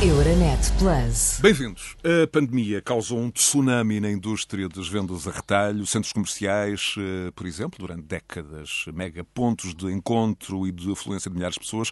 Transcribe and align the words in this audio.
Euronet 0.00 0.60
Plus. 0.78 1.40
Bem-vindos. 1.40 1.96
A 2.04 2.24
pandemia 2.28 2.80
causou 2.80 3.18
um 3.18 3.32
tsunami 3.32 3.98
na 3.98 4.08
indústria 4.08 4.68
das 4.68 4.86
vendas 4.86 5.26
a 5.26 5.32
retalho, 5.32 5.84
centros 5.86 6.12
comerciais, 6.12 6.94
eh, 6.96 7.32
por 7.34 7.44
exemplo, 7.44 7.80
durante 7.80 8.04
décadas, 8.04 8.84
mega 8.94 9.24
pontos 9.24 9.74
de 9.74 9.86
encontro 9.86 10.68
e 10.68 10.70
de 10.70 10.92
afluência 10.92 11.28
de 11.28 11.36
milhares 11.36 11.54
de 11.54 11.60
pessoas 11.60 11.90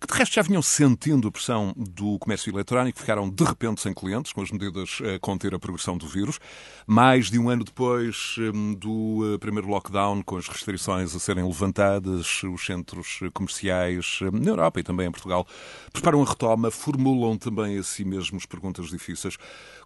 que 0.00 0.06
de 0.06 0.18
resto 0.18 0.34
já 0.34 0.42
vinham 0.42 0.62
sentindo 0.62 1.28
a 1.28 1.30
pressão 1.30 1.74
do 1.76 2.18
comércio 2.18 2.50
eletrónico, 2.50 2.98
ficaram 2.98 3.28
de 3.28 3.44
repente 3.44 3.82
sem 3.82 3.92
clientes, 3.92 4.32
com 4.32 4.40
as 4.40 4.50
medidas 4.50 4.98
a 5.14 5.18
conter 5.18 5.54
a 5.54 5.58
progressão 5.58 5.98
do 5.98 6.06
vírus. 6.06 6.38
Mais 6.86 7.30
de 7.30 7.38
um 7.38 7.50
ano 7.50 7.64
depois 7.64 8.36
hum, 8.38 8.74
do 8.74 9.34
eh, 9.34 9.38
primeiro 9.38 9.68
lockdown, 9.68 10.22
com 10.22 10.38
as 10.38 10.48
restrições 10.48 11.14
a 11.14 11.18
serem 11.18 11.44
levantadas, 11.44 12.42
os 12.42 12.64
centros 12.64 13.20
comerciais 13.34 14.20
hum, 14.22 14.38
na 14.40 14.50
Europa 14.50 14.80
e 14.80 14.82
também 14.82 15.06
em 15.06 15.10
Portugal 15.12 15.46
preparam 15.92 16.22
a 16.22 16.24
retoma, 16.24 16.70
formulam 16.70 17.36
também 17.36 17.76
a 17.76 17.82
si 17.82 18.02
mesmos 18.02 18.46
perguntas 18.46 18.88
difíceis. 18.88 19.36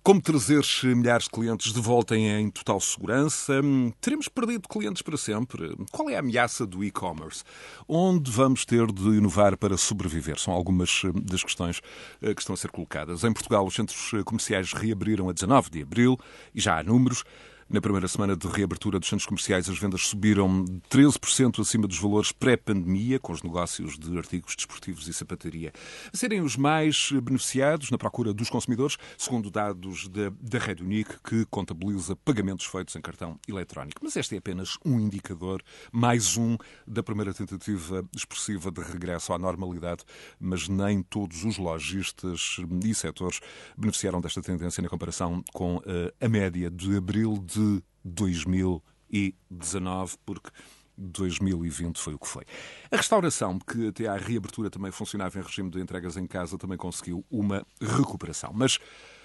Como 0.05 0.21
trazer 0.21 0.63
milhares 0.95 1.25
de 1.25 1.31
clientes 1.31 1.73
de 1.73 1.81
volta 1.81 2.15
em 2.15 2.51
total 2.51 2.79
segurança? 2.79 3.55
Teremos 4.03 4.29
perdido 4.29 4.69
clientes 4.69 5.01
para 5.01 5.17
sempre? 5.17 5.75
Qual 5.91 6.11
é 6.11 6.17
a 6.17 6.19
ameaça 6.19 6.67
do 6.67 6.85
e-commerce? 6.85 7.43
Onde 7.89 8.31
vamos 8.31 8.67
ter 8.67 8.93
de 8.93 9.09
inovar 9.17 9.57
para 9.57 9.79
sobreviver? 9.79 10.05
sobreviver. 10.15 10.39
São 10.39 10.53
algumas 10.53 11.03
eh, 11.05 11.13
das 11.23 11.43
questões 11.43 11.81
eh, 12.21 12.35
que 12.35 12.41
estão 12.41 12.55
a 12.55 12.57
ser 12.57 12.71
colocadas. 12.71 13.25
Em 13.25 13.33
Portugal, 13.33 13.67
os 13.67 13.75
centros 13.75 14.13
eh, 14.15 14.23
comerciais 14.23 14.73
reabriram 14.73 15.29
a 15.29 15.33
19 15.33 15.71
de 15.71 15.83
abril 15.83 16.19
e 16.55 16.61
já 16.61 16.79
há 16.79 16.83
números. 16.83 17.25
Na 17.75 17.81
primeira 17.81 18.07
semana 18.07 18.37
de 18.37 18.47
reabertura 18.47 19.01
dos 19.01 19.09
centros 19.09 19.27
comerciais, 19.27 19.69
as 19.69 19.77
vendas 19.77 20.07
subiram 20.07 20.65
13% 20.89 21.61
acima 21.61 21.89
dos 21.89 21.99
valores 21.99 22.31
pré-pandemia, 22.31 23.19
com 23.19 23.33
os 23.33 23.43
negócios 23.43 23.99
de 23.99 24.17
artigos 24.17 24.55
desportivos 24.55 25.09
e 25.09 25.13
sapataria 25.13 25.73
a 26.13 26.17
serem 26.17 26.41
os 26.41 26.57
mais 26.57 27.11
beneficiados 27.11 27.91
na 27.91 27.99
procura 27.99 28.33
dos 28.33 28.49
consumidores, 28.49 28.97
segundo 29.19 29.51
dados 29.51 30.07
da, 30.07 30.31
da 30.41 30.59
Red 30.61 30.83
Unique, 30.83 31.17
que 31.25 31.45
contabiliza 31.47 32.15
pagamentos 32.15 32.65
feitos 32.65 32.95
em 32.95 33.01
cartão 33.01 33.41
eletrónico. 33.49 34.01
Mas 34.05 34.15
este 34.15 34.37
é 34.37 34.39
apenas 34.39 34.79
um 34.85 35.01
indicador, 35.01 35.61
mais 35.91 36.37
um 36.37 36.57
da 36.87 37.03
primeira 37.03 37.35
tentativa 37.35 38.09
expressiva 38.17 38.71
de 38.71 38.83
regresso 38.83 39.33
à 39.33 39.39
normalidade, 39.39 40.05
mas 40.39 40.69
nem 40.69 41.03
todos 41.03 41.43
os 41.43 41.59
lojistas 41.59 42.59
e 42.85 42.95
setores 42.95 43.41
beneficiaram 43.77 44.21
desta 44.21 44.41
tendência 44.41 44.81
na 44.81 44.89
comparação 44.89 45.43
com 45.53 45.83
a 46.21 46.29
média 46.29 46.71
de 46.71 46.99
abril 46.99 47.45
de 47.45 47.64
de 47.65 47.83
2019, 48.05 50.17
porque 50.25 50.51
2020 50.97 51.99
foi 51.99 52.15
o 52.15 52.19
que 52.19 52.29
foi. 52.29 52.45
A 52.91 52.97
restauração, 52.97 53.59
que 53.59 53.89
até 53.89 54.07
à 54.07 54.17
reabertura 54.17 54.71
também 54.71 54.93
funcionava 54.93 55.39
em 55.39 55.43
regime 55.43 55.71
de 55.71 55.81
entregas 55.81 56.17
em 56.17 56.27
casa, 56.27 56.59
também 56.59 56.79
conseguiu 56.79 57.25
uma 57.31 57.67
recuperação. 57.81 58.53
Mas 58.55 58.79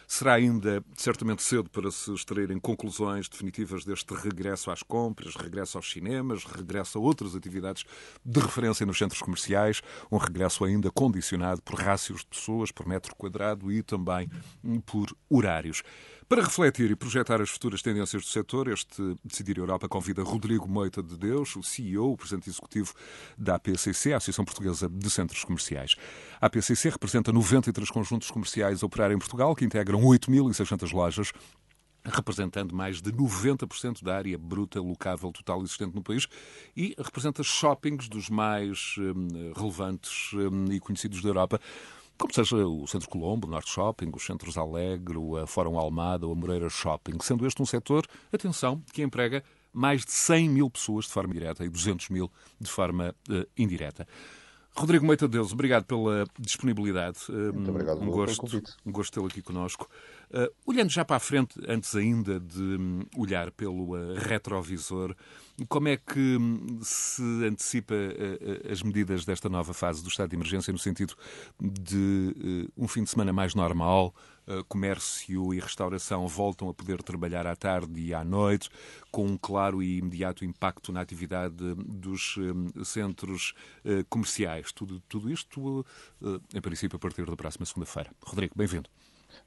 será 0.08 0.34
ainda 0.34 0.84
certamente 0.96 1.44
cedo 1.44 1.70
para 1.70 1.92
se 1.92 2.12
extraírem 2.12 2.60
conclusões 2.60 3.30
definitivas 3.30 3.86
deste 3.86 4.12
regresso 4.16 4.72
às 4.72 4.82
compras, 4.82 5.36
regresso 5.36 5.78
aos 5.78 5.92
cinemas, 5.92 6.46
regresso 6.46 6.98
a 6.98 7.02
outras 7.02 7.36
atividades 7.36 7.84
de 8.26 8.40
referência 8.40 8.88
nos 8.88 8.98
centros 8.98 9.22
comerciais, 9.22 9.84
um 10.12 10.18
regresso 10.18 10.66
ainda 10.66 10.90
condicionado 10.90 11.62
por 11.62 11.80
rácios 11.80 12.22
de 12.22 12.28
pessoas 12.28 12.72
por 12.72 12.88
metro 12.88 13.16
quadrado 13.16 13.72
e 13.72 13.84
também 13.84 14.28
por 14.84 15.16
horários. 15.30 15.84
Para 16.30 16.44
refletir 16.44 16.92
e 16.92 16.96
projetar 16.96 17.42
as 17.42 17.50
futuras 17.50 17.82
tendências 17.82 18.22
do 18.22 18.28
setor, 18.28 18.68
este 18.68 19.16
Decidir 19.26 19.58
Europa 19.58 19.90
convida 19.90 20.22
Rodrigo 20.22 20.68
Moita 20.68 21.02
de 21.02 21.18
Deus, 21.18 21.56
o 21.56 21.64
CEO, 21.64 22.12
o 22.12 22.16
presidente 22.16 22.48
executivo 22.48 22.94
da 23.36 23.56
APCC, 23.56 24.14
a 24.14 24.18
Associação 24.18 24.46
Portuguesa 24.46 24.88
de 24.88 25.10
Centros 25.10 25.44
Comerciais. 25.44 25.96
A 26.40 26.46
APCC 26.46 26.92
representa 26.92 27.34
93 27.34 27.90
conjuntos 27.90 28.30
comerciais 28.30 28.84
a 28.84 28.86
operar 28.86 29.12
em 29.12 29.18
Portugal, 29.18 29.56
que 29.56 29.66
integram 29.66 30.02
8.600 30.02 30.94
lojas 30.94 31.32
representando 32.06 32.76
mais 32.76 33.02
de 33.02 33.12
90% 33.12 34.04
da 34.04 34.16
área 34.16 34.38
bruta 34.38 34.80
locável 34.80 35.32
total 35.32 35.64
existente 35.64 35.96
no 35.96 36.04
país 36.04 36.28
e 36.78 36.96
representa 36.98 37.44
shoppings 37.44 38.08
dos 38.08 38.30
mais 38.30 38.96
hum, 38.98 39.52
relevantes 39.56 40.32
hum, 40.34 40.66
e 40.72 40.80
conhecidos 40.80 41.22
da 41.22 41.30
Europa 41.30 41.60
como 42.20 42.34
seja 42.34 42.58
o 42.58 42.86
Centro 42.86 43.10
Colombo, 43.10 43.48
o 43.48 43.50
Norte 43.50 43.72
Shopping, 43.72 44.12
os 44.14 44.26
Centros 44.26 44.58
Alegre, 44.58 45.18
a 45.42 45.48
Fórum 45.48 45.80
Almada, 45.80 46.28
o 46.28 46.36
Moreira 46.36 46.70
Shopping, 46.70 47.18
sendo 47.22 47.48
este 47.48 47.62
um 47.62 47.66
setor, 47.66 48.06
atenção, 48.32 48.84
que 48.94 49.02
emprega 49.02 49.42
mais 49.72 50.04
de 50.04 50.12
100 50.12 50.50
mil 50.50 50.70
pessoas 50.70 51.06
de 51.06 51.12
forma 51.12 51.34
direta 51.34 51.64
e 51.64 51.70
200 51.70 52.10
mil 52.10 52.30
de 52.60 52.70
forma 52.70 53.16
uh, 53.30 53.48
indireta. 53.58 54.06
Rodrigo 54.76 55.06
Moita 55.06 55.28
de 55.28 55.34
Deus, 55.34 55.52
obrigado 55.52 55.84
pela 55.84 56.26
disponibilidade. 56.38 57.20
Muito 57.30 57.70
obrigado 57.70 58.02
um 58.02 58.06
gosto, 58.06 58.38
pelo 58.38 58.52
convite. 58.52 58.78
Um 58.86 58.92
gosto 58.92 59.14
tê-lo 59.14 59.28
aqui 59.28 59.42
connosco. 59.42 59.90
Uh, 60.32 60.48
olhando 60.64 60.92
já 60.92 61.04
para 61.04 61.16
a 61.16 61.20
frente, 61.20 61.60
antes 61.68 61.96
ainda 61.96 62.40
de 62.40 62.62
um, 62.62 63.04
olhar 63.18 63.50
pelo 63.50 63.96
uh, 63.96 64.14
retrovisor, 64.16 65.16
como 65.68 65.88
é 65.88 65.98
que 65.98 66.38
um, 66.38 66.80
se 66.84 67.24
antecipa 67.44 67.96
uh, 67.96 68.72
as 68.72 68.84
medidas 68.84 69.26
desta 69.26 69.50
nova 69.50 69.74
fase 69.74 70.04
do 70.04 70.08
estado 70.08 70.30
de 70.30 70.36
emergência 70.36 70.72
no 70.72 70.78
sentido 70.78 71.16
de 71.60 72.70
um 72.78 72.88
fim 72.88 73.04
de 73.04 73.10
semana 73.10 73.34
mais 73.34 73.56
normal, 73.56 74.14
comércio 74.68 75.54
e 75.54 75.60
restauração 75.60 76.28
voltam 76.28 76.70
a 76.70 76.74
poder 76.74 77.02
trabalhar 77.04 77.46
à 77.48 77.56
tarde 77.56 78.00
e 78.00 78.14
à 78.14 78.24
noite, 78.24 78.70
com 79.12 79.26
um 79.26 79.38
claro 79.38 79.82
e 79.82 79.98
imediato 79.98 80.44
impacto 80.46 80.92
na 80.92 81.02
atividade 81.02 81.56
dos 81.76 82.38
hum, 82.38 82.84
centros 82.84 83.54
comerciais. 84.10 84.72
Tudo, 84.72 85.00
tudo 85.08 85.32
isto, 85.32 85.86
em 86.54 86.62
princípio, 86.62 86.98
a 86.98 87.00
partir 87.00 87.26
da 87.26 87.36
próxima 87.36 87.66
segunda-feira. 87.66 88.12
Rodrigo, 88.24 88.54
bem-vindo. 88.56 88.90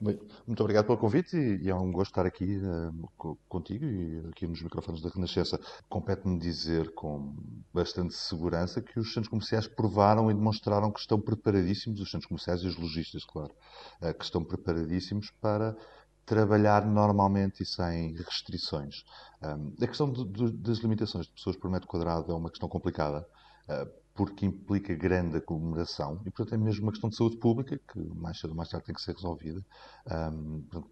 Muito 0.00 0.60
obrigado 0.60 0.86
pelo 0.86 0.98
convite 0.98 1.36
e, 1.36 1.68
é 1.68 1.74
um 1.74 1.90
gosto 1.92 2.10
estar 2.10 2.26
aqui 2.26 2.58
uh, 2.58 3.38
contigo 3.48 3.84
e 3.84 4.22
aqui 4.30 4.46
nos 4.46 4.62
microfones 4.62 5.00
da 5.00 5.08
Renascença. 5.08 5.60
Compete-me 5.88 6.38
dizer 6.38 6.92
com 6.94 7.34
bastante 7.72 8.14
segurança 8.14 8.80
que 8.80 8.98
os 8.98 9.12
centros 9.12 9.28
comerciais 9.28 9.66
provaram 9.66 10.30
e 10.30 10.34
demonstraram 10.34 10.90
que 10.90 11.00
estão 11.00 11.20
preparadíssimos, 11.20 12.00
os 12.00 12.10
centros 12.10 12.28
comerciais 12.28 12.62
e 12.62 12.66
os 12.66 12.76
lojistas, 12.76 13.24
claro, 13.24 13.52
uh, 14.00 14.14
que 14.14 14.24
estão 14.24 14.42
preparadíssimos 14.44 15.30
para 15.40 15.76
trabalhar 16.24 16.86
normalmente 16.86 17.62
e 17.62 17.66
sem 17.66 18.14
restrições. 18.14 19.04
A 19.40 19.86
questão 19.88 20.12
das 20.12 20.78
limitações 20.78 21.26
de 21.26 21.32
pessoas 21.32 21.56
por 21.56 21.68
metro 21.68 21.88
quadrado 21.88 22.30
é 22.30 22.34
uma 22.34 22.48
questão 22.48 22.68
complicada. 22.68 23.26
Uh, 23.68 24.01
porque 24.14 24.44
implica 24.44 24.94
grande 24.94 25.38
aglomeração 25.38 26.20
e, 26.26 26.30
portanto, 26.30 26.54
é 26.54 26.58
mesmo 26.58 26.82
uma 26.82 26.92
questão 26.92 27.08
de 27.08 27.16
saúde 27.16 27.38
pública 27.38 27.78
que 27.78 27.98
mais 28.14 28.38
cedo 28.38 28.50
ou 28.50 28.56
mais 28.56 28.68
tarde 28.68 28.86
tem 28.86 28.94
que 28.94 29.00
ser 29.00 29.14
resolvida. 29.14 29.64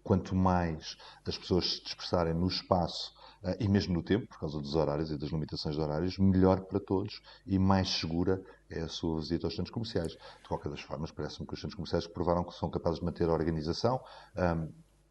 Quanto 0.03 0.35
mais 0.35 0.97
as 1.25 1.37
pessoas 1.37 1.73
se 1.73 1.83
dispersarem 1.83 2.33
no 2.33 2.47
espaço 2.47 3.13
uh, 3.43 3.55
e 3.59 3.67
mesmo 3.67 3.93
no 3.93 4.01
tempo, 4.01 4.27
por 4.27 4.39
causa 4.39 4.59
dos 4.59 4.75
horários 4.75 5.11
e 5.11 5.17
das 5.17 5.29
limitações 5.29 5.75
de 5.75 5.81
horários, 5.81 6.17
melhor 6.17 6.61
para 6.61 6.79
todos 6.79 7.21
e 7.45 7.59
mais 7.59 7.89
segura 7.89 8.43
é 8.69 8.81
a 8.81 8.87
sua 8.87 9.19
visita 9.19 9.47
aos 9.47 9.55
centros 9.55 9.73
comerciais. 9.73 10.13
De 10.13 10.47
qualquer 10.47 10.69
das 10.69 10.81
formas, 10.81 11.11
parece-me 11.11 11.45
que 11.45 11.53
os 11.53 11.59
centros 11.59 11.75
comerciais 11.75 12.07
provaram 12.07 12.43
que 12.43 12.53
são 12.55 12.69
capazes 12.69 12.99
de 12.99 13.05
manter 13.05 13.29
a 13.29 13.33
organização. 13.33 14.01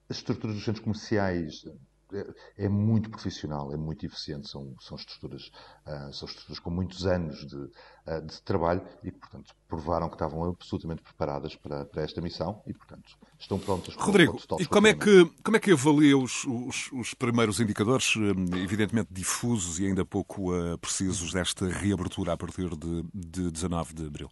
As 0.09 0.17
estruturas 0.17 0.57
dos 0.57 0.65
centros 0.65 0.83
comerciais 0.83 1.65
é, 2.13 2.65
é, 2.65 2.69
muito 2.69 3.11
profissional, 3.11 3.73
é 3.73 3.77
muito 3.77 4.05
eficiente, 4.07 4.49
são, 4.49 4.75
são, 4.81 4.97
estruturas, 4.97 5.51
uh, 5.87 6.13
são 6.13 6.29
estruturas 6.29 6.59
com 6.59 6.71
muitos 6.71 7.07
anos 7.07 7.47
de, 7.47 7.57
uh, 7.57 8.27
de, 8.27 8.43
trabalho 8.43 8.83
e, 9.03 9.11
portanto, 9.11 9.55
provaram 9.69 10.09
que 10.09 10.15
estavam 10.15 10.45
absolutamente 10.45 11.03
preparadas 11.03 11.55
para, 11.57 11.85
para 11.85 12.03
esta 12.03 12.21
missão 12.21 12.63
e, 12.67 12.73
portanto, 12.73 13.17
estão 13.39 13.59
prontas 13.59 13.95
para 13.95 14.05
Rodrigo, 14.05 14.35
o 14.35 14.41
total 14.41 14.61
e 14.61 14.67
como 14.67 14.87
é, 14.87 14.95
que, 14.95 15.25
como 15.43 15.57
é 15.57 15.61
que 15.61 15.73
avalia 15.73 16.17
os, 16.17 16.45
os, 16.45 16.91
os, 16.93 17.15
primeiros 17.15 17.61
indicadores, 17.61 18.15
evidentemente 18.63 19.09
difusos 19.13 19.79
e 19.79 19.87
ainda 19.87 20.05
pouco 20.05 20.53
uh, 20.55 20.77
precisos, 20.79 21.33
desta 21.33 21.67
reabertura 21.69 22.33
a 22.33 22.37
partir 22.37 22.69
de, 22.77 23.05
de 23.15 23.51
19 23.51 23.95
de 23.95 24.07
abril? 24.07 24.31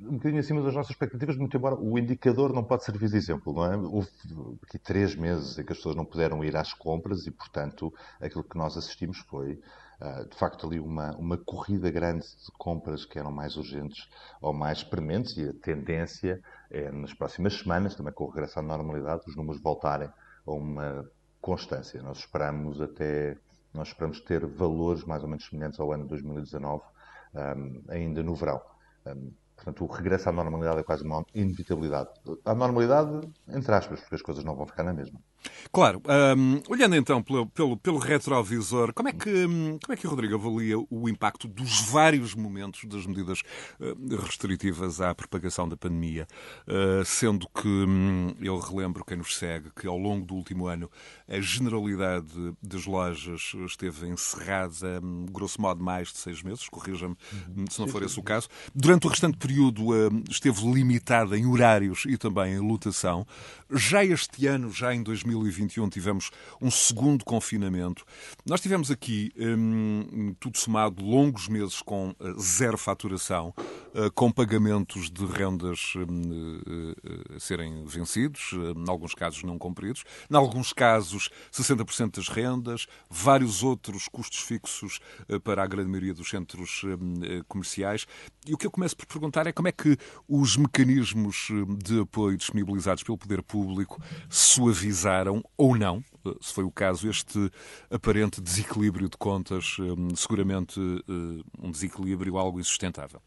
Um 0.00 0.14
bocadinho 0.14 0.40
acima 0.40 0.62
das 0.62 0.74
nossas 0.74 0.90
expectativas, 0.90 1.36
muito 1.36 1.56
embora 1.56 1.74
o 1.74 1.98
indicador 1.98 2.52
não 2.52 2.62
pode 2.62 2.84
servir 2.84 3.08
de 3.08 3.16
exemplo, 3.16 3.52
não 3.52 3.64
é? 3.64 3.76
Houve 3.76 4.08
aqui 4.62 4.78
três 4.78 5.14
meses 5.14 5.58
em 5.58 5.64
que 5.64 5.72
as 5.72 5.78
pessoas 5.78 5.96
não 5.96 6.04
puderam 6.04 6.44
ir 6.44 6.56
às 6.56 6.72
compras 6.72 7.26
e, 7.26 7.30
portanto, 7.30 7.92
aquilo 8.20 8.44
que 8.44 8.56
nós 8.56 8.76
assistimos 8.76 9.18
foi, 9.18 9.60
ah, 10.00 10.24
de 10.24 10.36
facto, 10.36 10.66
ali 10.66 10.78
uma, 10.78 11.16
uma 11.16 11.38
corrida 11.38 11.90
grande 11.90 12.26
de 12.26 12.52
compras 12.58 13.04
que 13.04 13.18
eram 13.18 13.30
mais 13.30 13.56
urgentes 13.56 14.08
ou 14.40 14.52
mais 14.52 14.82
prementes 14.82 15.36
e 15.36 15.48
a 15.48 15.52
tendência 15.54 16.42
é, 16.70 16.90
nas 16.90 17.14
próximas 17.14 17.54
semanas, 17.54 17.94
também 17.94 18.12
com 18.12 18.24
o 18.24 18.28
regresso 18.28 18.58
à 18.58 18.62
normalidade, 18.62 19.22
os 19.26 19.36
números 19.36 19.60
voltarem 19.62 20.08
a 20.46 20.52
uma 20.52 21.08
constância. 21.40 22.02
Nós 22.02 22.18
esperamos 22.18 22.80
até, 22.80 23.36
nós 23.72 23.88
esperamos 23.88 24.20
ter 24.20 24.44
valores 24.46 25.04
mais 25.04 25.22
ou 25.22 25.28
menos 25.28 25.46
semelhantes 25.46 25.80
ao 25.80 25.92
ano 25.92 26.06
2019 26.06 26.82
um, 27.34 27.82
ah, 27.88 27.92
ainda 27.92 28.22
no 28.22 28.34
verão. 28.34 28.60
Um, 29.06 29.10
ah, 29.10 29.45
Portanto, 29.56 29.84
o 29.84 29.86
regresso 29.98 30.28
à 30.28 30.32
normalidade 30.32 30.80
é 30.80 30.84
quase 30.84 31.02
uma 31.04 31.24
inevitabilidade. 31.34 32.10
À 32.44 32.54
normalidade, 32.54 33.12
entre 33.48 33.72
aspas, 33.74 34.00
porque 34.00 34.16
as 34.16 34.22
coisas 34.22 34.44
não 34.44 34.54
vão 34.56 34.66
ficar 34.66 34.84
na 34.84 34.94
mesma. 34.94 35.18
Claro. 35.72 36.02
Um, 36.36 36.62
olhando 36.68 36.96
então 36.96 37.22
pelo, 37.22 37.46
pelo, 37.46 37.76
pelo, 37.76 37.98
retrovisor, 37.98 38.92
como 38.94 39.08
é, 39.08 39.12
que, 39.12 39.28
hum, 39.28 39.78
como 39.82 39.92
é 39.92 39.96
que 39.96 40.06
o 40.06 40.10
Rodrigo 40.10 40.34
avalia 40.34 40.78
o 40.78 41.08
impacto 41.08 41.48
dos 41.48 41.80
vários 41.80 42.34
momentos 42.34 42.84
das 42.84 43.06
medidas 43.06 43.40
uh, 43.80 44.16
restritivas 44.22 45.00
à 45.00 45.14
propagação 45.14 45.68
da 45.68 45.76
pandemia? 45.76 46.26
Uh, 46.66 47.04
sendo 47.04 47.48
que 47.48 47.68
um, 47.68 48.34
eu 48.40 48.58
relembro 48.58 49.04
quem 49.04 49.16
nos 49.16 49.36
segue 49.36 49.70
que 49.78 49.86
ao 49.86 49.98
longo 49.98 50.24
do 50.24 50.34
último 50.34 50.66
ano 50.66 50.90
a 51.28 51.40
generalidade 51.40 52.54
das 52.62 52.86
lojas 52.86 53.52
esteve 53.66 54.08
encerrada, 54.08 55.00
um, 55.02 55.26
grosso 55.26 55.60
modo, 55.60 55.82
mais 55.82 56.12
de 56.12 56.18
seis 56.18 56.42
meses, 56.42 56.68
corrija-me 56.68 57.16
se 57.70 57.80
não 57.80 57.88
for 57.88 58.02
esse 58.02 58.18
o 58.18 58.22
caso. 58.22 58.48
Durante 58.74 59.06
o 59.06 59.10
restante 59.10 59.36
período 59.36 59.88
uh, 59.88 60.24
esteve 60.30 60.64
limitada 60.72 61.36
em 61.36 61.46
horários 61.46 62.04
e 62.06 62.16
também 62.16 62.54
em 62.54 62.60
lotação. 62.60 63.26
Já 63.70 64.04
este 64.04 64.46
ano, 64.46 64.70
já 64.70 64.94
em 64.94 65.02
2020, 65.02 65.25
2021 65.34 65.88
tivemos 65.88 66.30
um 66.60 66.70
segundo 66.70 67.24
confinamento. 67.24 68.04
Nós 68.44 68.60
tivemos 68.60 68.90
aqui, 68.90 69.32
hum, 69.36 70.34
tudo 70.38 70.58
somado, 70.58 71.04
longos 71.04 71.48
meses 71.48 71.82
com 71.82 72.10
uh, 72.10 72.40
zero 72.40 72.78
faturação, 72.78 73.52
uh, 73.58 74.10
com 74.14 74.30
pagamentos 74.30 75.10
de 75.10 75.24
rendas 75.26 75.94
hum, 75.96 76.60
uh, 76.66 77.36
a 77.36 77.40
serem 77.40 77.84
vencidos, 77.84 78.52
em 78.52 78.88
alguns 78.88 79.14
casos 79.14 79.42
não 79.42 79.58
cumpridos, 79.58 80.04
em 80.30 80.36
alguns 80.36 80.72
casos 80.72 81.30
60% 81.52 82.16
das 82.16 82.28
rendas, 82.28 82.86
vários 83.10 83.62
outros 83.62 84.08
custos 84.08 84.40
fixos 84.40 85.00
para 85.42 85.62
a 85.62 85.66
grande 85.66 85.88
maioria 85.88 86.14
dos 86.14 86.28
centros 86.28 86.82
hum, 86.84 87.42
comerciais. 87.48 88.06
E 88.46 88.54
o 88.54 88.56
que 88.56 88.66
eu 88.66 88.70
começo 88.70 88.96
por 88.96 89.06
perguntar 89.06 89.46
é 89.46 89.52
como 89.52 89.68
é 89.68 89.72
que 89.72 89.96
os 90.28 90.56
mecanismos 90.56 91.48
de 91.82 92.00
apoio 92.00 92.36
disponibilizados 92.36 93.02
pelo 93.02 93.18
poder 93.18 93.42
público 93.42 94.00
suavizaram 94.28 95.15
ou 95.56 95.76
não, 95.76 96.02
se 96.40 96.52
foi 96.52 96.64
o 96.64 96.70
caso, 96.70 97.08
este 97.08 97.50
aparente 97.90 98.40
desequilíbrio 98.40 99.08
de 99.08 99.16
contas, 99.16 99.76
hum, 99.78 100.14
seguramente 100.14 100.80
hum, 100.80 101.42
um 101.58 101.70
desequilíbrio 101.70 102.36
algo 102.36 102.60
insustentável. 102.60 103.20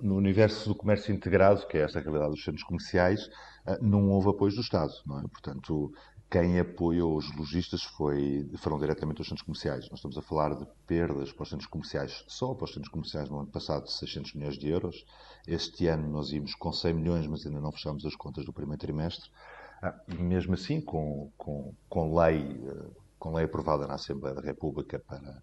No 0.00 0.16
universo 0.16 0.68
do 0.68 0.74
comércio 0.74 1.14
integrado, 1.14 1.66
que 1.68 1.78
é 1.78 1.82
esta 1.82 2.00
realidade 2.00 2.32
dos 2.32 2.42
centros 2.42 2.64
comerciais, 2.64 3.30
ah, 3.64 3.78
não 3.80 4.10
houve 4.10 4.30
apoio 4.30 4.52
do 4.52 4.60
Estado. 4.60 4.92
Não 5.06 5.20
é? 5.20 5.22
Portanto, 5.28 5.92
quem 6.28 6.58
apoiou 6.58 7.16
os 7.16 7.32
lojistas 7.36 7.84
foi, 7.84 8.50
foram 8.58 8.80
diretamente 8.80 9.20
os 9.20 9.28
centros 9.28 9.46
comerciais. 9.46 9.88
Nós 9.88 9.98
estamos 9.98 10.18
a 10.18 10.22
falar 10.22 10.56
de 10.56 10.66
perdas 10.86 11.32
para 11.32 11.44
os 11.44 11.48
centros 11.48 11.68
comerciais, 11.68 12.24
só 12.26 12.52
para 12.52 12.64
os 12.64 12.74
centros 12.74 12.90
comerciais 12.90 13.30
no 13.30 13.38
ano 13.38 13.48
passado, 13.48 13.84
de 13.84 13.92
600 13.92 14.34
milhões 14.34 14.58
de 14.58 14.68
euros. 14.68 15.04
Este 15.46 15.86
ano 15.86 16.08
nós 16.08 16.32
íamos 16.32 16.56
com 16.56 16.72
100 16.72 16.94
milhões, 16.94 17.26
mas 17.28 17.46
ainda 17.46 17.60
não 17.60 17.70
fechamos 17.70 18.04
as 18.04 18.16
contas 18.16 18.44
do 18.44 18.52
primeiro 18.52 18.80
trimestre. 18.80 19.30
Ah, 19.86 19.94
e 20.08 20.20
mesmo 20.20 20.54
assim, 20.54 20.80
com, 20.80 21.30
com, 21.36 21.72
com, 21.88 22.18
lei, 22.18 22.40
eh, 22.40 22.86
com 23.20 23.32
lei 23.32 23.44
aprovada 23.44 23.86
na 23.86 23.94
Assembleia 23.94 24.34
da 24.34 24.40
República 24.40 24.98
para, 24.98 25.40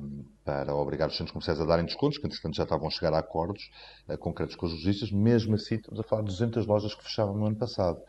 um, 0.00 0.24
para 0.42 0.74
obrigar 0.74 1.08
os 1.08 1.16
centros 1.16 1.32
comerciais 1.32 1.60
a 1.60 1.66
darem 1.66 1.84
descontos, 1.84 2.16
que 2.16 2.26
entretanto 2.26 2.56
já 2.56 2.62
estavam 2.62 2.88
a 2.88 2.90
chegar 2.90 3.12
a 3.12 3.18
acordos 3.18 3.70
uh, 4.08 4.16
concretos 4.16 4.56
com 4.56 4.64
os 4.64 4.72
lojistas, 4.72 5.10
mesmo 5.10 5.54
assim 5.54 5.74
estamos 5.74 6.00
a 6.00 6.02
falar 6.02 6.22
de 6.22 6.28
200 6.28 6.66
lojas 6.66 6.94
que 6.94 7.04
fecharam 7.04 7.36
no 7.36 7.44
ano 7.44 7.56
passado. 7.56 8.00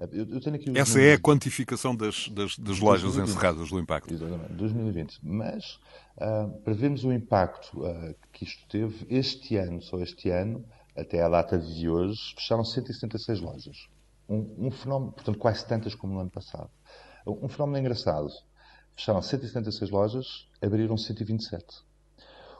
Ah, 0.00 0.08
eu, 0.10 0.28
eu 0.28 0.38
Essa 0.38 0.50
números... 0.50 0.96
é 0.96 1.12
a 1.12 1.18
quantificação 1.20 1.94
das, 1.94 2.28
das, 2.28 2.58
das 2.58 2.80
lojas 2.80 3.14
2020. 3.14 3.28
encerradas 3.28 3.68
do 3.68 3.78
impacto. 3.78 4.12
Exatamente, 4.12 4.52
2020. 4.54 5.18
Mas, 5.22 5.78
uh, 6.16 6.50
para 6.64 6.74
vermos 6.74 7.04
o 7.04 7.12
impacto 7.12 7.82
que 8.32 8.44
isto 8.44 8.66
teve, 8.66 9.06
este 9.08 9.56
ano, 9.56 9.80
só 9.80 10.00
este 10.00 10.28
ano, 10.30 10.64
até 10.96 11.22
à 11.22 11.28
data 11.28 11.56
de 11.56 11.88
hoje, 11.88 12.34
fecharam 12.34 12.64
176 12.64 13.40
lojas 13.40 13.88
um, 14.30 14.68
um, 14.68 14.70
fenómeno, 14.70 15.12
portanto, 15.12 15.38
quase 15.38 15.66
tantas 15.66 15.94
como 15.94 16.14
no 16.14 16.20
ano 16.20 16.30
passado. 16.30 16.70
Um 17.26 17.48
fenómeno 17.48 17.78
engraçado. 17.78 18.28
Fecharam 18.94 19.20
176 19.20 19.90
lojas, 19.90 20.48
abriram 20.62 20.96
127. 20.96 21.82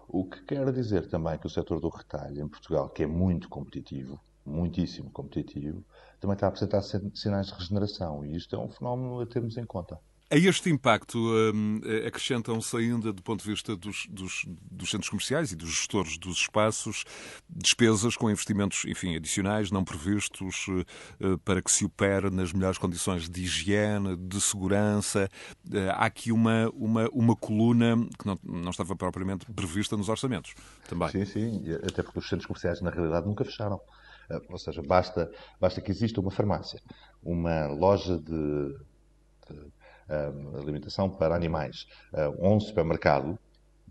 O 0.09 0.25
que 0.29 0.43
quer 0.45 0.73
dizer 0.73 1.09
também 1.09 1.39
que 1.39 1.47
o 1.47 1.51
setor 1.51 1.81
do 1.81 1.89
retalho 1.89 2.43
em 2.43 2.49
Portugal, 2.49 2.89
que 2.89 3.05
é 3.05 3.07
muito 3.07 3.49
competitivo, 3.49 4.21
muitíssimo 4.45 5.11
competitivo, 5.11 5.85
também 6.19 6.35
está 6.35 6.47
a 6.47 6.49
apresentar 6.49 6.83
sinais 6.83 7.47
de 7.47 7.55
regeneração. 7.55 8.25
E 8.25 8.37
isto 8.37 8.57
é 8.57 8.59
um 8.59 8.69
fenómeno 8.69 9.21
a 9.21 9.27
termos 9.27 9.57
em 9.57 9.65
conta. 9.65 10.01
A 10.32 10.37
este 10.37 10.71
impacto 10.71 11.19
um, 11.19 11.81
acrescentam-se 12.06 12.77
ainda, 12.77 13.12
do 13.12 13.21
ponto 13.21 13.43
de 13.43 13.50
vista 13.50 13.75
dos, 13.75 14.06
dos, 14.09 14.44
dos, 14.71 14.88
centros 14.88 15.09
comerciais 15.09 15.50
e 15.50 15.56
dos 15.56 15.71
gestores 15.71 16.17
dos 16.17 16.37
espaços, 16.37 17.05
despesas 17.49 18.17
com 18.17 18.31
investimentos, 18.31 18.85
enfim, 18.85 19.17
adicionais, 19.17 19.73
não 19.73 19.82
previstos, 19.82 20.69
uh, 20.69 21.37
para 21.38 21.61
que 21.61 21.73
se 21.73 21.85
opere 21.85 22.31
nas 22.31 22.53
melhores 22.53 22.79
condições 22.79 23.29
de 23.29 23.43
higiene, 23.43 24.17
de 24.17 24.41
segurança. 24.41 25.29
Uh, 25.67 25.91
há 25.94 26.05
aqui 26.05 26.31
uma, 26.31 26.71
uma, 26.75 27.09
uma 27.12 27.35
coluna 27.35 27.97
que 28.17 28.25
não, 28.25 28.38
não 28.44 28.71
estava 28.71 28.94
propriamente 28.94 29.44
prevista 29.47 29.97
nos 29.97 30.09
orçamentos 30.09 30.55
também. 30.88 31.09
Sim, 31.09 31.25
sim, 31.25 31.65
até 31.85 32.05
porque 32.05 32.21
os 32.21 32.29
centros 32.29 32.47
comerciais, 32.47 32.81
na 32.81 32.91
realidade, 32.91 33.26
nunca 33.26 33.44
fecharam. 33.44 33.81
Ou 34.49 34.59
seja, 34.59 34.81
basta, 34.81 35.29
basta 35.61 35.81
que 35.81 35.91
exista 35.91 36.21
uma 36.21 36.31
farmácia, 36.31 36.81
uma 37.21 37.67
loja 37.67 38.17
de 38.17 38.76
alimentação 40.59 41.09
para 41.09 41.35
animais, 41.35 41.87
ou 42.39 42.57
um 42.57 42.61
supermercado, 42.61 43.39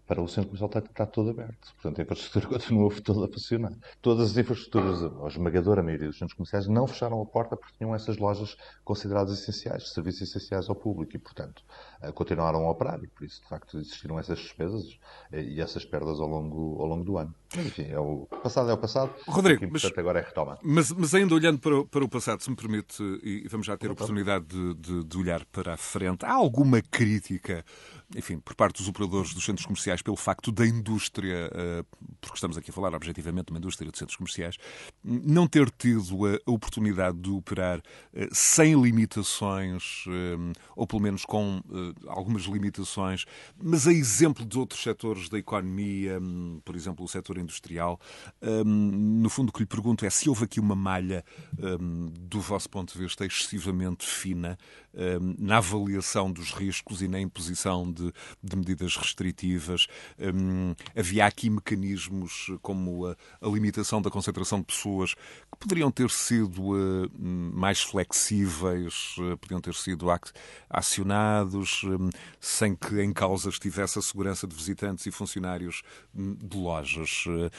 para 0.09 0.23
o 0.23 0.27
centro 0.27 0.49
comercial 0.49 0.69
está, 0.69 0.79
está 0.79 1.05
todo 1.05 1.29
aberto. 1.29 1.71
Portanto, 1.75 1.99
a 1.99 2.01
infraestrutura 2.01 2.47
continua 2.57 2.91
toda 3.03 3.25
a 3.27 3.31
funcionar. 3.31 3.73
Todas 4.01 4.31
as 4.31 4.37
infraestruturas, 4.37 5.03
a 5.03 5.27
esmagadora 5.27 5.83
maioria 5.83 6.07
dos 6.07 6.17
centros 6.17 6.35
comerciais, 6.35 6.67
não 6.67 6.87
fecharam 6.87 7.21
a 7.21 7.25
porta 7.27 7.55
porque 7.55 7.77
tinham 7.77 7.93
essas 7.93 8.17
lojas 8.17 8.57
consideradas 8.83 9.39
essenciais, 9.39 9.93
serviços 9.93 10.23
essenciais 10.23 10.67
ao 10.67 10.75
público 10.75 11.15
e, 11.15 11.19
portanto, 11.19 11.63
eh, 12.01 12.11
continuaram 12.11 12.65
a 12.65 12.71
operar. 12.71 12.99
E, 13.03 13.07
por 13.07 13.23
isso, 13.23 13.39
de 13.43 13.47
facto, 13.47 13.77
existiram 13.77 14.17
essas 14.17 14.39
despesas 14.39 14.97
eh, 15.31 15.43
e 15.43 15.61
essas 15.61 15.85
perdas 15.85 16.19
ao 16.19 16.27
longo, 16.27 16.81
ao 16.81 16.87
longo 16.87 17.03
do 17.03 17.19
ano. 17.19 17.35
Mas, 17.55 17.67
enfim, 17.67 17.85
é 17.91 17.99
o 17.99 18.27
passado 18.41 18.71
é 18.71 18.73
o 18.73 18.77
passado. 18.79 19.13
Rodrigo, 19.27 19.63
o 19.67 19.71
mas, 19.71 19.85
agora 19.95 20.19
é 20.19 20.23
retoma. 20.23 20.57
Mas, 20.63 20.91
mas 20.91 21.13
ainda 21.13 21.35
olhando 21.35 21.59
para 21.59 21.81
o, 21.81 21.85
para 21.85 22.03
o 22.03 22.09
passado, 22.09 22.41
se 22.41 22.49
me 22.49 22.55
permite, 22.55 23.03
e 23.21 23.47
vamos 23.47 23.67
já 23.67 23.77
ter 23.77 23.89
a 23.89 23.93
oportunidade 23.93 24.47
de, 24.47 24.73
de, 24.73 25.03
de 25.03 25.17
olhar 25.19 25.45
para 25.51 25.75
a 25.75 25.77
frente, 25.77 26.25
há 26.25 26.33
alguma 26.33 26.81
crítica 26.81 27.63
enfim, 28.15 28.39
por 28.39 28.55
parte 28.55 28.77
dos 28.77 28.87
operadores 28.87 29.33
dos 29.33 29.43
centros 29.45 29.65
comerciais, 29.65 30.01
pelo 30.01 30.17
facto 30.17 30.51
da 30.51 30.65
indústria, 30.65 31.49
eh, 31.53 31.83
porque 32.19 32.37
estamos 32.37 32.57
aqui 32.57 32.71
a 32.71 32.73
falar 32.73 32.93
objetivamente 32.95 33.47
de 33.47 33.53
uma 33.53 33.59
indústria 33.59 33.91
de 33.91 33.97
centros 33.97 34.17
comerciais, 34.17 34.57
não 35.03 35.47
ter 35.47 35.69
tido 35.69 35.99
a 36.25 36.51
oportunidade 36.51 37.17
de 37.19 37.29
operar 37.29 37.81
eh, 38.13 38.27
sem 38.31 38.81
limitações, 38.81 40.05
eh, 40.07 40.59
ou 40.75 40.87
pelo 40.87 41.01
menos 41.01 41.23
com 41.23 41.61
algumas 42.07 42.43
limitações, 42.43 43.25
mas 43.61 43.87
a 43.87 43.93
exemplo 43.93 44.43
de 44.45 44.57
outros 44.57 44.81
setores 44.81 45.29
da 45.29 45.37
economia, 45.37 46.19
por 46.65 46.75
exemplo, 46.75 47.05
o 47.05 47.07
setor 47.07 47.37
industrial, 47.37 47.99
no 48.65 49.29
fundo 49.29 49.49
o 49.49 49.51
que 49.51 49.59
lhe 49.59 49.65
pergunto 49.65 50.05
é 50.05 50.09
se 50.09 50.29
houve 50.29 50.45
aqui 50.45 50.59
uma 50.59 50.75
malha, 50.75 51.23
do 52.19 52.39
vosso 52.39 52.69
ponto 52.69 52.93
de 52.93 52.99
vista, 52.99 53.25
excessivamente 53.25 54.05
fina 54.05 54.57
na 55.37 55.57
avaliação 55.57 56.31
dos 56.31 56.51
riscos 56.51 57.01
e 57.01 57.07
na 57.07 57.19
imposição 57.19 57.91
de, 57.91 58.11
de 58.43 58.55
medidas 58.55 58.95
restritivas. 58.95 59.87
Um, 60.19 60.73
havia 60.95 61.25
aqui 61.25 61.49
mecanismos 61.49 62.51
como 62.61 63.05
a, 63.05 63.15
a, 63.41 63.47
limitação 63.47 64.01
da 64.01 64.09
concentração 64.09 64.59
de 64.59 64.65
pessoas 64.65 65.13
que 65.13 65.59
poderiam 65.59 65.91
ter 65.91 66.09
sido 66.09 66.71
uh, 66.71 67.11
mais 67.19 67.81
flexíveis, 67.81 69.15
uh, 69.17 69.37
podiam 69.37 69.61
ter 69.61 69.73
sido 69.73 70.07
acionados 70.69 71.83
um, 71.83 72.09
sem 72.39 72.75
que 72.75 73.01
em 73.01 73.13
causa 73.13 73.49
estivesse 73.49 73.99
a 73.99 74.01
segurança 74.01 74.47
de 74.47 74.55
visitantes 74.55 75.05
e 75.05 75.11
funcionários 75.11 75.81
hum, 76.15 76.35
de 76.35 76.57
lojas. 76.57 77.25
Uh, 77.27 77.51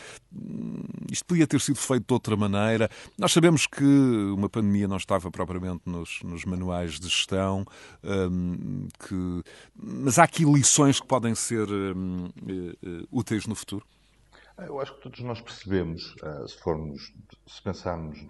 isto 1.11 1.25
podia 1.25 1.47
ter 1.47 1.61
sido 1.61 1.77
feito 1.77 2.07
de 2.07 2.13
outra 2.13 2.37
maneira. 2.37 2.91
Nós 3.19 3.33
sabemos 3.33 3.67
que 3.67 3.85
uma 3.85 4.49
pandemia 4.49 4.89
não 4.89 4.97
estava 4.97 5.31
propriamente 5.31 5.83
nos, 5.87 6.21
nos 6.23 6.45
manuais 6.45 6.99
de 6.99 7.09
gestão, 7.21 7.65
um, 8.03 8.89
que... 8.99 9.43
mas 9.75 10.19
há 10.19 10.25
aqui 10.25 10.45
lições 10.45 11.00
que 11.00 11.07
podem 11.07 11.35
ser 11.35 11.69
um, 11.71 12.27
uh, 12.27 13.09
úteis 13.11 13.47
no 13.47 13.55
futuro? 13.55 13.87
Eu 14.59 14.79
acho 14.79 14.95
que 14.95 15.03
todos 15.03 15.21
nós 15.21 15.41
percebemos, 15.41 16.15
uh, 16.17 16.47
se 16.47 16.59
formos, 16.59 17.15
se 17.47 17.62
pensarmos 17.62 18.27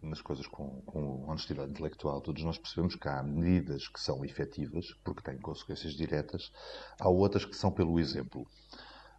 nas 0.00 0.20
coisas 0.20 0.46
com, 0.46 0.80
com, 0.82 1.28
honestidade 1.28 1.72
intelectual, 1.72 2.20
todos 2.20 2.44
nós 2.44 2.56
percebemos 2.56 2.94
que 2.94 3.08
há 3.08 3.22
medidas 3.22 3.88
que 3.88 4.00
são 4.00 4.24
efetivas, 4.24 4.94
porque 5.02 5.22
têm 5.22 5.38
consequências 5.38 5.94
diretas, 5.94 6.52
há 7.00 7.08
outras 7.08 7.44
que 7.44 7.56
são 7.56 7.72
pelo 7.72 7.98
exemplo. 7.98 8.46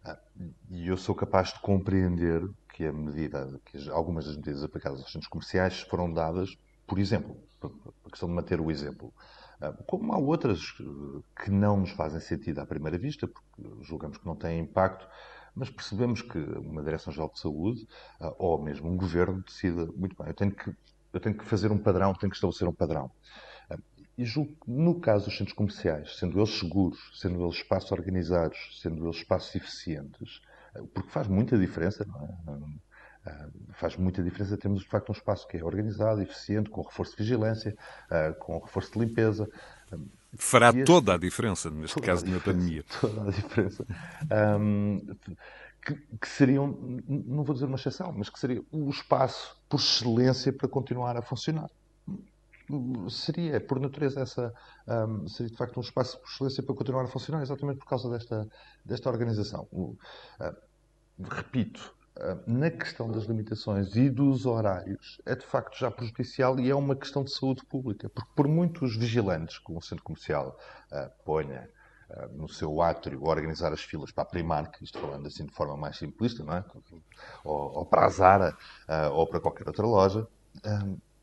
Uh, 0.06 0.54
e 0.70 0.88
eu 0.88 0.96
sou 0.96 1.14
capaz 1.14 1.52
de 1.52 1.60
compreender 1.60 2.48
que 2.72 2.86
a 2.86 2.92
medida, 2.92 3.60
que 3.66 3.88
algumas 3.90 4.24
das 4.24 4.36
medidas 4.36 4.64
aplicadas 4.64 5.00
aos 5.00 5.12
centros 5.12 5.28
comerciais 5.28 5.80
foram 5.82 6.12
dadas, 6.12 6.56
por 6.86 6.98
exemplo, 6.98 7.36
a 7.62 8.10
questão 8.10 8.28
de 8.28 8.34
manter 8.34 8.60
o 8.60 8.70
exemplo. 8.70 9.12
Ah, 9.60 9.72
como 9.86 10.12
há 10.12 10.18
outras 10.18 10.60
que 11.42 11.50
não 11.50 11.78
nos 11.78 11.90
fazem 11.90 12.20
sentido 12.20 12.60
à 12.60 12.66
primeira 12.66 12.98
vista, 12.98 13.26
porque 13.26 13.62
julgamos 13.82 14.18
que 14.18 14.26
não 14.26 14.36
têm 14.36 14.60
impacto, 14.60 15.06
mas 15.54 15.70
percebemos 15.70 16.20
que 16.20 16.38
uma 16.38 16.82
Direção-Geral 16.82 17.30
de 17.32 17.38
Saúde 17.38 17.86
uh, 18.20 18.34
ou 18.38 18.60
mesmo 18.62 18.90
um 18.90 18.96
governo 18.96 19.42
decida, 19.42 19.86
muito 19.94 20.16
bem, 20.16 20.26
eu 20.26 20.34
tenho 20.34 20.50
que, 20.50 20.74
eu 21.12 21.20
tenho 21.20 21.36
que 21.36 21.44
fazer 21.44 21.70
um 21.70 21.78
padrão, 21.78 22.12
tenho 22.14 22.30
que 22.30 22.36
estabelecer 22.36 22.66
um 22.66 22.72
padrão. 22.72 23.10
Uh, 23.70 23.80
e 24.18 24.24
julgo 24.24 24.52
que 24.52 24.70
no 24.70 25.00
caso 25.00 25.26
dos 25.26 25.36
centros 25.36 25.56
comerciais, 25.56 26.18
sendo 26.18 26.38
eles 26.38 26.58
seguros, 26.58 26.98
sendo 27.20 27.44
eles 27.44 27.56
espaços 27.56 27.92
organizados, 27.92 28.80
sendo 28.82 29.06
eles 29.06 29.16
espaços 29.16 29.54
eficientes, 29.54 30.40
porque 30.92 31.10
faz 31.10 31.28
muita 31.28 31.56
diferença, 31.56 32.04
não 32.04 32.26
é? 32.26 32.93
Faz 33.72 33.96
muita 33.96 34.22
diferença 34.22 34.56
termos 34.56 34.82
de 34.82 34.88
facto 34.88 35.08
um 35.08 35.12
espaço 35.12 35.46
que 35.48 35.56
é 35.56 35.64
organizado, 35.64 36.20
eficiente, 36.20 36.70
com 36.70 36.82
reforço 36.82 37.12
de 37.12 37.22
vigilância, 37.22 37.76
com 38.38 38.58
reforço 38.58 38.92
de 38.92 38.98
limpeza. 38.98 39.48
Fará 40.36 40.68
este... 40.68 40.84
toda 40.84 41.14
a 41.14 41.16
diferença, 41.18 41.70
neste 41.70 41.94
toda 41.94 42.06
caso, 42.06 42.26
na 42.26 42.40
pandemia. 42.40 42.84
Toda 43.00 43.22
a 43.22 43.30
diferença. 43.30 43.86
Um, 44.58 45.00
que, 45.80 45.94
que 45.94 46.28
seriam, 46.28 47.00
não 47.06 47.44
vou 47.44 47.54
dizer 47.54 47.66
uma 47.66 47.76
exceção, 47.76 48.12
mas 48.16 48.28
que 48.28 48.38
seria 48.38 48.62
o 48.72 48.90
espaço 48.90 49.56
por 49.68 49.78
excelência 49.78 50.52
para 50.52 50.68
continuar 50.68 51.16
a 51.16 51.22
funcionar 51.22 51.70
seria, 53.10 53.60
por 53.60 53.78
natureza, 53.78 54.20
essa 54.20 54.54
um, 54.86 55.28
seria 55.28 55.50
de 55.50 55.56
facto 55.56 55.76
um 55.76 55.82
espaço 55.82 56.18
por 56.18 56.28
excelência 56.28 56.62
para 56.62 56.74
continuar 56.74 57.04
a 57.04 57.08
funcionar, 57.08 57.42
exatamente 57.42 57.78
por 57.78 57.86
causa 57.86 58.08
desta, 58.08 58.48
desta 58.84 59.10
organização. 59.10 59.68
Uh, 59.72 59.96
repito, 61.22 61.94
na 62.46 62.70
questão 62.70 63.10
das 63.10 63.24
limitações 63.24 63.96
e 63.96 64.08
dos 64.08 64.46
horários, 64.46 65.20
é 65.26 65.34
de 65.34 65.44
facto 65.44 65.78
já 65.78 65.90
prejudicial 65.90 66.58
e 66.60 66.70
é 66.70 66.74
uma 66.74 66.94
questão 66.94 67.24
de 67.24 67.32
saúde 67.32 67.64
pública, 67.66 68.08
porque 68.08 68.30
por 68.36 68.46
muitos 68.46 68.96
vigilantes 68.96 69.58
que 69.58 69.72
um 69.72 69.80
centro 69.80 70.04
comercial 70.04 70.56
uh, 70.92 71.10
ponha 71.24 71.68
no 72.32 72.48
seu 72.48 72.80
átrio 72.80 73.24
organizar 73.24 73.72
as 73.72 73.80
filas 73.80 74.12
para 74.12 74.22
a 74.22 74.26
Primark, 74.26 74.82
isto 74.82 74.98
falando 74.98 75.26
assim 75.26 75.46
de 75.46 75.52
forma 75.52 75.76
mais 75.76 75.96
simplista, 75.96 76.44
não 76.44 76.54
é? 76.54 76.64
ou, 77.44 77.78
ou 77.78 77.86
para 77.86 78.06
a 78.06 78.08
Zara, 78.08 78.56
ou 79.12 79.26
para 79.26 79.40
qualquer 79.40 79.66
outra 79.66 79.86
loja, 79.86 80.26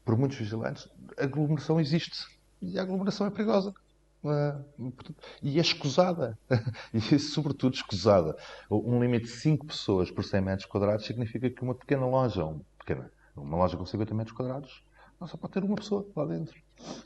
por 0.03 0.17
muitos 0.17 0.38
vigilantes, 0.38 0.89
a 1.17 1.24
aglomeração 1.24 1.79
existe. 1.79 2.27
E 2.62 2.77
a 2.77 2.81
aglomeração 2.81 3.27
é 3.27 3.31
perigosa. 3.31 3.74
Uh, 4.23 4.93
e 5.41 5.57
é 5.57 5.61
escusada. 5.61 6.37
e, 6.93 7.19
sobretudo, 7.19 7.73
escusada. 7.73 8.35
Um 8.69 9.01
limite 9.01 9.25
de 9.25 9.31
5 9.31 9.65
pessoas 9.65 10.11
por 10.11 10.23
100 10.23 10.41
metros 10.41 10.65
quadrados 10.67 11.05
significa 11.05 11.49
que 11.49 11.63
uma 11.63 11.75
pequena 11.75 12.05
loja, 12.05 12.45
um 12.45 12.61
pequena, 12.77 13.11
uma 13.35 13.57
loja 13.57 13.77
com 13.77 13.85
50 13.85 14.13
metros 14.13 14.35
quadrados, 14.35 14.83
só 15.27 15.37
pode 15.37 15.53
ter 15.53 15.63
uma 15.63 15.75
pessoa 15.75 16.07
lá 16.15 16.25
dentro. 16.25 16.59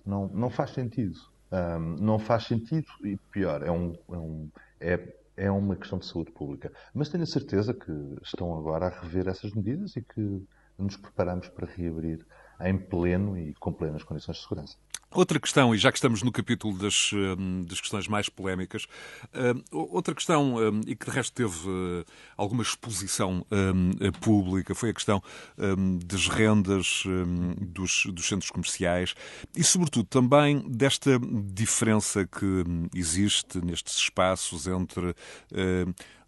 Não, 0.05 0.27
não 0.27 0.49
faz 0.49 0.71
sentido. 0.71 1.19
Um, 1.51 1.57
ah, 1.57 1.79
não 1.79 2.19
faz 2.19 2.45
sentido 2.45 2.87
e, 3.03 3.17
pior, 3.31 3.61
é, 3.61 3.71
um, 3.71 3.93
é, 4.09 4.17
um, 4.17 4.49
é, 4.79 5.15
é 5.37 5.51
uma 5.51 5.75
questão 5.75 5.99
de 5.99 6.05
saúde 6.05 6.31
pública. 6.31 6.71
Mas 6.93 7.09
tenho 7.09 7.23
a 7.23 7.27
certeza 7.27 7.73
que 7.73 7.91
estão 8.23 8.57
agora 8.57 8.87
a 8.87 9.01
rever 9.01 9.27
essas 9.27 9.51
medidas 9.53 9.95
e 9.95 10.01
que 10.01 10.45
nos 10.77 10.97
preparamos 10.97 11.47
para 11.49 11.67
reabrir 11.67 12.25
em 12.61 12.77
pleno 12.77 13.37
e 13.37 13.53
com 13.55 13.71
plenas 13.71 14.03
condições 14.03 14.37
de 14.37 14.43
segurança. 14.43 14.77
Outra 15.15 15.39
questão, 15.39 15.73
e 15.73 15.77
já 15.77 15.93
que 15.93 15.97
estamos 15.97 16.21
no 16.21 16.29
capítulo 16.29 16.77
das, 16.77 17.11
hum, 17.13 17.63
das 17.63 17.79
questões 17.79 18.05
mais 18.05 18.27
polémicas, 18.27 18.85
hum, 19.33 19.63
outra 19.71 20.13
questão, 20.13 20.57
hum, 20.57 20.81
e 20.85 20.93
que 20.93 21.05
de 21.05 21.11
resto 21.11 21.33
teve 21.33 22.05
alguma 22.35 22.61
exposição 22.61 23.45
pública, 24.19 24.75
foi 24.75 24.89
a 24.89 24.93
questão 24.93 25.23
das 26.03 26.27
rendas 26.27 27.03
dos, 27.61 28.07
dos 28.07 28.27
centros 28.27 28.51
comerciais 28.51 29.15
e, 29.55 29.63
sobretudo, 29.63 30.05
também 30.05 30.59
desta 30.67 31.17
diferença 31.53 32.27
que 32.27 32.63
existe 32.93 33.63
nestes 33.63 33.95
espaços 33.95 34.67
entre 34.67 35.15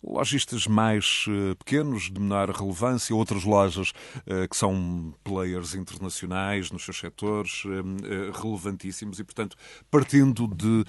lojistas 0.09 0.67
mais 0.67 1.25
uh, 1.27 1.55
pequenos, 1.57 2.03
de 2.11 2.19
menor 2.19 2.49
relevância, 2.49 3.15
outras 3.15 3.43
lojas 3.43 3.91
uh, 4.25 4.47
que 4.49 4.55
são 4.55 5.13
players 5.23 5.75
internacionais 5.75 6.71
nos 6.71 6.83
seus 6.83 6.97
setores, 6.97 7.63
uh, 7.65 8.31
relevantíssimos, 8.41 9.19
e, 9.19 9.23
portanto, 9.23 9.57
partindo 9.91 10.47
de 10.47 10.83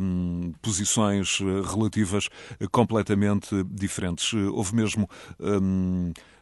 um, 0.00 0.52
posições 0.60 1.38
relativas 1.38 2.28
completamente 2.70 3.64
diferentes. 3.64 4.32
Houve 4.32 4.74
mesmo. 4.74 5.08
Um, 5.40 6.12
eh, 6.16 6.35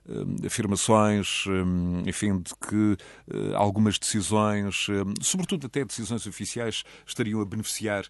afirmações, 0.44 1.44
eh, 1.48 2.08
enfim, 2.08 2.38
de 2.38 2.54
que 2.54 2.96
eh, 3.32 3.54
algumas 3.54 3.98
decisões, 3.98 4.86
sobretudo 5.22 5.66
até 5.66 5.84
decisões 5.84 6.26
oficiais, 6.26 6.84
estariam 7.06 7.40
a 7.40 7.44
beneficiar 7.44 8.04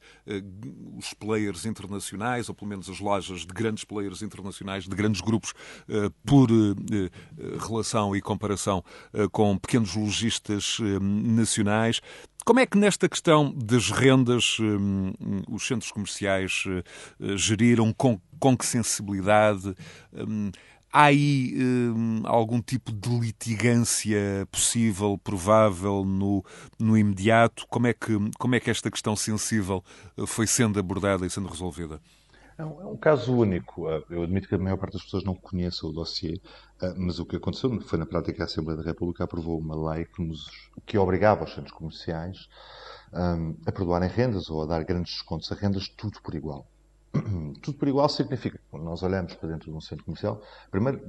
os 0.96 1.12
players 1.14 1.64
internacionais, 1.64 2.48
ou 2.48 2.54
pelo 2.54 2.68
menos 2.68 2.88
as 2.88 2.98
lojas 2.98 3.40
de 3.40 3.52
grandes 3.52 3.84
players 3.84 4.22
internacionais, 4.22 4.84
de 4.84 4.94
grandes 4.94 5.20
grupos, 5.20 5.52
por 6.24 6.48
relação 7.66 8.14
e 8.16 8.20
comparação 8.20 8.82
com 9.32 9.56
pequenos 9.58 9.94
lojistas 9.94 10.78
nacionais. 11.00 12.00
Como 12.44 12.60
é 12.60 12.66
que 12.66 12.76
nesta 12.76 13.08
questão 13.08 13.52
das 13.54 13.90
rendas 13.90 14.58
os 15.48 15.66
centros 15.66 15.90
comerciais 15.90 16.64
geriram? 17.36 17.92
Com, 17.92 18.20
com 18.38 18.56
que 18.56 18.66
sensibilidade? 18.66 19.74
Há 20.96 21.06
aí 21.06 21.52
hum, 21.56 22.22
algum 22.24 22.62
tipo 22.62 22.92
de 22.92 23.08
litigância 23.18 24.46
possível, 24.48 25.18
provável, 25.18 26.04
no, 26.04 26.44
no 26.78 26.96
imediato? 26.96 27.66
Como 27.68 27.88
é, 27.88 27.92
que, 27.92 28.12
como 28.38 28.54
é 28.54 28.60
que 28.60 28.70
esta 28.70 28.88
questão 28.92 29.16
sensível 29.16 29.82
eh, 30.16 30.24
foi 30.24 30.46
sendo 30.46 30.78
abordada 30.78 31.26
e 31.26 31.30
sendo 31.30 31.48
resolvida? 31.48 32.00
É 32.56 32.64
um, 32.64 32.80
é 32.80 32.86
um 32.86 32.96
caso 32.96 33.34
único. 33.34 33.90
Eh, 33.90 34.04
eu 34.10 34.22
admito 34.22 34.48
que 34.48 34.54
a 34.54 34.58
maior 34.58 34.76
parte 34.76 34.92
das 34.92 35.02
pessoas 35.02 35.24
não 35.24 35.34
conhece 35.34 35.84
o 35.84 35.90
dossiê, 35.90 36.40
eh, 36.80 36.94
mas 36.96 37.18
o 37.18 37.26
que 37.26 37.34
aconteceu 37.34 37.80
foi 37.80 37.98
na 37.98 38.06
prática 38.06 38.44
a 38.44 38.46
Assembleia 38.46 38.80
da 38.80 38.88
República 38.88 39.24
aprovou 39.24 39.58
uma 39.58 39.94
lei 39.94 40.04
que, 40.04 40.22
nos, 40.22 40.70
que 40.86 40.96
obrigava 40.96 41.42
os 41.42 41.52
centros 41.52 41.72
comerciais 41.72 42.48
um, 43.12 43.56
a 43.66 43.72
perdoarem 43.72 44.08
rendas 44.08 44.48
ou 44.48 44.62
a 44.62 44.66
dar 44.66 44.84
grandes 44.84 45.14
descontos 45.14 45.50
a 45.50 45.56
rendas, 45.56 45.88
tudo 45.88 46.22
por 46.22 46.36
igual. 46.36 46.68
tudo 47.62 47.78
por 47.78 47.88
igual 47.88 48.08
significa, 48.08 48.58
quando 48.70 48.84
nós 48.84 49.02
olhamos 49.02 49.34
para 49.34 49.48
dentro 49.48 49.70
de 49.70 49.76
um 49.76 49.80
centro 49.80 50.04
comercial, 50.04 50.42
primeiro 50.70 51.00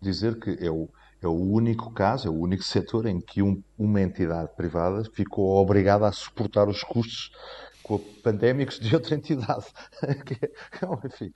dizer 0.00 0.38
que 0.38 0.56
é 0.60 0.70
o, 0.70 0.88
é 1.20 1.26
o 1.26 1.32
único 1.32 1.92
caso, 1.92 2.28
é 2.28 2.30
o 2.30 2.34
único 2.34 2.62
setor 2.62 3.06
em 3.06 3.20
que 3.20 3.42
um, 3.42 3.62
uma 3.76 4.00
entidade 4.00 4.50
privada 4.56 5.04
ficou 5.12 5.56
obrigada 5.56 6.06
a 6.06 6.12
suportar 6.12 6.68
os 6.68 6.82
custos 6.82 7.30
pandémicos 8.22 8.78
de 8.78 8.94
outra 8.94 9.14
entidade. 9.14 9.66
É, 10.02 11.06
enfim. 11.06 11.32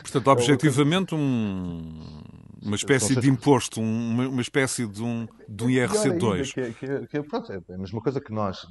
Portanto, 0.00 0.28
objetivamente, 0.28 1.14
um, 1.14 2.22
uma 2.62 2.76
espécie 2.76 3.14
de 3.14 3.28
imposto, 3.28 3.80
uma, 3.80 4.28
uma 4.28 4.40
espécie 4.40 4.86
de 4.86 5.02
um, 5.02 5.26
de 5.48 5.64
um 5.64 5.68
IRC2. 5.68 6.52
Que, 6.52 6.72
que, 6.72 7.06
que, 7.06 7.22
pronto, 7.22 7.52
é 7.52 7.60
a 7.74 7.78
mesma 7.78 8.00
coisa 8.00 8.20
que 8.20 8.32
nós, 8.32 8.66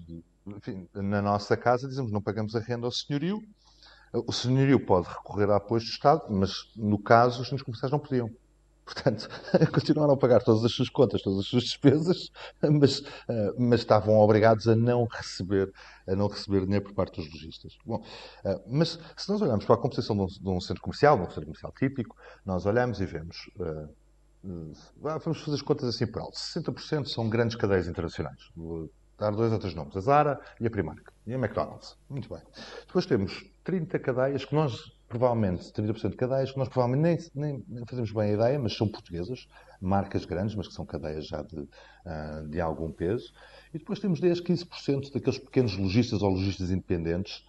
enfim, 0.48 0.88
na 0.94 1.22
nossa 1.22 1.56
casa, 1.56 1.88
dizemos 1.88 2.12
não 2.12 2.22
pagamos 2.22 2.56
a 2.56 2.60
renda 2.60 2.88
ao 2.88 2.92
senhorio, 2.92 3.42
o 4.14 4.32
senhorio 4.32 4.80
pode 4.80 5.08
recorrer 5.08 5.50
a 5.50 5.56
apoio 5.56 5.82
do 5.82 5.88
Estado, 5.88 6.26
mas 6.30 6.72
no 6.76 7.00
caso 7.00 7.42
os 7.42 7.48
centros 7.48 7.64
comerciais 7.64 7.92
não 7.92 8.00
podiam. 8.00 8.30
Portanto, 8.86 9.30
continuaram 9.74 10.14
a 10.14 10.18
pagar 10.18 10.44
todas 10.44 10.64
as 10.64 10.72
suas 10.72 10.90
contas, 10.90 11.22
todas 11.22 11.40
as 11.40 11.46
suas 11.46 11.64
despesas, 11.64 12.32
mas, 12.62 13.00
uh, 13.00 13.56
mas, 13.58 13.80
estavam 13.80 14.16
obrigados 14.20 14.68
a 14.68 14.76
não 14.76 15.06
receber, 15.06 15.72
a 16.08 16.16
não 16.16 16.28
receber 16.28 16.66
dinheiro 16.66 16.86
por 16.86 16.94
parte 16.94 17.22
dos 17.22 17.32
lojistas. 17.32 17.78
Bom, 17.86 18.04
uh, 18.46 18.62
mas 18.68 19.00
se 19.16 19.30
nós 19.30 19.42
olharmos 19.42 19.66
para 19.66 19.76
a 19.76 19.80
composição 19.80 20.16
de 20.16 20.50
um, 20.50 20.60
centro 20.60 20.82
comercial, 20.82 21.16
de 21.16 21.24
um 21.24 21.28
centro 21.28 21.46
comercial 21.46 21.74
típico, 21.78 22.16
nós 22.46 22.66
olhamos 22.66 23.00
e 23.00 23.06
vemos. 23.06 23.50
Uh, 23.58 23.90
vamos 24.98 25.40
fazer 25.40 25.56
as 25.56 25.62
contas 25.62 25.88
assim 25.88 26.06
por 26.06 26.22
alto. 26.22 26.38
60% 26.38 27.08
são 27.08 27.30
grandes 27.30 27.56
cadeias 27.56 27.88
internacionais 27.88 28.52
dar 29.24 29.32
dois 29.32 29.52
ou 29.52 29.60
três 29.60 29.74
nomes, 29.74 29.96
a 29.96 30.02
Zara 30.02 30.42
e 30.60 30.68
a 30.68 30.70
Primark, 30.70 31.02
e 31.26 31.34
a 31.34 31.38
McDonald's. 31.38 31.98
Muito 32.10 32.30
bem. 32.30 32.42
Depois 32.86 33.06
temos 33.06 33.46
30 33.64 33.98
cadeias 34.00 34.44
que 34.44 34.54
nós, 34.54 34.92
provavelmente, 35.08 35.72
30% 35.72 36.10
de 36.10 36.18
cadeias 36.18 36.52
que 36.52 36.58
nós 36.58 36.68
provavelmente 36.68 37.32
nem, 37.34 37.64
nem, 37.68 37.86
fazemos 37.86 38.12
bem 38.12 38.32
a 38.32 38.34
ideia, 38.34 38.60
mas 38.60 38.76
são 38.76 38.88
portuguesas, 38.88 39.48
marcas 39.80 40.26
grandes, 40.26 40.56
mas 40.56 40.68
que 40.68 40.74
são 40.74 40.86
cadeias 40.86 41.28
já 41.28 41.42
de, 41.42 41.60
uh, 41.60 42.48
de 42.50 42.60
algum 42.60 42.92
peso. 42.92 43.34
E 43.74 43.78
depois 43.78 44.00
temos 44.00 44.20
10, 44.20 44.42
15% 44.42 45.14
daqueles 45.14 45.40
pequenos 45.40 45.78
lojistas 45.78 46.22
ou 46.22 46.30
lojistas 46.32 46.70
independentes, 46.70 47.46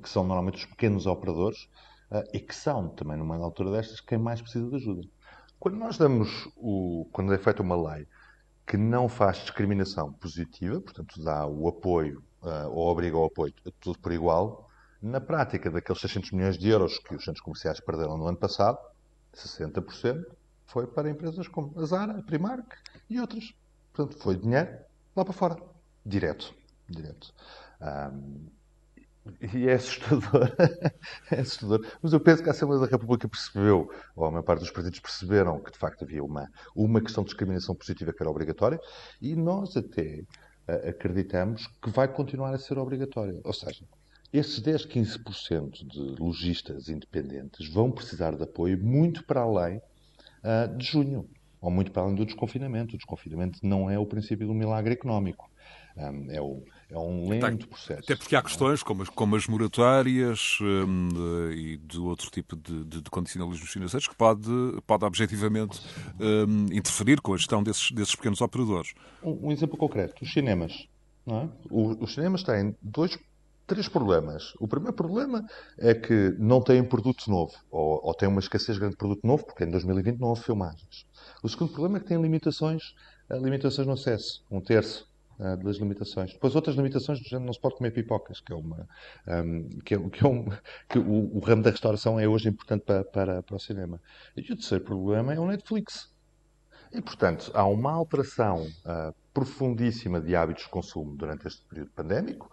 que 0.00 0.08
são 0.08 0.22
normalmente 0.22 0.58
os 0.58 0.66
pequenos 0.66 1.06
operadores, 1.06 1.64
uh, 2.10 2.24
e 2.32 2.40
que 2.40 2.54
são, 2.54 2.88
também 2.88 3.16
numa 3.16 3.36
altura 3.36 3.70
destas, 3.70 4.00
quem 4.00 4.18
mais 4.18 4.40
precisa 4.40 4.68
de 4.68 4.76
ajuda. 4.76 5.02
Quando 5.58 5.76
nós 5.76 5.96
damos 5.96 6.48
o, 6.56 7.08
quando 7.12 7.32
é 7.32 7.38
feita 7.38 7.62
uma 7.62 7.76
lei 7.76 8.06
que 8.66 8.76
não 8.76 9.08
faz 9.08 9.38
discriminação 9.38 10.12
positiva, 10.12 10.80
portanto 10.80 11.22
dá 11.22 11.46
o 11.46 11.68
apoio 11.68 12.22
uh, 12.42 12.70
ou 12.70 12.88
obriga 12.88 13.16
ao 13.16 13.26
apoio 13.26 13.52
a 13.66 13.70
tudo 13.80 13.98
por 13.98 14.12
igual, 14.12 14.68
na 15.00 15.20
prática 15.20 15.70
daqueles 15.70 16.00
600 16.00 16.30
milhões 16.30 16.56
de 16.56 16.68
euros 16.68 16.98
que 16.98 17.14
os 17.14 17.24
centros 17.24 17.42
comerciais 17.42 17.80
perderam 17.80 18.16
no 18.16 18.26
ano 18.26 18.38
passado, 18.38 18.78
60% 19.34 20.24
foi 20.66 20.86
para 20.86 21.10
empresas 21.10 21.48
como 21.48 21.78
a 21.78 21.84
Zara, 21.84 22.18
a 22.18 22.22
Primark 22.22 22.76
e 23.10 23.20
outras. 23.20 23.52
Portanto, 23.92 24.22
foi 24.22 24.36
dinheiro 24.36 24.70
lá 25.14 25.24
para 25.24 25.34
fora, 25.34 25.56
direto. 26.04 26.54
direto. 26.88 27.34
Um, 27.80 28.46
E 29.54 29.68
é 29.68 29.74
assustador. 29.74 30.52
é 31.30 31.40
assustador. 31.40 31.86
Mas 32.02 32.12
eu 32.12 32.20
penso 32.20 32.42
que 32.42 32.48
a 32.48 32.52
Assembleia 32.52 32.80
da 32.80 32.90
República 32.90 33.28
percebeu, 33.28 33.90
ou 34.16 34.24
a 34.24 34.30
maior 34.30 34.42
parte 34.42 34.60
dos 34.60 34.70
partidos 34.70 34.98
perceberam, 34.98 35.60
que 35.60 35.70
de 35.70 35.78
facto 35.78 36.02
havia 36.02 36.24
uma, 36.24 36.48
uma 36.74 37.00
questão 37.00 37.22
de 37.22 37.28
discriminação 37.28 37.74
positiva 37.74 38.12
que 38.12 38.22
era 38.22 38.30
obrigatória, 38.30 38.80
e 39.20 39.36
nós 39.36 39.76
até 39.76 40.24
uh, 40.68 40.88
acreditamos 40.88 41.68
que 41.80 41.90
vai 41.90 42.08
continuar 42.08 42.52
a 42.52 42.58
ser 42.58 42.78
obrigatória. 42.78 43.40
Ou 43.44 43.52
seja, 43.52 43.84
esses 44.32 44.58
10, 44.60 44.86
15% 44.86 45.86
de 45.86 46.20
lojistas 46.20 46.88
independentes 46.88 47.68
vão 47.72 47.90
precisar 47.92 48.34
de 48.34 48.42
apoio 48.42 48.82
muito 48.82 49.24
para 49.24 49.42
além 49.42 49.76
uh, 49.76 50.76
de 50.76 50.84
junho, 50.84 51.28
ou 51.60 51.70
muito 51.70 51.92
para 51.92 52.02
além 52.02 52.16
do 52.16 52.26
desconfinamento. 52.26 52.94
O 52.94 52.98
desconfinamento 52.98 53.60
não 53.62 53.88
é 53.88 53.98
o 53.98 54.06
princípio 54.06 54.48
do 54.48 54.54
milagre 54.54 54.94
económico. 54.94 55.51
Um, 55.96 56.30
é, 56.30 56.40
o, 56.40 56.62
é, 56.90 56.98
um 56.98 57.28
lento 57.28 57.68
processo. 57.68 58.00
Até 58.00 58.16
porque 58.16 58.34
há 58.34 58.38
é? 58.38 58.42
questões 58.42 58.82
como 58.82 59.02
as, 59.02 59.08
como 59.10 59.36
as 59.36 59.46
moratórias 59.46 60.58
um, 60.60 61.08
de, 61.08 61.56
e 61.56 61.76
de 61.76 61.98
outro 61.98 62.30
tipo 62.30 62.56
de, 62.56 62.84
de, 62.84 63.02
de 63.02 63.10
condicionalismos 63.10 63.70
financeiros 63.70 64.08
que 64.08 64.14
pode, 64.14 64.50
pode 64.86 65.04
objetivamente 65.04 65.80
um, 66.18 66.72
interferir 66.72 67.20
com 67.20 67.34
a 67.34 67.36
gestão 67.36 67.62
desses, 67.62 67.90
desses 67.90 68.14
pequenos 68.14 68.40
operadores. 68.40 68.94
Um, 69.22 69.48
um 69.48 69.52
exemplo 69.52 69.76
concreto, 69.76 70.24
os 70.24 70.32
cinemas. 70.32 70.88
É? 71.26 71.48
O, 71.70 72.02
os 72.02 72.14
cinemas 72.14 72.42
têm 72.42 72.74
dois 72.82 73.18
três 73.66 73.88
problemas. 73.88 74.54
O 74.58 74.68
primeiro 74.68 74.94
problema 74.94 75.46
é 75.78 75.94
que 75.94 76.34
não 76.38 76.60
têm 76.60 76.84
produto 76.84 77.30
novo, 77.30 77.52
ou, 77.70 78.00
ou 78.04 78.14
têm 78.14 78.28
uma 78.28 78.40
escassez 78.40 78.76
grande 78.76 78.92
de 78.92 78.98
produto 78.98 79.26
novo, 79.26 79.44
porque 79.46 79.64
em 79.64 79.70
2020 79.70 80.18
não 80.18 80.28
houve 80.28 80.42
filmagens. 80.42 81.06
O 81.42 81.48
segundo 81.48 81.72
problema 81.72 81.98
é 81.98 82.00
que 82.00 82.06
têm 82.06 82.20
limitações, 82.20 82.94
eh, 83.30 83.38
limitações 83.38 83.86
no 83.86 83.94
acesso, 83.94 84.44
um 84.50 84.60
terço 84.60 85.08
uh, 85.38 85.56
das 85.62 85.76
limitações. 85.76 86.32
Depois 86.32 86.54
outras 86.54 86.76
limitações 86.76 87.20
do 87.20 87.28
género 87.28 87.46
não 87.46 87.52
se 87.52 87.60
pode 87.60 87.76
comer 87.76 87.90
pipocas, 87.90 88.40
que 88.40 88.52
é 88.52 88.56
uma 88.56 88.88
um, 89.26 89.32
ehm, 89.32 89.68
que, 89.84 89.94
é, 89.94 90.08
que, 90.08 90.24
é 90.24 90.28
um, 90.28 90.46
que 90.88 90.98
o, 90.98 91.36
o, 91.36 91.40
ramo 91.40 91.62
da 91.62 91.70
restauração 91.70 92.18
é 92.18 92.26
hoje 92.26 92.48
importante 92.48 92.84
para, 92.84 93.04
para, 93.04 93.42
para 93.42 93.56
o 93.56 93.60
cinema. 93.60 94.00
E 94.36 94.40
o 94.40 94.56
terceiro 94.56 94.84
problema 94.84 95.34
é 95.34 95.38
o 95.38 95.46
Netflix. 95.46 96.12
E, 96.92 97.00
portanto, 97.00 97.50
há 97.54 97.64
uma 97.66 97.90
alteração 97.90 98.64
uh, 98.64 99.14
profundíssima 99.32 100.20
de 100.20 100.36
hábitos 100.36 100.64
de 100.64 100.68
consumo 100.68 101.16
durante 101.16 101.46
este 101.46 101.64
período 101.64 101.90
pandémico, 101.92 102.50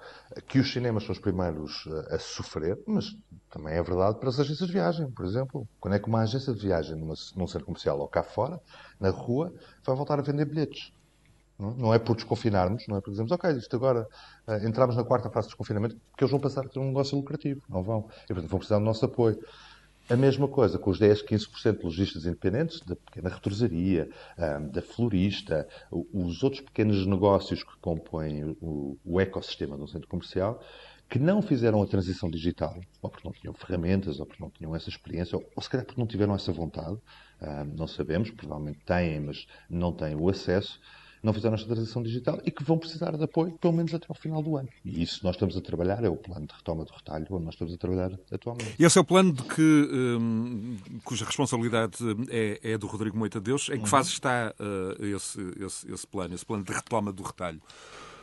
que 0.48 0.60
os 0.60 0.72
cinemas 0.72 1.04
são 1.04 1.12
os 1.12 1.20
primeiros 1.20 1.86
uh, 1.88 2.16
a 2.16 2.20
sofrer, 2.20 2.82
mas 2.88 3.18
também 3.50 3.74
é 3.74 3.84
verdade 3.84 4.18
para 4.18 4.30
as 4.30 4.40
agências 4.40 4.68
de 4.68 4.74
viagem, 4.74 5.12
por 5.12 5.26
exemplo. 5.26 5.68
Quando 5.80 5.96
é 5.96 6.00
que 6.00 6.08
uma 6.08 6.22
agência 6.22 6.54
de 6.54 6.62
viagem 6.62 6.96
numa, 6.96 7.16
num 7.36 7.48
centro 7.48 7.66
comercial 7.66 8.00
ou 8.00 8.08
cá 8.08 8.24
fora, 8.24 8.62
na 8.98 9.10
rua, 9.10 9.54
vai 9.84 9.96
voltar 9.96 10.20
a 10.20 10.22
vender 10.22 10.46
bilhetes? 10.46 10.94
Não 11.60 11.94
é 11.94 12.00
por 12.00 12.16
desconfinarmos, 12.16 12.88
não 12.88 12.96
é 12.96 13.02
por 13.02 13.10
dizermos, 13.10 13.34
ok, 13.34 13.52
isto 13.52 13.76
agora 13.76 14.08
uh, 14.48 14.66
entramos 14.66 14.96
na 14.96 15.04
quarta 15.04 15.30
fase 15.30 15.48
de 15.48 15.52
desconfinamento, 15.52 15.98
porque 16.10 16.24
eles 16.24 16.32
vão 16.32 16.40
passar 16.40 16.66
a 16.66 16.70
ter 16.70 16.80
um 16.80 16.88
negócio 16.88 17.18
lucrativo. 17.18 17.62
Não 17.68 17.84
vão. 17.84 18.08
E, 18.24 18.28
portanto, 18.28 18.50
vão 18.50 18.60
precisar 18.60 18.80
do 18.80 18.86
nosso 18.86 19.04
apoio. 19.04 19.38
A 20.10 20.16
mesma 20.16 20.48
coisa 20.48 20.80
com 20.80 20.90
os 20.90 20.98
10, 20.98 21.22
15% 21.22 21.78
de 21.78 21.84
lojistas 21.84 22.26
independentes, 22.26 22.80
da 22.80 22.96
pequena 22.96 23.30
retrosaria, 23.30 24.10
ah, 24.38 24.58
da 24.58 24.82
florista, 24.82 25.68
os 25.92 26.42
outros 26.42 26.64
pequenos 26.64 27.06
negócios 27.06 27.62
que 27.62 27.78
compõem 27.80 28.58
o, 28.60 28.98
o 29.06 29.20
ecossistema 29.20 29.78
de 29.78 29.84
um 29.84 29.88
centro 29.88 30.08
comercial, 30.08 30.64
que 31.08 31.20
não 31.20 31.44
fizeram 31.44 31.84
a 31.84 31.86
transição 31.86 32.30
digital, 32.30 32.76
ou 33.02 33.10
porque 33.10 33.28
não 33.28 33.34
tinham 33.34 33.54
ferramentas, 33.54 34.20
ou 34.20 34.26
porque 34.26 34.42
não 34.42 34.50
tinham 34.50 34.76
essa 34.76 34.90
experiência, 34.90 35.38
ou 35.38 35.62
se 35.62 35.70
calhar 35.70 35.86
porque 35.86 36.00
não 36.00 36.08
tiveram 36.08 36.34
essa 36.34 36.52
vontade, 36.52 36.98
ah, 37.42 37.64
não 37.64 37.86
sabemos, 37.86 38.32
provavelmente 38.32 38.80
têm, 38.86 39.20
mas 39.20 39.46
não 39.70 39.92
têm 39.92 40.16
o 40.16 40.28
acesso, 40.28 40.80
não 41.22 41.34
fizeram 41.34 41.56
esta 41.56 41.68
transição 41.68 42.02
digital 42.02 42.40
e 42.46 42.52
que 42.52 42.64
vão 42.64 42.78
precisar 42.78 43.16
de 43.16 43.24
apoio 43.24 43.52
pelo 43.60 43.74
menos 43.74 43.94
até 43.94 44.06
ao 44.10 44.16
final 44.16 44.42
do 44.42 44.58
ano. 44.58 44.70
E 44.84 45.02
isso 45.04 45.22
nós 45.24 45.36
estamos 45.36 45.56
a 45.58 45.62
trabalhar, 45.62 46.04
é 46.04 46.10
o 46.10 46.16
plano 46.16 46.48
de 46.48 46.54
retoma 46.54 46.86
do 46.86 46.92
retalho 46.94 47.26
onde 47.32 47.46
nós 47.46 47.54
estamos 47.54 47.74
a 47.74 47.78
trabalhar 47.78 48.12
atualmente. 48.32 48.76
E 48.80 48.86
esse 48.86 48.98
é 48.98 49.02
o 49.02 49.06
plano 49.06 49.34
de 49.34 49.44
que, 49.44 49.62
um, 49.62 50.78
cuja 51.04 51.26
responsabilidade 51.26 51.98
é, 52.30 52.60
é, 52.64 52.78
do 52.78 52.88
Rodrigo 52.88 53.18
Moita 53.18 53.40
Deus. 53.40 53.70
Em 53.70 53.74
que 53.74 53.80
uhum. 53.80 53.86
fase 53.86 54.10
está 54.10 54.54
uh, 54.60 55.06
esse, 55.06 55.40
esse, 55.60 55.92
esse 55.92 56.08
plano, 56.08 56.36
esse 56.36 56.46
plano 56.46 56.64
de 56.64 56.72
retoma 56.72 57.12
do 57.12 57.24
retalho? 57.24 57.62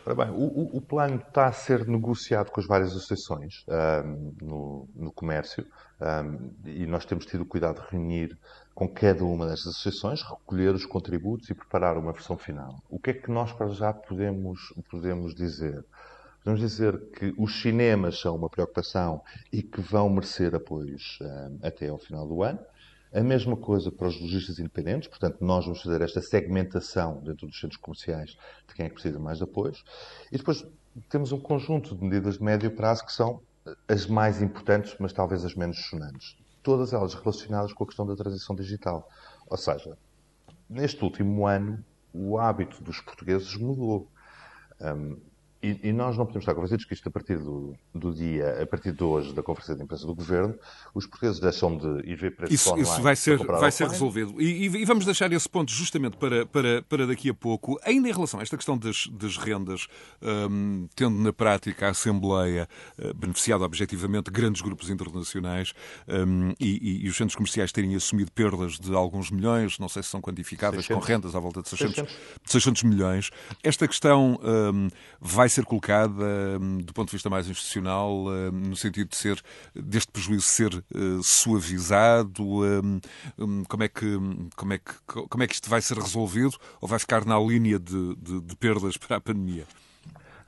Ora 0.06 0.14
bem, 0.14 0.30
o, 0.30 0.76
o, 0.76 0.80
plano 0.80 1.16
está 1.16 1.46
a 1.46 1.52
ser 1.52 1.84
negociado 1.84 2.52
com 2.52 2.60
as 2.60 2.66
várias 2.66 2.90
associações 2.90 3.64
um, 4.04 4.34
no, 4.40 4.88
no, 4.94 5.10
comércio 5.10 5.66
um, 6.00 6.52
e 6.64 6.86
nós 6.86 7.04
temos 7.04 7.26
tido 7.26 7.40
o 7.40 7.44
cuidado 7.44 7.82
de 7.82 7.88
reunir 7.90 8.38
com 8.72 8.88
cada 8.88 9.24
uma 9.24 9.48
das 9.48 9.66
associações, 9.66 10.22
recolher 10.22 10.72
os 10.72 10.86
contributos 10.86 11.50
e 11.50 11.54
preparar 11.54 11.98
uma 11.98 12.12
versão 12.12 12.38
final. 12.38 12.80
O 12.88 13.00
que 13.00 13.10
é 13.10 13.14
que 13.14 13.32
nós 13.32 13.52
para 13.52 13.66
já 13.70 13.92
podemos, 13.92 14.72
podemos 14.88 15.34
dizer? 15.34 15.84
Podemos 16.44 16.60
dizer 16.60 16.96
que 17.10 17.34
os 17.36 17.60
cinemas 17.60 18.20
são 18.20 18.36
uma 18.36 18.48
preocupação 18.48 19.20
e 19.52 19.60
que 19.60 19.80
vão 19.80 20.08
merecer 20.08 20.54
apoios 20.54 21.18
um, 21.20 21.58
até 21.66 21.88
ao 21.88 21.98
final 21.98 22.28
do 22.28 22.44
ano. 22.44 22.60
A 23.12 23.20
mesma 23.22 23.56
coisa 23.56 23.90
para 23.90 24.08
os 24.08 24.20
lojistas 24.20 24.58
independentes, 24.58 25.08
portanto, 25.08 25.38
nós 25.40 25.64
vamos 25.64 25.82
fazer 25.82 26.02
esta 26.02 26.20
segmentação 26.20 27.20
dentro 27.22 27.46
dos 27.46 27.58
centros 27.58 27.80
comerciais 27.80 28.36
de 28.68 28.74
quem 28.74 28.86
é 28.86 28.88
que 28.88 28.94
precisa 28.94 29.18
mais 29.18 29.38
de 29.38 29.44
apoios. 29.44 29.84
E 30.30 30.36
depois 30.36 30.66
temos 31.08 31.32
um 31.32 31.40
conjunto 31.40 31.94
de 31.94 32.02
medidas 32.02 32.38
de 32.38 32.44
médio 32.44 32.70
prazo 32.70 33.04
que 33.04 33.12
são 33.12 33.40
as 33.88 34.06
mais 34.06 34.42
importantes, 34.42 34.96
mas 34.98 35.12
talvez 35.12 35.44
as 35.44 35.54
menos 35.54 35.78
sonantes 35.86 36.36
todas 36.66 36.92
elas 36.92 37.14
relacionadas 37.14 37.72
com 37.72 37.84
a 37.84 37.86
questão 37.86 38.04
da 38.04 38.16
transição 38.16 38.56
digital. 38.56 39.08
Ou 39.46 39.56
seja, 39.56 39.96
neste 40.68 41.04
último 41.04 41.46
ano, 41.46 41.78
o 42.12 42.38
hábito 42.38 42.82
dos 42.82 43.00
portugueses 43.00 43.54
mudou. 43.56 44.10
Um, 44.80 45.16
e, 45.62 45.88
e, 45.88 45.92
nós 45.92 46.16
não 46.16 46.26
podemos 46.26 46.42
estar 46.42 46.54
convencidos 46.54 46.84
que 46.84 46.92
isto, 46.92 47.08
a 47.08 47.10
partir 47.10 47.38
do, 47.38 47.74
do, 47.94 48.12
dia, 48.12 48.62
a 48.62 48.66
partir 48.66 48.92
de 48.92 49.02
hoje, 49.02 49.34
da 49.34 49.42
Conferência 49.42 49.74
de 49.74 49.82
Imprensa 49.82 50.06
do 50.06 50.14
Governo, 50.14 50.54
os 50.94 51.06
portugueses 51.06 51.40
deixam 51.40 51.76
de 51.76 52.08
ir 52.08 52.14
ver 52.14 52.36
preços 52.36 52.54
isso, 52.54 52.70
online. 52.70 52.88
Isso 52.88 53.02
vai 53.02 53.16
ser, 53.16 53.38
vai 53.38 53.72
ser 53.72 53.88
resolvido. 53.88 54.40
E, 54.40 54.66
e, 54.66 54.84
vamos 54.84 55.04
deixar 55.04 55.32
esse 55.32 55.48
ponto 55.48 55.72
justamente 55.72 56.16
para, 56.18 56.44
para, 56.46 56.82
para 56.82 57.06
daqui 57.06 57.30
a 57.30 57.34
pouco. 57.34 57.78
Ainda 57.84 58.08
em 58.08 58.12
relação 58.12 58.38
a 58.38 58.42
esta 58.42 58.56
questão 58.56 58.76
das, 58.76 59.06
das 59.08 59.36
rendas, 59.38 59.88
um, 60.22 60.88
tendo 60.94 61.18
na 61.18 61.32
prática 61.32 61.86
a 61.86 61.90
Assembleia 61.90 62.68
uh, 62.98 63.14
beneficiado 63.14 63.62
objetivamente 63.62 64.30
grandes 64.30 64.60
grupos 64.60 64.90
internacionais 64.90 65.72
um, 66.06 66.52
e, 66.60 67.04
e, 67.04 67.08
os 67.08 67.16
centros 67.16 67.34
comerciais 67.34 67.72
terem 67.72 67.94
assumido 67.94 68.30
perdas 68.30 68.78
de 68.78 68.94
alguns 68.94 69.30
milhões, 69.30 69.78
não 69.78 69.88
sei 69.88 70.02
se 70.02 70.10
são 70.10 70.20
quantificáveis, 70.20 70.84
600. 70.84 71.06
com 71.06 71.12
rendas 71.12 71.34
à 71.34 71.40
volta 71.40 71.62
de 71.62 71.68
600, 71.70 71.94
600. 71.94 72.16
600 72.44 72.82
milhões, 72.82 73.30
esta 73.62 73.88
questão 73.88 74.38
um, 74.42 74.88
vai 75.20 75.45
ser 75.48 75.64
colocada 75.64 76.58
hum, 76.60 76.78
do 76.78 76.92
ponto 76.92 77.08
de 77.08 77.16
vista 77.16 77.30
mais 77.30 77.48
institucional, 77.48 78.26
hum, 78.26 78.50
no 78.52 78.76
sentido 78.76 79.08
de 79.08 79.16
ser 79.16 79.40
deste 79.74 80.10
prejuízo 80.10 80.42
ser 80.42 80.74
uh, 80.74 81.22
suavizado? 81.22 82.42
Hum, 82.42 83.62
como 83.68 83.82
é 83.82 83.88
que 83.88 84.18
como 84.56 84.72
é 84.72 84.78
que 84.78 84.94
como 85.28 85.42
é 85.42 85.46
que 85.46 85.54
isto 85.54 85.68
vai 85.68 85.80
ser 85.80 85.98
resolvido 85.98 86.56
ou 86.80 86.88
vai 86.88 86.98
ficar 86.98 87.24
na 87.24 87.38
linha 87.38 87.78
de, 87.78 88.16
de, 88.16 88.40
de 88.40 88.56
perdas 88.56 88.96
para 88.96 89.16
a 89.16 89.20
pandemia? 89.20 89.66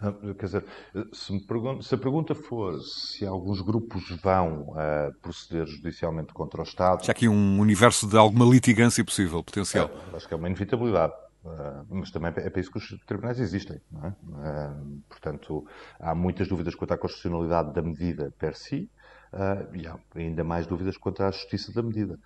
Ah, 0.00 0.12
quer 0.38 0.46
dizer, 0.46 0.64
se, 1.12 1.36
pergunta, 1.40 1.82
se, 1.82 1.92
a 1.92 1.98
pergunta 1.98 2.34
for 2.34 2.80
se 2.80 3.26
alguns 3.26 3.60
grupos 3.60 4.08
vão 4.22 4.68
uh, 4.70 5.12
proceder 5.20 5.66
judicialmente 5.66 6.32
contra 6.32 6.60
o 6.60 6.62
Estado. 6.62 7.04
Já 7.04 7.10
aqui 7.10 7.28
um 7.28 7.58
universo 7.58 8.06
de 8.06 8.16
alguma 8.16 8.44
litigância 8.44 9.04
possível, 9.04 9.42
potencial. 9.42 9.90
É, 10.12 10.16
acho 10.16 10.28
que 10.28 10.34
é 10.34 10.36
uma 10.36 10.46
inevitabilidade. 10.46 11.12
Uh, 11.48 11.86
mas 11.88 12.10
também 12.10 12.28
é 12.36 12.50
para 12.50 12.60
isso 12.60 12.70
que 12.70 12.78
os 12.78 12.88
tribunais 13.06 13.40
existem. 13.40 13.80
É? 14.02 14.08
Uh, 14.08 15.02
portanto, 15.08 15.66
há 15.98 16.14
muitas 16.14 16.46
dúvidas 16.46 16.74
quanto 16.74 16.92
à 16.92 16.98
constitucionalidade 16.98 17.72
da 17.72 17.80
medida 17.80 18.32
per 18.38 18.54
si 18.54 18.90
uh, 19.32 19.74
e 19.74 19.86
há 19.86 19.98
ainda 20.14 20.44
mais 20.44 20.66
dúvidas 20.66 20.98
quanto 20.98 21.22
à 21.22 21.30
justiça 21.30 21.72
da 21.72 21.82
medida. 21.82 22.18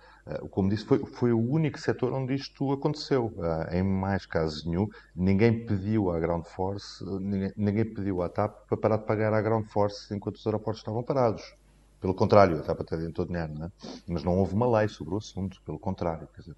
como 0.51 0.69
disse, 0.69 0.85
foi, 0.85 1.05
foi, 1.05 1.31
o 1.31 1.39
único 1.39 1.79
setor 1.79 2.11
onde 2.11 2.33
isto 2.33 2.71
aconteceu. 2.71 3.33
em 3.71 3.83
mais 3.83 4.25
casos 4.25 4.65
nenhum, 4.65 4.87
ninguém 5.15 5.65
pediu 5.65 6.11
à 6.11 6.19
Ground 6.19 6.45
Force, 6.45 7.03
ninguém, 7.21 7.53
ninguém 7.55 7.85
pediu 7.93 8.21
à 8.21 8.29
TAP 8.29 8.67
para 8.67 8.77
parar 8.77 8.97
de 8.97 9.05
pagar 9.05 9.33
à 9.33 9.41
Ground 9.41 9.65
Force 9.67 10.13
enquanto 10.13 10.35
os 10.35 10.45
aeroportos 10.45 10.81
estavam 10.81 11.03
parados. 11.03 11.55
Pelo 12.03 12.13
contrário, 12.13 12.59
a 12.59 12.61
TAP 12.61 12.81
até 12.81 12.97
dentro 12.97 13.25
dinheiro, 13.25 13.53
não 13.53 13.67
é? 13.67 13.71
mas 14.09 14.25
não 14.25 14.37
houve 14.37 14.53
uma 14.53 14.79
lei 14.79 14.89
sobre 14.89 15.13
o 15.13 15.17
assunto, 15.17 15.61
pelo 15.65 15.79
contrário. 15.79 16.27
Quer 16.35 16.41
dizer, 16.41 16.55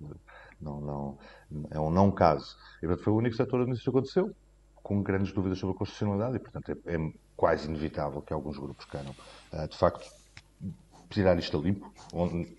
não, 0.65 0.81
não, 0.81 1.67
é 1.71 1.79
um 1.79 1.89
não 1.89 2.11
caso. 2.11 2.57
E, 2.77 2.87
portanto, 2.87 3.03
foi 3.03 3.13
o 3.13 3.17
único 3.17 3.35
setor 3.35 3.61
onde 3.61 3.73
isso 3.73 3.89
aconteceu, 3.89 4.35
com 4.75 5.01
grandes 5.01 5.31
dúvidas 5.31 5.59
sobre 5.59 5.75
a 5.75 5.77
constitucionalidade, 5.77 6.35
e, 6.35 6.39
portanto, 6.39 6.71
é, 6.71 6.95
é 6.95 7.13
quase 7.35 7.67
inevitável 7.67 8.21
que 8.21 8.33
alguns 8.33 8.57
grupos 8.57 8.85
queiram, 8.85 9.15
uh, 9.53 9.67
de 9.67 9.77
facto, 9.77 10.09
tirar 11.15 11.39
isto 11.39 11.57
a 11.57 11.61
limpo, 11.61 11.91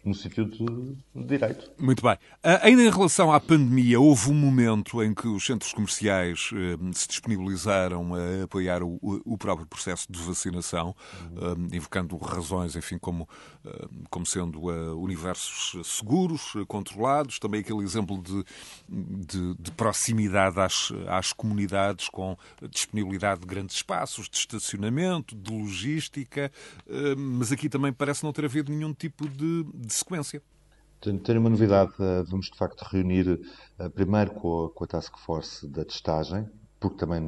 no 0.03 0.15
sentido 0.15 0.51
de 0.51 0.97
direito. 1.15 1.71
Muito 1.79 2.03
bem. 2.03 2.17
Ainda 2.63 2.83
em 2.83 2.91
relação 2.91 3.31
à 3.31 3.39
pandemia, 3.39 4.01
houve 4.01 4.31
um 4.31 4.35
momento 4.35 5.03
em 5.03 5.13
que 5.13 5.29
os 5.29 5.45
centros 5.45 5.73
comerciais 5.75 6.51
eh, 6.55 6.93
se 6.93 7.07
disponibilizaram 7.07 8.15
a 8.15 8.45
apoiar 8.45 8.83
o, 8.83 9.37
próprio 9.39 9.67
processo 9.67 10.11
de 10.11 10.19
vacinação, 10.19 10.97
uhum. 11.37 11.69
invocando 11.71 12.17
razões, 12.17 12.75
enfim, 12.75 12.97
como, 12.99 13.29
como 14.09 14.25
sendo 14.25 14.59
universos 14.99 15.87
seguros, 15.87 16.55
controlados, 16.67 17.39
também 17.39 17.61
aquele 17.61 17.83
exemplo 17.83 18.23
de, 18.23 18.45
de, 18.89 19.55
de 19.55 19.71
proximidade 19.73 20.59
às, 20.59 20.91
às 21.07 21.33
comunidades 21.33 22.09
com 22.09 22.37
disponibilidade 22.71 23.43
de 23.43 23.47
grandes 23.47 23.77
espaços, 23.77 24.29
de 24.29 24.39
estacionamento, 24.39 25.37
de 25.37 25.53
logística, 25.53 26.51
mas 27.17 27.53
aqui 27.53 27.69
também 27.69 27.93
parece 27.93 28.25
não 28.25 28.33
ter 28.33 28.46
havido 28.47 28.73
nenhum 28.73 28.95
tipo 28.95 29.29
de, 29.29 29.65
de 29.75 29.93
sequência. 29.93 30.43
Tenho 31.01 31.41
uma 31.41 31.51
novidade. 31.51 31.93
Eh, 32.01 32.23
vamos, 32.25 32.47
de 32.47 32.57
facto, 32.57 32.83
reunir 32.83 33.41
eh, 33.79 33.89
primeiro 33.91 34.33
com 34.33 34.65
a, 34.65 34.71
com 34.71 34.85
a 34.85 34.87
Task 34.87 35.17
Force 35.19 35.67
da 35.69 35.85
testagem, 35.85 36.49
porque 36.81 36.97
também 36.97 37.23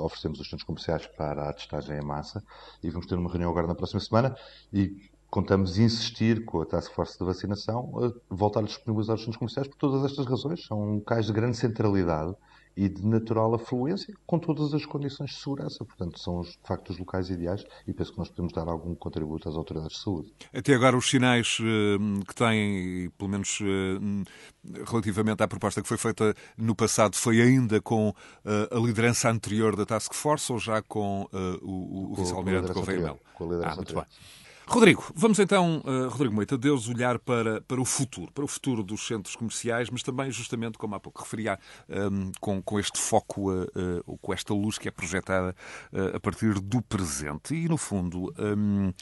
oferecemos 0.00 0.40
os 0.40 0.48
centros 0.48 0.66
comerciais 0.66 1.06
para 1.06 1.48
a 1.48 1.52
testagem 1.52 1.98
em 1.98 2.04
massa, 2.04 2.42
e 2.82 2.90
vamos 2.90 3.06
ter 3.06 3.16
uma 3.16 3.28
reunião 3.28 3.50
agora 3.50 3.66
na 3.66 3.74
próxima 3.74 4.00
semana, 4.00 4.36
e 4.72 5.10
contamos 5.28 5.78
insistir 5.78 6.44
com 6.44 6.60
a 6.62 6.66
Task 6.66 6.92
Force 6.92 7.18
da 7.18 7.26
vacinação 7.26 7.92
a 8.02 8.34
voltar 8.34 8.60
a 8.60 8.64
disponibilizar 8.64 9.16
os 9.16 9.22
centros 9.22 9.36
comerciais 9.36 9.68
por 9.68 9.76
todas 9.76 10.04
estas 10.04 10.26
razões. 10.26 10.64
São 10.64 10.94
locais 10.94 11.26
de 11.26 11.32
grande 11.32 11.56
centralidade 11.56 12.34
e 12.76 12.88
de 12.88 13.04
natural 13.06 13.54
afluência, 13.54 14.14
com 14.26 14.38
todas 14.38 14.74
as 14.74 14.84
condições 14.84 15.30
de 15.30 15.36
segurança. 15.36 15.84
Portanto, 15.84 16.18
são 16.18 16.42
de 16.42 16.58
facto 16.62 16.90
os 16.90 16.98
locais 16.98 17.30
ideais 17.30 17.64
e 17.86 17.92
penso 17.92 18.12
que 18.12 18.18
nós 18.18 18.28
podemos 18.28 18.52
dar 18.52 18.68
algum 18.68 18.94
contributo 18.94 19.48
às 19.48 19.54
autoridades 19.54 19.96
de 19.96 20.02
saúde. 20.02 20.32
Até 20.52 20.74
agora, 20.74 20.96
os 20.96 21.08
sinais 21.08 21.58
eh, 21.60 22.24
que 22.26 22.34
têm, 22.34 23.10
pelo 23.16 23.30
menos 23.30 23.58
eh, 23.62 24.84
relativamente 24.84 25.42
à 25.42 25.48
proposta 25.48 25.80
que 25.80 25.88
foi 25.88 25.96
feita 25.96 26.34
no 26.56 26.74
passado, 26.74 27.16
foi 27.16 27.40
ainda 27.40 27.80
com 27.80 28.12
eh, 28.44 28.68
a 28.70 28.78
liderança 28.78 29.30
anterior 29.30 29.74
da 29.74 29.86
Task 29.86 30.12
Force 30.12 30.52
ou 30.52 30.58
já 30.58 30.82
com 30.82 31.26
o, 31.62 32.12
o 32.12 32.14
vice-almirante 32.14 32.72
Gouveia 32.72 33.00
Melo? 33.00 33.20
Com 33.34 33.44
a 33.44 33.46
liderança 33.48 33.72
ah, 33.72 33.76
muito 33.76 33.90
anterior. 33.90 34.06
bem. 34.06 34.45
Rodrigo, 34.68 35.04
vamos 35.14 35.38
então, 35.38 35.80
uh, 35.86 36.08
Rodrigo 36.08 36.34
Moita, 36.34 36.58
Deus 36.58 36.88
olhar 36.88 37.20
para, 37.20 37.60
para 37.60 37.80
o 37.80 37.84
futuro, 37.84 38.32
para 38.32 38.44
o 38.44 38.48
futuro 38.48 38.82
dos 38.82 39.06
centros 39.06 39.36
comerciais, 39.36 39.88
mas 39.90 40.02
também, 40.02 40.28
justamente, 40.32 40.76
como 40.76 40.96
há 40.96 41.00
pouco 41.00 41.22
referia, 41.22 41.56
ehm, 41.88 42.32
com, 42.40 42.60
com 42.60 42.78
este 42.80 42.98
foco, 42.98 43.52
uh, 43.52 43.62
uh, 44.04 44.18
com 44.18 44.34
esta 44.34 44.52
luz 44.52 44.76
que 44.76 44.88
é 44.88 44.90
projetada 44.90 45.54
a 46.12 46.18
partir 46.18 46.58
do 46.58 46.82
presente. 46.82 47.54
E, 47.54 47.68
no 47.68 47.76
fundo, 47.76 48.34
um, 48.36 48.88
ehm, 48.88 48.94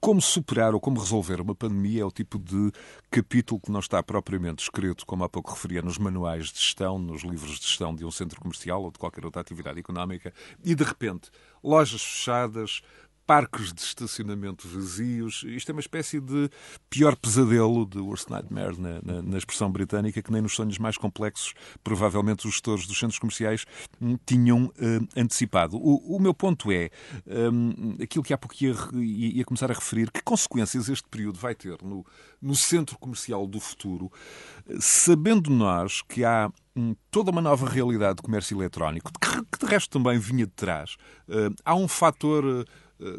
como 0.00 0.20
superar 0.20 0.74
ou 0.74 0.80
como 0.80 0.98
resolver 0.98 1.42
uma 1.42 1.54
pandemia 1.54 2.02
é 2.02 2.04
o 2.04 2.10
tipo 2.10 2.38
de 2.38 2.72
capítulo 3.10 3.60
que 3.60 3.70
não 3.70 3.80
está 3.80 4.02
propriamente 4.02 4.62
escrito, 4.62 5.04
como 5.04 5.24
há 5.24 5.28
pouco 5.28 5.50
referia, 5.50 5.82
nos 5.82 5.98
manuais 5.98 6.46
de 6.46 6.58
gestão, 6.58 6.98
nos 6.98 7.22
livros 7.22 7.60
de 7.60 7.66
gestão 7.66 7.94
de 7.94 8.04
um 8.04 8.10
centro 8.10 8.40
comercial 8.40 8.82
ou 8.82 8.90
de 8.90 8.98
qualquer 8.98 9.26
outra 9.26 9.42
atividade 9.42 9.78
económica, 9.78 10.32
e, 10.64 10.74
de 10.74 10.82
repente, 10.84 11.30
lojas 11.62 12.02
fechadas, 12.02 12.82
parques 13.32 13.72
de 13.72 13.80
estacionamento 13.80 14.68
vazios. 14.68 15.42
Isto 15.46 15.70
é 15.70 15.72
uma 15.72 15.80
espécie 15.80 16.20
de 16.20 16.50
pior 16.90 17.16
pesadelo 17.16 17.86
de 17.86 17.98
Worst 17.98 18.28
Nightmare 18.28 18.78
na, 18.78 19.00
na, 19.02 19.22
na, 19.22 19.38
expressão 19.38 19.72
britânica, 19.72 20.20
que 20.20 20.30
nem 20.30 20.42
nos 20.42 20.54
sonhos 20.54 20.76
mais 20.76 20.98
complexos, 20.98 21.54
provavelmente 21.82 22.46
os 22.46 22.52
gestores 22.52 22.86
dos 22.86 22.98
centros 22.98 23.18
comerciais 23.18 23.64
hum, 23.98 24.18
tinham 24.26 24.66
uh, 24.66 25.08
antecipado. 25.16 25.78
O, 25.78 26.14
o, 26.14 26.20
meu 26.20 26.34
ponto 26.34 26.70
é, 26.70 26.90
um, 27.26 27.96
aquilo 28.02 28.22
que 28.22 28.34
há 28.34 28.36
pouco 28.36 28.54
ia, 28.62 28.74
ia, 29.00 29.44
começar 29.46 29.70
a 29.70 29.74
referir, 29.74 30.10
que 30.10 30.22
consequências 30.22 30.90
este 30.90 31.08
período 31.08 31.38
vai 31.38 31.54
ter 31.54 31.78
no, 31.82 32.04
no 32.38 32.54
centro 32.54 32.98
comercial 32.98 33.46
do 33.46 33.58
futuro, 33.58 34.12
sabendo 34.78 35.48
nós 35.50 36.02
que 36.02 36.22
há 36.22 36.52
hum, 36.76 36.94
toda 37.10 37.30
uma 37.30 37.40
nova 37.40 37.66
realidade 37.66 38.16
de 38.16 38.22
comércio 38.22 38.58
eletrónico, 38.58 39.10
que, 39.18 39.58
de 39.58 39.72
resto 39.72 39.88
também 39.88 40.18
vinha 40.18 40.44
de 40.44 40.52
trás. 40.52 40.98
Há 41.64 41.74
um 41.74 41.88
fator 41.88 42.66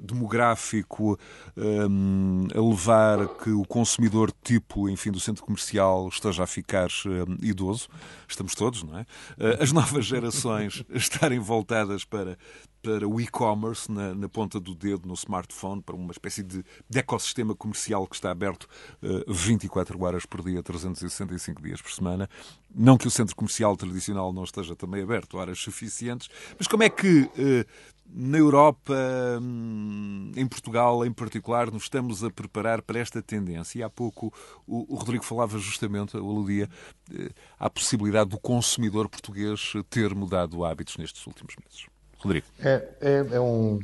demográfico 0.01 1.19
um, 1.57 2.47
a 2.53 2.61
levar 2.61 3.27
que 3.27 3.49
o 3.49 3.65
consumidor 3.65 4.31
tipo, 4.43 4.89
enfim, 4.89 5.11
do 5.11 5.19
centro 5.19 5.43
comercial 5.43 6.07
esteja 6.09 6.43
a 6.43 6.47
ficar 6.47 6.89
um, 7.05 7.45
idoso. 7.45 7.87
Estamos 8.27 8.55
todos, 8.55 8.83
não 8.83 8.97
é? 8.97 9.05
Eh, 9.37 9.57
as 9.61 9.71
novas 9.71 10.05
gerações 10.05 10.83
estarem 10.93 11.39
voltadas 11.39 12.03
para, 12.03 12.37
para 12.81 13.07
o 13.07 13.19
e-commerce 13.21 13.91
na, 13.91 14.13
na, 14.13 14.27
ponta 14.27 14.59
do 14.59 14.75
dedo, 14.75 15.07
no 15.07 15.13
smartphone, 15.13 15.81
para 15.81 15.95
uma 15.95 16.11
espécie 16.11 16.43
de, 16.43 16.63
de 16.89 16.99
ecossistema 16.99 17.55
comercial 17.55 18.05
que 18.07 18.15
está 18.15 18.31
aberto 18.31 18.67
uh, 19.01 19.33
24 19.33 20.01
horas 20.03 20.25
por 20.25 20.43
dia, 20.43 20.61
365 20.61 21.61
dias 21.61 21.81
por 21.81 21.91
semana. 21.91 22.29
Não 22.75 22.97
que 22.97 23.07
o 23.07 23.11
centro 23.11 23.35
comercial 23.35 23.77
tradicional 23.77 24.33
não 24.33 24.43
esteja 24.43 24.75
também 24.75 25.01
aberto 25.01 25.37
horas 25.37 25.59
suficientes, 25.59 26.27
mas 26.57 26.67
como 26.67 26.83
é 26.83 26.89
que 26.89 27.21
uh, 27.21 27.65
na 28.05 28.37
Europa, 28.37 28.93
hum, 29.41 30.31
em 30.35 30.47
Portugal 30.47 31.05
em 31.05 31.11
particular, 31.11 31.71
nos 31.71 31.83
estamos 31.83 32.23
a 32.23 32.29
preparar 32.29 32.81
para 32.81 32.99
esta 32.99 33.21
tendência. 33.21 33.79
E 33.79 33.83
há 33.83 33.89
pouco 33.89 34.33
o, 34.67 34.95
Rodrigo 34.95 35.23
falava 35.23 35.57
justamente, 35.57 36.15
aludia, 36.15 36.69
eh, 37.13 37.29
à 37.59 37.69
possibilidade 37.69 38.29
do 38.29 38.39
consumidor 38.39 39.09
português 39.09 39.73
ter 39.89 40.13
mudado 40.13 40.63
hábitos 40.63 40.97
nestes 40.97 41.25
últimos 41.25 41.55
meses. 41.55 41.87
Rodrigo. 42.19 42.45
É, 42.59 42.87
é, 43.01 43.35
é 43.35 43.39
um. 43.39 43.79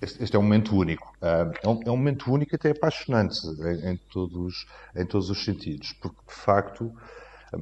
Este 0.00 0.34
é 0.34 0.38
um 0.38 0.42
momento 0.42 0.76
único. 0.76 1.14
Ah, 1.22 1.52
é 1.62 1.68
um, 1.68 1.80
é 1.86 1.90
um 1.90 1.96
momento 1.96 2.32
único 2.32 2.54
e 2.54 2.56
até 2.56 2.70
apaixonante 2.70 3.38
em, 3.46 3.90
em, 3.90 3.96
todos, 4.12 4.66
em 4.96 5.06
todos 5.06 5.30
os 5.30 5.44
sentidos, 5.44 5.92
porque 5.92 6.18
de 6.28 6.34
facto 6.34 6.92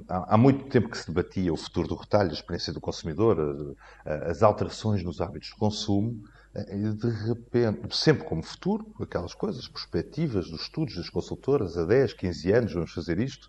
Há 0.08 0.36
muito 0.36 0.66
tempo 0.66 0.88
que 0.88 0.98
se 0.98 1.06
debatia 1.06 1.52
o 1.52 1.56
futuro 1.56 1.88
do 1.88 1.94
retalho, 1.96 2.30
a 2.30 2.32
experiência 2.32 2.72
do 2.72 2.80
consumidor, 2.80 3.76
as 4.04 4.42
alterações 4.42 5.02
nos 5.02 5.20
hábitos 5.20 5.48
de 5.48 5.56
consumo, 5.56 6.22
e 6.54 6.92
de 6.94 7.08
repente, 7.28 7.96
sempre 7.96 8.24
como 8.24 8.42
futuro, 8.42 8.92
aquelas 9.00 9.34
coisas, 9.34 9.68
perspectivas 9.68 10.50
dos 10.50 10.62
estudos 10.62 10.96
das 10.96 11.08
consultoras, 11.08 11.76
a 11.78 11.84
10, 11.84 12.12
15 12.14 12.52
anos 12.52 12.72
vamos 12.72 12.92
fazer 12.92 13.20
isto, 13.20 13.48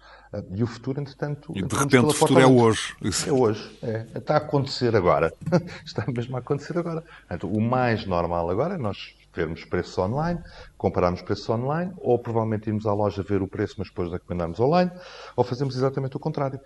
e 0.54 0.64
o 0.64 0.68
futuro, 0.68 1.02
entretanto. 1.02 1.52
E 1.56 1.64
de 1.64 1.76
repente 1.76 2.06
o 2.06 2.14
futuro 2.14 2.40
é 2.40 2.46
hoje. 2.46 2.96
É 3.28 3.32
hoje, 3.32 3.80
é. 3.82 4.06
Está 4.16 4.36
a 4.36 4.38
acontecer 4.38 4.96
agora. 4.96 5.34
Está 5.84 6.06
mesmo 6.08 6.36
a 6.36 6.40
acontecer 6.40 6.78
agora. 6.78 7.04
o 7.44 7.60
mais 7.60 8.06
normal 8.06 8.50
agora 8.50 8.76
é 8.76 8.78
nós 8.78 9.16
vermos 9.34 9.64
preços 9.66 9.98
online, 9.98 10.42
compararmos 10.78 11.22
preços 11.22 11.50
online, 11.50 11.94
ou 11.98 12.20
provavelmente 12.20 12.68
irmos 12.68 12.86
à 12.86 12.94
loja 12.94 13.24
ver 13.24 13.42
o 13.42 13.48
preço, 13.48 13.76
mas 13.78 13.88
depois 13.88 14.12
encomendarmos 14.12 14.60
online, 14.60 14.92
ou 15.36 15.44
fazemos 15.44 15.76
exatamente 15.76 16.18
o 16.18 16.20
contrário. 16.20 16.60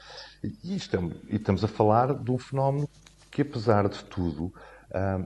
E, 0.44 0.76
isto 0.76 0.96
é, 0.96 1.00
e 1.30 1.36
estamos 1.36 1.64
a 1.64 1.68
falar 1.68 2.14
de 2.14 2.32
um 2.32 2.38
fenómeno 2.38 2.90
que, 3.30 3.42
apesar 3.42 3.88
de 3.90 4.04
tudo, 4.06 4.54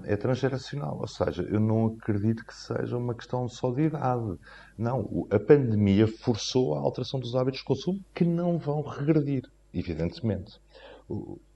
é 0.06 0.16
transgeracional. 0.16 0.98
Ou 1.00 1.08
seja, 1.08 1.44
eu 1.44 1.60
não 1.60 1.88
acredito 1.88 2.46
que 2.46 2.56
seja 2.56 2.98
uma 2.98 3.14
questão 3.14 3.48
só 3.48 3.72
de 3.72 3.84
idade. 3.84 4.38
Não, 4.78 5.28
a 5.30 5.40
pandemia 5.40 6.08
forçou 6.08 6.76
a 6.76 6.80
alteração 6.80 7.20
dos 7.20 7.36
hábitos 7.36 7.60
de 7.60 7.66
consumo 7.66 8.00
que 8.14 8.26
não 8.26 8.58
vão 8.58 8.82
regredir, 8.82 9.44
evidentemente. 9.74 10.60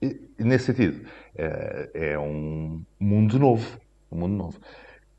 E, 0.00 0.20
nesse 0.38 0.66
sentido, 0.66 1.08
é, 1.34 1.90
é 2.12 2.18
um 2.18 2.82
mundo 2.98 3.38
novo. 3.38 3.80
Um 4.10 4.18
mundo 4.18 4.36
novo 4.36 4.60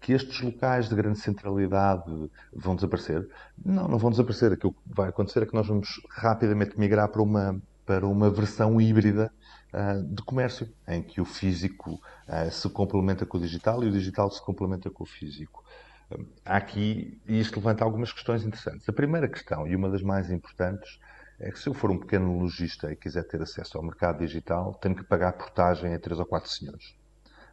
que 0.06 0.14
estes 0.14 0.40
locais 0.40 0.88
de 0.88 0.94
grande 0.94 1.18
centralidade 1.18 2.30
vão 2.54 2.76
desaparecer? 2.76 3.28
Não, 3.66 3.88
não 3.88 3.98
vão 3.98 4.12
desaparecer. 4.12 4.52
Aquilo 4.54 4.72
que 4.72 4.80
vai 4.86 5.10
acontecer 5.10 5.42
é 5.42 5.48
que 5.48 5.56
nós 5.56 5.66
vamos 5.66 6.00
rapidamente 6.12 6.80
migrar 6.80 7.10
para 7.10 7.24
uma, 7.24 7.60
para 7.88 8.06
uma 8.06 8.30
versão 8.30 8.80
híbrida 8.80 9.34
uh, 9.74 10.04
de 10.04 10.22
comércio, 10.22 10.70
em 10.88 11.02
que 11.02 11.20
o 11.20 11.26
físico 11.26 12.00
uh, 12.30 12.52
se 12.52 12.70
complementa 12.70 13.26
com 13.26 13.40
o 13.40 13.42
digital 13.42 13.84
e 13.84 13.88
o 13.88 13.92
digital 13.92 14.30
se 14.30 14.40
complementa 14.46 14.92
com 14.92 15.06
o 15.06 15.08
físico. 15.08 15.66
Uh, 16.12 16.24
aqui, 16.46 17.20
isto 17.28 17.56
levanta 17.56 17.84
algumas 17.84 18.14
questões 18.14 18.44
interessantes. 18.44 18.88
A 18.88 18.94
primeira 18.94 19.28
questão, 19.28 19.68
e 19.68 19.76
uma 19.76 19.90
das 19.90 20.04
mais 20.04 20.30
importantes, 20.30 21.00
é 21.40 21.50
que 21.50 21.58
se 21.58 21.68
eu 21.68 21.74
for 21.74 21.90
um 21.90 21.98
pequeno 21.98 22.38
lojista 22.38 22.92
e 22.92 22.96
quiser 22.96 23.24
ter 23.24 23.42
acesso 23.42 23.76
ao 23.76 23.84
mercado 23.84 24.20
digital, 24.20 24.76
tenho 24.76 24.96
que 24.96 25.04
pagar 25.04 25.34
portagem 25.34 25.96
a 25.96 26.00
três 26.00 26.20
ou 26.20 26.28
quatro 26.28 26.52
senhores. 26.52 26.96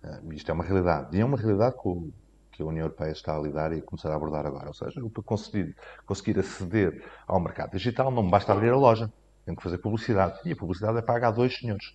Uh, 0.04 0.34
isto 0.34 0.50
é 0.50 0.52
uma 0.52 0.64
realidade. 0.64 1.16
E 1.16 1.20
é 1.22 1.24
uma 1.24 1.38
realidade 1.38 1.76
com, 1.76 2.12
que 2.52 2.62
a 2.62 2.66
União 2.66 2.84
Europeia 2.84 3.10
está 3.12 3.36
a 3.36 3.40
lidar 3.40 3.72
e 3.72 3.78
a 3.78 3.82
começar 3.82 4.10
a 4.12 4.14
abordar 4.14 4.46
agora. 4.46 4.68
Ou 4.68 4.74
seja, 4.74 5.00
para 5.12 5.22
conseguir, 5.22 5.74
conseguir 6.06 6.38
aceder 6.38 7.04
ao 7.26 7.40
mercado 7.40 7.72
digital 7.72 8.10
não 8.10 8.28
basta 8.28 8.52
abrir 8.52 8.70
a 8.70 8.76
loja, 8.76 9.10
tem 9.44 9.54
que 9.54 9.62
fazer 9.62 9.78
publicidade. 9.78 10.38
E 10.44 10.52
a 10.52 10.56
publicidade 10.56 10.98
é 10.98 11.02
paga 11.02 11.28
a 11.28 11.30
dois 11.30 11.56
senhores, 11.58 11.94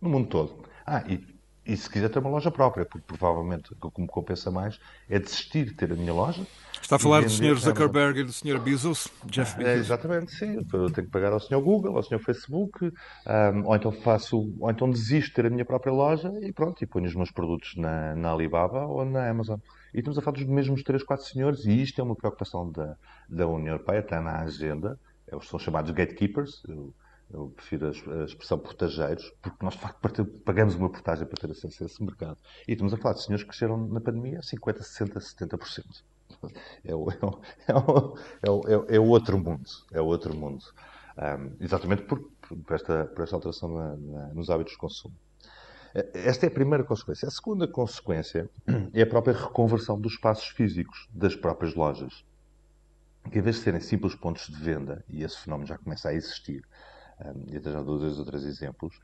no 0.00 0.08
mundo 0.08 0.28
todo. 0.28 0.64
Ah, 0.86 1.02
e, 1.06 1.22
E 1.66 1.76
se 1.76 1.90
quiser 1.90 2.08
ter 2.08 2.18
uma 2.20 2.30
loja 2.30 2.50
própria, 2.50 2.86
porque 2.86 3.04
provavelmente 3.06 3.74
o 3.82 3.90
que 3.90 4.00
me 4.00 4.06
compensa 4.08 4.50
mais 4.50 4.80
é 5.10 5.18
desistir 5.18 5.66
de 5.66 5.74
ter 5.74 5.92
a 5.92 5.94
minha 5.94 6.14
loja. 6.14 6.46
Está 6.80 6.96
a 6.96 6.98
falar 6.98 7.22
do 7.22 7.28
Sr. 7.28 7.56
Zuckerberg 7.56 8.20
e 8.20 8.24
do 8.24 8.32
Sr. 8.32 8.58
Bezos? 8.58 9.08
Jeff 9.26 9.54
Bezos? 9.54 9.72
É, 9.74 9.76
exatamente, 9.76 10.32
sim. 10.32 10.54
Eu 10.72 10.90
tenho 10.90 11.06
que 11.06 11.12
pagar 11.12 11.30
ao 11.30 11.38
Sr. 11.40 11.60
Google, 11.60 11.94
ao 11.96 12.02
Sr. 12.02 12.20
Facebook, 12.20 12.86
um, 12.86 13.66
ou 13.66 13.76
então 13.76 13.92
faço, 13.92 14.50
ou 14.58 14.70
então 14.70 14.88
desisto 14.88 15.28
de 15.28 15.34
ter 15.34 15.46
a 15.46 15.50
minha 15.50 15.64
própria 15.64 15.92
loja 15.92 16.32
e 16.40 16.52
pronto, 16.52 16.82
e 16.82 16.86
ponho 16.86 17.04
os 17.06 17.14
meus 17.14 17.30
produtos 17.30 17.76
na, 17.76 18.14
na 18.14 18.32
Alibaba 18.32 18.86
ou 18.86 19.04
na 19.04 19.28
Amazon. 19.28 19.58
E 19.94 19.98
estamos 19.98 20.18
a 20.18 20.22
falar 20.22 20.36
dos 20.36 20.46
mesmos 20.46 20.82
3, 20.82 21.02
4 21.02 21.26
senhores, 21.26 21.64
e 21.64 21.82
isto 21.82 22.00
é 22.00 22.04
uma 22.04 22.14
preocupação 22.16 22.70
da, 22.70 22.96
da 23.28 23.46
União 23.46 23.74
Europeia, 23.74 24.00
está 24.00 24.20
na 24.20 24.40
agenda, 24.40 24.98
eles 25.30 25.46
são 25.48 25.58
chamados 25.58 25.90
gatekeepers, 25.90 26.62
eu, 26.68 26.94
eu 27.30 27.52
prefiro 27.54 27.88
a, 27.88 28.24
expressão 28.24 28.58
portageiros, 28.58 29.30
porque 29.42 29.64
nós 29.64 29.74
de 29.74 29.80
facto 29.80 30.24
pagamos 30.44 30.74
uma 30.74 30.90
portagem 30.90 31.26
para 31.26 31.40
ter 31.40 31.50
acesso 31.50 31.82
a 31.82 31.86
esse 31.86 32.02
mercado. 32.02 32.38
E 32.66 32.72
estamos 32.72 32.92
a 32.94 32.96
falar 32.96 33.14
de 33.14 33.22
senhores 33.22 33.42
que 33.42 33.50
cresceram 33.50 33.76
na 33.88 34.00
pandemia 34.00 34.38
a 34.38 34.42
50, 34.42 34.82
60, 34.82 35.20
70%. 35.20 35.84
É 36.84 36.94
o, 36.94 37.10
é, 37.10 37.16
o, 37.74 38.18
é, 38.42 38.50
o, 38.50 38.60
é, 38.68 38.96
é 38.96 39.00
o 39.00 39.06
outro 39.06 39.38
mundo. 39.38 39.68
É 39.92 40.00
outro 40.00 40.34
mundo. 40.34 40.64
Um, 41.18 41.56
exatamente 41.60 42.02
por, 42.02 42.20
por, 42.64 42.74
esta, 42.74 43.06
por 43.06 43.24
esta 43.24 43.36
alteração 43.36 43.68
na, 43.70 43.96
na, 43.96 44.34
nos 44.34 44.50
hábitos 44.50 44.74
de 44.74 44.78
consumo. 44.78 45.14
Esta 46.12 46.46
é 46.46 46.48
a 46.48 46.52
primeira 46.52 46.84
consequência. 46.84 47.26
A 47.28 47.30
segunda 47.30 47.66
consequência 47.66 48.48
é 48.92 49.02
a 49.02 49.06
própria 49.06 49.34
reconversão 49.34 50.00
dos 50.00 50.12
espaços 50.12 50.48
físicos 50.48 51.08
das 51.12 51.34
próprias 51.34 51.74
lojas. 51.74 52.24
Que, 53.30 53.38
em 53.38 53.42
vez 53.42 53.56
de 53.56 53.62
serem 53.62 53.80
simples 53.80 54.14
pontos 54.14 54.46
de 54.46 54.56
venda, 54.56 55.04
e 55.08 55.22
esse 55.22 55.38
fenómeno 55.38 55.66
já 55.66 55.76
começa 55.76 56.08
a 56.08 56.14
existir, 56.14 56.64
e 57.48 57.56
até 57.56 57.72
já 57.72 57.82
dou 57.82 57.98
dois 57.98 58.18
ou 58.18 58.24
três 58.24 58.44
exemplos, 58.44 59.00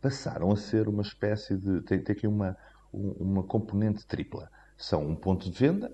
passaram 0.00 0.52
a 0.52 0.56
ser 0.56 0.88
uma 0.88 1.02
espécie 1.02 1.56
de. 1.56 1.80
tem, 1.82 1.98
tem 1.98 2.14
aqui 2.14 2.26
uma, 2.26 2.56
uma 2.92 3.42
componente 3.42 4.06
tripla. 4.06 4.50
São 4.76 5.06
um 5.06 5.16
ponto 5.16 5.50
de 5.50 5.58
venda, 5.58 5.90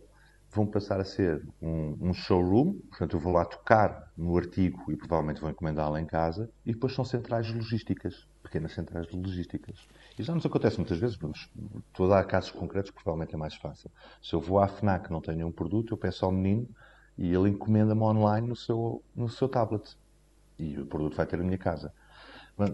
vão 0.51 0.67
passar 0.67 1.01
a 1.01 1.05
ser 1.05 1.47
um, 1.63 1.97
um, 2.01 2.13
showroom, 2.13 2.75
portanto 2.89 3.17
eu 3.17 3.21
vou 3.21 3.33
lá 3.33 3.45
tocar 3.45 4.11
no 4.17 4.37
artigo 4.37 4.91
e 4.91 4.97
provavelmente 4.97 5.41
vou 5.41 5.51
encomendá-lo 5.51 5.97
em 5.97 6.07
casa, 6.07 6.51
e 6.67 6.73
depois 6.73 6.93
são 6.93 7.05
centrais 7.05 7.53
logísticas, 7.53 8.27
pequenas 8.51 8.73
centrais 8.73 9.09
logísticas. 9.13 9.77
E 10.19 10.23
já 10.25 10.35
nos 10.35 10.45
acontece 10.45 10.77
muitas 10.77 10.99
vezes, 10.99 11.17
mas 11.17 11.49
estou 11.89 12.07
a 12.07 12.17
dar 12.17 12.25
casos 12.25 12.51
concretos, 12.51 12.91
provavelmente 12.91 13.35
é 13.35 13.39
mais 13.39 13.55
fácil. 13.55 13.89
Se 14.21 14.35
eu 14.35 14.41
vou 14.41 14.59
à 14.59 14.67
FNAC 14.67 15.11
não 15.11 15.21
tenho 15.21 15.47
um 15.47 15.53
produto, 15.53 15.95
eu 15.95 15.97
peço 15.97 16.25
ao 16.25 16.33
menino 16.33 16.69
e 17.17 17.33
ele 17.33 17.49
encomenda-me 17.49 18.03
online 18.03 18.49
no 18.49 18.57
seu, 18.57 19.03
no 19.15 19.29
seu 19.29 19.49
tablet 19.49 19.97
e 20.59 20.79
o 20.79 20.85
produto 20.85 21.17
vai 21.17 21.27
ter 21.27 21.39
a 21.39 21.43
minha 21.43 21.57
casa. 21.57 21.93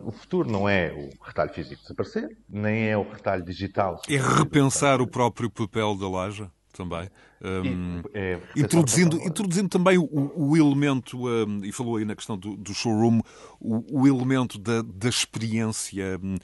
O 0.02 0.10
futuro 0.10 0.50
não 0.50 0.68
é 0.68 0.92
o 0.92 1.24
retalho 1.24 1.52
físico 1.52 1.80
desaparecer, 1.80 2.36
nem 2.48 2.88
é 2.88 2.96
o 2.96 3.08
retalho 3.08 3.44
digital. 3.44 4.00
É 4.08 4.16
repensar 4.16 5.00
o 5.00 5.06
próprio 5.06 5.48
papel 5.48 5.96
da 5.96 6.08
loja 6.08 6.50
também. 6.72 7.08
Um, 7.42 8.02
é, 8.14 8.40
introduzindo, 8.56 9.16
introduzindo 9.18 9.68
também 9.68 9.98
o, 9.98 10.32
o 10.34 10.56
elemento, 10.56 11.28
um, 11.28 11.64
e 11.64 11.70
falou 11.70 11.96
aí 11.96 12.04
na 12.04 12.16
questão 12.16 12.36
do, 12.36 12.56
do 12.56 12.72
showroom, 12.72 13.20
o, 13.60 14.00
o, 14.00 14.06
elemento 14.06 14.58
da, 14.58 14.82
da 14.82 15.08
experiência, 15.08 16.18
um, 16.22 16.36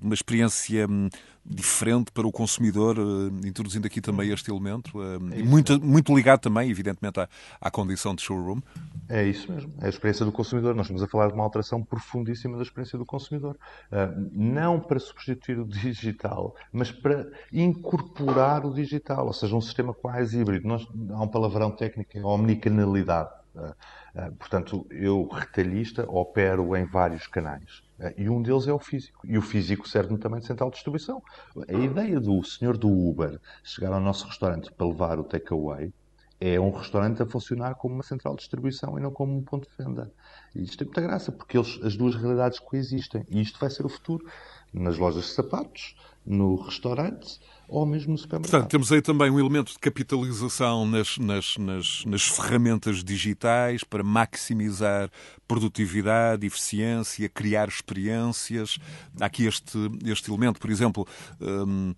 uma 0.00 0.14
experiência 0.14 0.86
hum, 0.88 1.08
diferente 1.44 2.12
para 2.12 2.26
o 2.26 2.32
consumidor, 2.32 2.96
uh, 2.98 3.28
introduzindo 3.44 3.86
aqui 3.86 4.00
também 4.00 4.30
este 4.30 4.50
elemento, 4.50 4.98
hum, 4.98 5.30
é 5.32 5.42
muito, 5.42 5.84
muito 5.84 6.14
ligado 6.14 6.40
também, 6.40 6.70
evidentemente, 6.70 7.18
à, 7.18 7.28
à 7.60 7.70
condição 7.70 8.14
de 8.14 8.22
showroom. 8.22 8.60
É 9.08 9.24
isso 9.26 9.50
mesmo, 9.50 9.72
é 9.80 9.86
a 9.86 9.88
experiência 9.88 10.24
do 10.24 10.30
consumidor. 10.30 10.74
Nós 10.76 10.86
estamos 10.86 11.02
a 11.02 11.08
falar 11.08 11.28
de 11.28 11.34
uma 11.34 11.42
alteração 11.42 11.82
profundíssima 11.82 12.56
da 12.56 12.62
experiência 12.62 12.96
do 12.96 13.04
consumidor. 13.04 13.58
Uh, 13.90 14.30
não 14.32 14.78
para 14.78 15.00
substituir 15.00 15.58
o 15.58 15.66
digital, 15.66 16.54
mas 16.72 16.92
para 16.92 17.28
incorporar 17.52 18.64
o 18.64 18.72
digital, 18.72 19.26
ou 19.26 19.32
seja, 19.32 19.56
um 19.56 19.60
sistema 19.60 19.92
quase 19.92 20.19
híbrido. 20.32 20.66
Nós, 20.66 20.86
há 21.10 21.22
um 21.22 21.28
palavrão 21.28 21.70
técnico, 21.70 22.16
é 22.16 22.24
omnicanalidade. 22.24 23.30
Uh, 23.54 23.70
uh, 23.70 24.32
portanto, 24.36 24.86
eu, 24.90 25.26
retalhista, 25.26 26.08
opero 26.08 26.76
em 26.76 26.84
vários 26.84 27.26
canais. 27.26 27.82
E 28.16 28.30
um 28.30 28.40
deles 28.40 28.66
é 28.66 28.72
o 28.72 28.78
físico. 28.78 29.26
E 29.26 29.36
o 29.36 29.42
físico 29.42 29.86
serve-me 29.86 30.18
também 30.18 30.40
de 30.40 30.46
central 30.46 30.70
de 30.70 30.76
distribuição. 30.76 31.22
A 31.68 31.72
ideia 31.74 32.18
do 32.18 32.42
senhor 32.42 32.78
do 32.78 32.88
Uber 32.88 33.38
chegar 33.62 33.92
ao 33.92 34.00
nosso 34.00 34.26
restaurante 34.26 34.72
para 34.72 34.86
levar 34.86 35.18
o 35.18 35.24
takeaway 35.24 35.92
é 36.40 36.58
um 36.58 36.70
restaurante 36.70 37.22
a 37.22 37.26
funcionar 37.26 37.74
como 37.74 37.94
uma 37.94 38.02
central 38.02 38.34
de 38.34 38.40
distribuição 38.40 38.98
e 38.98 39.02
não 39.02 39.10
como 39.10 39.36
um 39.36 39.42
ponto 39.42 39.68
de 39.68 39.84
venda. 39.84 40.10
E 40.54 40.62
isto 40.62 40.78
tem 40.78 40.86
muita 40.86 41.02
graça, 41.02 41.30
porque 41.30 41.58
eles, 41.58 41.78
as 41.82 41.94
duas 41.94 42.14
realidades 42.14 42.58
coexistem. 42.58 43.26
E 43.28 43.42
isto 43.42 43.60
vai 43.60 43.68
ser 43.68 43.84
o 43.84 43.90
futuro 43.90 44.24
nas 44.72 44.96
lojas 44.96 45.24
de 45.24 45.30
sapatos, 45.30 45.94
no 46.24 46.56
restaurante 46.56 47.40
ou 47.68 47.86
mesmo 47.86 48.12
no 48.12 48.18
supermercado. 48.18 48.50
Portanto, 48.50 48.70
temos 48.70 48.90
aí 48.90 49.00
também 49.00 49.30
um 49.30 49.38
elemento 49.38 49.72
de 49.72 49.78
capitalização 49.78 50.84
nas, 50.84 51.16
nas, 51.18 51.56
nas, 51.56 52.04
nas 52.04 52.22
ferramentas 52.22 53.02
digitais 53.02 53.84
para 53.84 54.02
maximizar 54.02 55.08
produtividade, 55.46 56.46
eficiência, 56.46 57.28
criar 57.28 57.68
experiências. 57.68 58.78
Há 59.20 59.26
aqui 59.26 59.46
este, 59.46 59.78
este 60.04 60.30
elemento, 60.30 60.58
por 60.58 60.68
exemplo, 60.68 61.06
hum, 61.40 61.94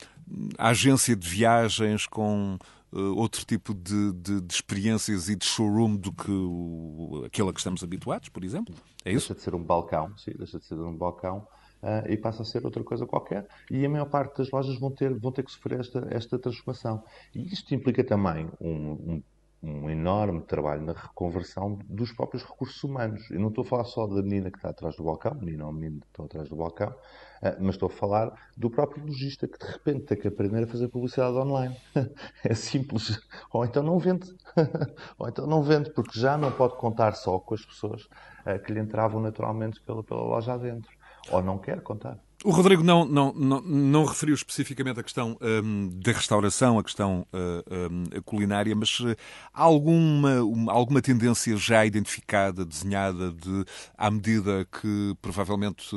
a 0.59 0.69
agência 0.69 1.17
de 1.17 1.27
viagens 1.27 2.07
com 2.07 2.59
uh, 2.93 3.17
outro 3.17 3.45
tipo 3.45 3.75
de, 3.75 4.13
de, 4.13 4.41
de, 4.41 4.55
experiências 4.55 5.29
e 5.29 5.37
de 5.37 5.47
showroom 5.47 5.97
do 5.97 6.13
que 6.13 6.31
o, 6.31 7.23
aquele 7.27 7.49
a 7.49 7.53
que 7.53 7.61
estamos 7.61 7.83
habituados, 7.83 8.29
por 8.29 8.45
exemplo? 8.45 8.75
É 9.05 9.11
isso? 9.11 9.29
Deixa 9.29 9.35
de 9.35 9.41
ser 9.41 9.55
um 9.55 9.63
balcão, 9.63 10.17
sim, 10.19 10.33
deixa 10.37 10.59
de 10.59 10.67
ser 10.67 10.75
um 10.75 10.97
balcão. 10.97 11.47
Uh, 11.83 12.13
e 12.13 12.17
passa 12.17 12.43
a 12.43 12.45
ser 12.45 12.65
outra 12.65 12.85
coisa 12.85 13.07
qualquer. 13.07 13.47
E 13.69 13.85
a 13.85 13.89
maior 13.89 14.09
parte 14.09 14.39
das 14.39 14.51
lojas 14.53 14.79
vão 14.79 14.91
ter, 14.91 15.13
vão 15.19 15.33
ter 15.33 15.43
que 15.43 15.51
sofrer 15.51 15.81
esta, 15.81 16.07
esta 16.11 16.39
transformação. 16.39 17.03
E 17.35 17.53
isto 17.53 17.75
implica 17.75 18.05
também 18.05 18.49
um, 18.61 18.93
um 19.15 19.23
um 19.63 19.89
enorme 19.89 20.43
trabalho 20.43 20.83
na 20.83 20.93
reconversão 20.93 21.79
dos 21.89 22.11
próprios 22.13 22.43
recursos 22.43 22.83
humanos. 22.83 23.31
Eu 23.31 23.39
não 23.39 23.49
estou 23.49 23.63
a 23.63 23.65
falar 23.65 23.85
só 23.85 24.07
da 24.09 24.21
menina 24.21 24.51
que 24.51 24.59
está 24.59 24.71
atrás 24.71 24.97
do 24.97 25.05
balcão, 25.05 25.35
menina 25.35 25.65
ou 25.65 25.73
menino 25.73 26.01
que 26.01 26.07
estão 26.07 26.25
atrás 26.25 26.49
do 26.49 26.57
balcão, 26.57 26.93
eh, 27.41 27.57
mas 27.61 27.77
estou 27.77 27.87
a 27.87 27.91
falar 27.91 28.33
do 28.57 28.69
próprio 28.69 29.07
lojista 29.07 29.47
que 29.47 29.57
de 29.57 29.73
repente 29.73 30.07
tem 30.07 30.19
que 30.19 30.27
aprender 30.27 30.65
a 30.65 30.67
fazer 30.67 30.89
publicidade 30.89 31.37
online. 31.37 31.77
É 32.45 32.55
simples. 32.55 33.21
Ou 33.53 33.65
então 33.65 33.83
não 33.85 33.99
vende. 33.99 34.35
Ou 35.17 35.29
então 35.29 35.47
não 35.47 35.63
vende, 35.63 35.93
porque 35.93 36.19
já 36.19 36.37
não 36.37 36.51
pode 36.51 36.77
contar 36.77 37.13
só 37.13 37.39
com 37.39 37.55
as 37.55 37.65
pessoas 37.65 38.09
eh, 38.45 38.59
que 38.59 38.73
lhe 38.73 38.81
entravam 38.81 39.21
naturalmente 39.21 39.81
pela, 39.83 40.03
pela 40.03 40.23
loja 40.23 40.55
adentro. 40.55 40.91
Ou 41.31 41.43
não 41.43 41.59
quer 41.59 41.81
contar. 41.83 42.19
O 42.45 42.51
Rodrigo 42.51 42.83
não, 42.83 43.05
não, 43.05 43.33
não, 43.33 43.61
não 43.63 44.05
referiu 44.05 44.35
especificamente 44.35 44.99
a 44.99 45.03
questão 45.03 45.39
um, 45.41 45.89
da 46.01 46.11
restauração, 46.11 46.77
a 46.77 46.83
questão 46.83 47.25
uh, 47.33 47.89
um, 47.89 48.21
culinária, 48.23 48.75
mas 48.75 48.99
uh, 48.99 49.15
há 49.55 49.63
alguma, 49.63 50.43
uma, 50.43 50.73
alguma 50.73 51.01
tendência 51.01 51.57
já 51.57 51.87
identificada, 51.87 52.65
desenhada, 52.65 53.31
de, 53.31 53.65
à 53.97 54.11
medida 54.11 54.67
que 54.73 55.15
provavelmente 55.23 55.95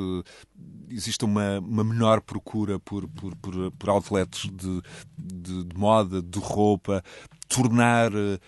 existe 0.88 1.24
uma, 1.24 1.58
uma 1.58 1.84
menor 1.84 2.20
procura 2.20 2.78
por, 2.78 3.08
por, 3.08 3.34
por, 3.36 3.70
por 3.72 3.88
outlets 3.90 4.48
de, 4.52 4.82
de, 5.18 5.64
de 5.64 5.76
moda, 5.76 6.22
de 6.22 6.38
roupa, 6.38 7.02
tornar, 7.48 8.12
uh, 8.12 8.38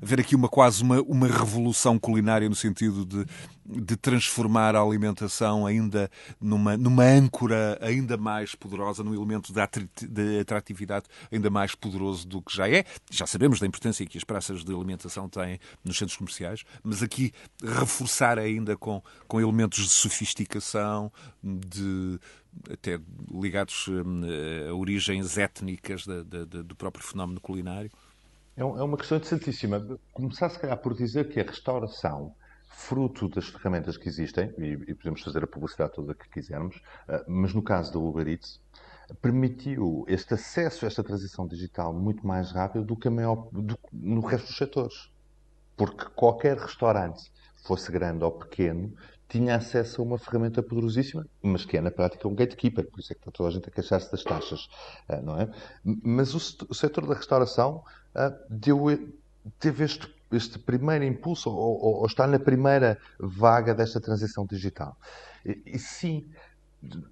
haver 0.00 0.20
aqui 0.20 0.34
uma 0.34 0.48
quase 0.48 0.82
uma, 0.82 1.00
uma 1.02 1.26
revolução 1.26 1.98
culinária 1.98 2.48
no 2.48 2.54
sentido 2.54 3.04
de 3.04 3.26
de 3.70 3.96
transformar 3.96 4.74
a 4.74 4.80
alimentação 4.80 5.66
ainda 5.66 6.10
numa, 6.40 6.76
numa 6.76 7.04
âncora 7.04 7.78
ainda 7.80 8.16
mais 8.16 8.54
poderosa, 8.54 9.04
num 9.04 9.14
elemento 9.14 9.52
de 9.52 10.40
atratividade 10.40 11.06
ainda 11.30 11.48
mais 11.48 11.74
poderoso 11.74 12.26
do 12.26 12.42
que 12.42 12.54
já 12.54 12.68
é. 12.68 12.84
Já 13.10 13.26
sabemos 13.26 13.60
da 13.60 13.66
importância 13.66 14.04
que 14.06 14.18
as 14.18 14.24
praças 14.24 14.64
de 14.64 14.74
alimentação 14.74 15.28
têm 15.28 15.60
nos 15.84 15.96
centros 15.96 16.16
comerciais, 16.16 16.64
mas 16.82 17.02
aqui 17.02 17.32
reforçar 17.62 18.38
ainda 18.38 18.76
com, 18.76 19.02
com 19.28 19.40
elementos 19.40 19.84
de 19.84 19.90
sofisticação, 19.90 21.12
de 21.42 22.18
até 22.72 23.00
ligados 23.30 23.88
hum, 23.88 24.22
a 24.68 24.74
origens 24.74 25.38
étnicas 25.38 26.06
da, 26.06 26.22
da, 26.22 26.44
do 26.44 26.74
próprio 26.76 27.04
fenómeno 27.04 27.40
culinário. 27.40 27.90
É, 28.56 28.62
é 28.62 28.64
uma 28.64 28.96
questão 28.96 29.16
interessantíssima. 29.16 29.98
Começar, 30.12 30.50
se 30.50 30.58
calhar, 30.58 30.76
por 30.76 30.94
dizer 30.94 31.28
que 31.28 31.40
a 31.40 31.44
restauração 31.44 32.34
fruto 32.70 33.28
das 33.28 33.48
ferramentas 33.48 33.96
que 33.96 34.08
existem, 34.08 34.52
e, 34.58 34.94
podemos 34.94 35.22
fazer 35.22 35.44
a 35.44 35.46
publicidade 35.46 35.92
toda 35.92 36.14
que 36.14 36.28
quisermos, 36.28 36.76
uh, 36.76 37.24
mas 37.28 37.52
no 37.52 37.62
caso 37.62 37.92
da 37.92 37.98
Uber 37.98 38.26
Eats, 38.26 38.60
permitiu 39.20 40.04
este 40.08 40.34
acesso 40.34 40.84
a 40.84 40.88
esta 40.88 41.02
transição 41.02 41.46
digital 41.46 41.92
muito 41.92 42.26
mais 42.26 42.52
rápido 42.52 42.84
do 42.84 42.96
que 42.96 43.08
a 43.08 43.10
maior, 43.10 43.48
do, 43.52 43.78
no 43.92 44.20
resto 44.20 44.46
dos 44.46 44.56
setores. 44.56 45.10
Porque 45.76 46.04
qualquer 46.14 46.56
restaurante, 46.56 47.30
fosse 47.64 47.90
grande 47.90 48.24
ou 48.24 48.32
pequeno, 48.32 48.94
tinha 49.30 49.56
acesso 49.56 50.02
a 50.02 50.04
uma 50.04 50.18
ferramenta 50.18 50.62
poderosíssima, 50.62 51.26
mas 51.42 51.64
que 51.64 51.76
é 51.76 51.80
na 51.80 51.90
prática 51.90 52.28
um 52.28 52.34
gatekeeper, 52.34 52.90
por 52.90 53.00
isso 53.00 53.12
é 53.12 53.14
que 53.14 53.20
está 53.20 53.30
toda 53.30 53.48
a 53.48 53.52
gente 53.52 53.68
a 53.68 53.72
queixar-se 53.72 54.10
das 54.10 54.22
taxas, 54.22 54.68
uh, 55.08 55.22
não 55.22 55.40
é? 55.40 55.48
Mas 55.84 56.34
o, 56.34 56.74
setor 56.74 57.06
da 57.06 57.14
restauração 57.14 57.82
uh, 58.14 58.34
deu, 58.48 58.86
teve 59.58 59.84
este 59.84 60.20
este 60.32 60.60
primeiro 60.60 61.04
impulso, 61.04 61.50
ou, 61.50 61.82
ou, 61.82 61.94
ou, 61.96 62.06
está 62.06 62.24
na 62.24 62.38
primeira 62.38 62.96
vaga 63.18 63.74
desta 63.74 64.00
transição 64.00 64.46
digital. 64.46 64.96
E, 65.44 65.60
e 65.66 65.76
sim, 65.76 66.24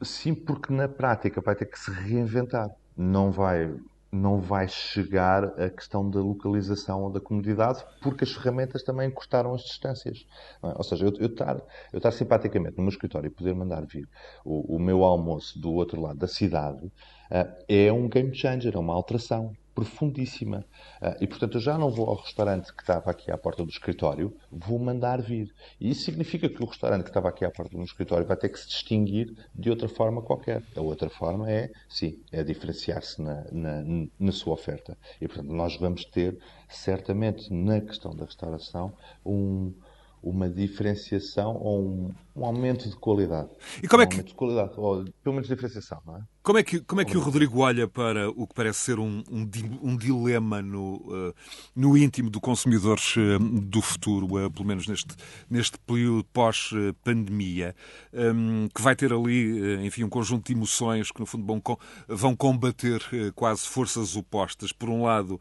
Sim, 0.02 0.34
porque 0.34 0.72
na 0.72 0.88
prática 0.88 1.40
vai 1.40 1.54
ter 1.54 1.66
que 1.66 1.78
se 1.78 1.90
reinventar. 1.90 2.70
Não 2.96 3.30
vai 3.30 3.74
não 4.10 4.40
vai 4.40 4.66
chegar 4.68 5.44
a 5.60 5.68
questão 5.68 6.08
da 6.08 6.20
localização 6.20 7.10
da 7.10 7.20
comodidade, 7.20 7.84
porque 8.00 8.24
as 8.24 8.32
ferramentas 8.32 8.82
também 8.82 9.10
cortaram 9.10 9.54
as 9.54 9.62
distâncias. 9.62 10.26
É? 10.62 10.68
Ou 10.76 10.82
seja, 10.82 11.04
eu, 11.04 11.12
eu, 11.18 11.26
estar, 11.26 11.60
eu 11.92 11.98
estar 11.98 12.10
simpaticamente 12.10 12.76
no 12.76 12.84
meu 12.84 12.90
escritório 12.90 13.28
e 13.28 13.30
poder 13.30 13.54
mandar 13.54 13.84
vir 13.84 14.08
o, 14.44 14.76
o 14.76 14.78
meu 14.78 15.04
almoço 15.04 15.60
do 15.60 15.72
outro 15.72 16.00
lado 16.00 16.18
da 16.18 16.26
cidade 16.26 16.86
uh, 16.86 17.64
é 17.68 17.92
um 17.92 18.08
game 18.08 18.34
changer, 18.34 18.74
é 18.74 18.78
uma 18.78 18.94
alteração 18.94 19.54
profundíssima. 19.78 20.64
Uh, 21.00 21.14
e, 21.20 21.26
portanto, 21.28 21.56
eu 21.56 21.60
já 21.60 21.78
não 21.78 21.88
vou 21.88 22.08
ao 22.08 22.16
restaurante 22.16 22.74
que 22.74 22.82
estava 22.82 23.12
aqui 23.12 23.30
à 23.30 23.38
porta 23.38 23.64
do 23.64 23.70
escritório, 23.70 24.36
vou 24.50 24.76
mandar 24.76 25.22
vir. 25.22 25.54
E 25.80 25.90
isso 25.90 26.02
significa 26.02 26.48
que 26.48 26.60
o 26.60 26.66
restaurante 26.66 27.04
que 27.04 27.10
estava 27.10 27.28
aqui 27.28 27.44
à 27.44 27.50
porta 27.50 27.76
do 27.76 27.84
escritório 27.84 28.26
vai 28.26 28.36
ter 28.36 28.48
que 28.48 28.58
se 28.58 28.66
distinguir 28.66 29.32
de 29.54 29.70
outra 29.70 29.88
forma 29.88 30.20
qualquer. 30.20 30.64
A 30.74 30.80
outra 30.80 31.08
forma 31.08 31.48
é, 31.48 31.70
sim, 31.88 32.20
é 32.32 32.42
diferenciar-se 32.42 33.22
na, 33.22 33.44
na, 33.52 33.84
na 34.18 34.32
sua 34.32 34.54
oferta. 34.54 34.98
E, 35.20 35.28
portanto, 35.28 35.52
nós 35.52 35.76
vamos 35.76 36.04
ter, 36.04 36.36
certamente, 36.68 37.52
na 37.52 37.80
questão 37.80 38.16
da 38.16 38.24
restauração, 38.24 38.92
um 39.24 39.72
uma 40.20 40.48
diferenciação 40.48 41.56
ou 41.56 41.80
um, 41.80 42.14
um, 42.34 42.44
aumento 42.44 42.88
de 42.88 42.96
qualidade. 42.96 43.50
E 43.80 43.86
como 43.86 44.02
um 44.02 44.04
é 44.04 44.06
que... 44.08 44.14
aumento 44.14 44.28
de 44.30 44.34
qualidade, 44.34 44.72
ou 44.76 45.04
pelo 45.22 45.34
menos 45.36 45.46
diferenciação, 45.46 46.02
não 46.04 46.16
é? 46.16 46.22
Como 46.48 46.58
é 46.58 46.62
que, 46.62 46.80
como 46.80 47.02
é 47.02 47.04
que 47.04 47.14
o 47.14 47.20
Rodrigo 47.20 47.60
olha 47.60 47.86
para 47.86 48.30
o 48.30 48.46
que 48.46 48.54
parece 48.54 48.78
ser 48.78 48.98
um, 48.98 49.22
um, 49.30 49.46
um 49.82 49.94
dilema 49.94 50.62
no, 50.62 50.94
uh, 50.94 51.34
no 51.76 51.94
íntimo 51.94 52.30
do 52.30 52.40
consumidor 52.40 52.98
uh, 52.98 53.60
do 53.60 53.82
futuro, 53.82 54.46
uh, 54.46 54.50
pelo 54.50 54.66
menos 54.66 54.86
neste, 54.86 55.14
neste 55.50 55.76
período 55.80 56.24
pós-pandemia, 56.32 57.76
um, 58.14 58.66
que 58.74 58.80
vai 58.80 58.96
ter 58.96 59.12
ali, 59.12 59.84
enfim, 59.84 60.04
um 60.04 60.08
conjunto 60.08 60.46
de 60.46 60.54
emoções 60.54 61.12
que, 61.12 61.20
no 61.20 61.26
fundo, 61.26 61.44
vão, 61.44 61.62
vão 62.08 62.34
combater 62.34 63.02
quase 63.34 63.68
forças 63.68 64.16
opostas. 64.16 64.72
Por 64.72 64.88
um 64.88 65.02
lado, 65.02 65.38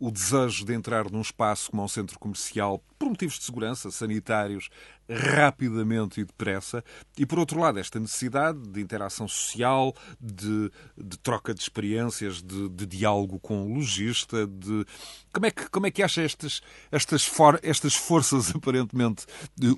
o 0.00 0.10
desejo 0.10 0.64
de 0.64 0.74
entrar 0.74 1.08
num 1.10 1.20
espaço 1.20 1.70
como 1.70 1.84
um 1.84 1.88
centro 1.88 2.18
comercial 2.18 2.82
por 2.98 3.08
motivos 3.08 3.38
de 3.38 3.44
segurança, 3.44 3.90
sanitários, 3.92 4.68
rapidamente 5.08 6.20
e 6.20 6.24
depressa, 6.24 6.84
e 7.16 7.24
por 7.24 7.38
outro 7.38 7.58
lado, 7.58 7.78
esta 7.78 7.98
necessidade 7.98 8.58
de 8.58 8.80
interação 8.80 9.26
social, 9.26 9.94
de, 10.20 10.70
de 10.96 11.18
troca 11.18 11.54
de 11.54 11.60
experiências, 11.60 12.42
de, 12.42 12.68
de, 12.68 12.86
diálogo 12.86 13.38
com 13.40 13.64
o 13.64 13.74
lojista, 13.74 14.46
de 14.46 14.84
como 15.32 15.46
é 15.46 15.50
que, 15.50 15.68
como 15.70 15.86
é 15.86 15.90
que 15.90 16.02
acha 16.02 16.22
estas, 16.22 16.60
estas, 16.90 17.24
for, 17.24 17.58
estas 17.62 17.94
forças 17.94 18.52
aparentemente 18.56 19.26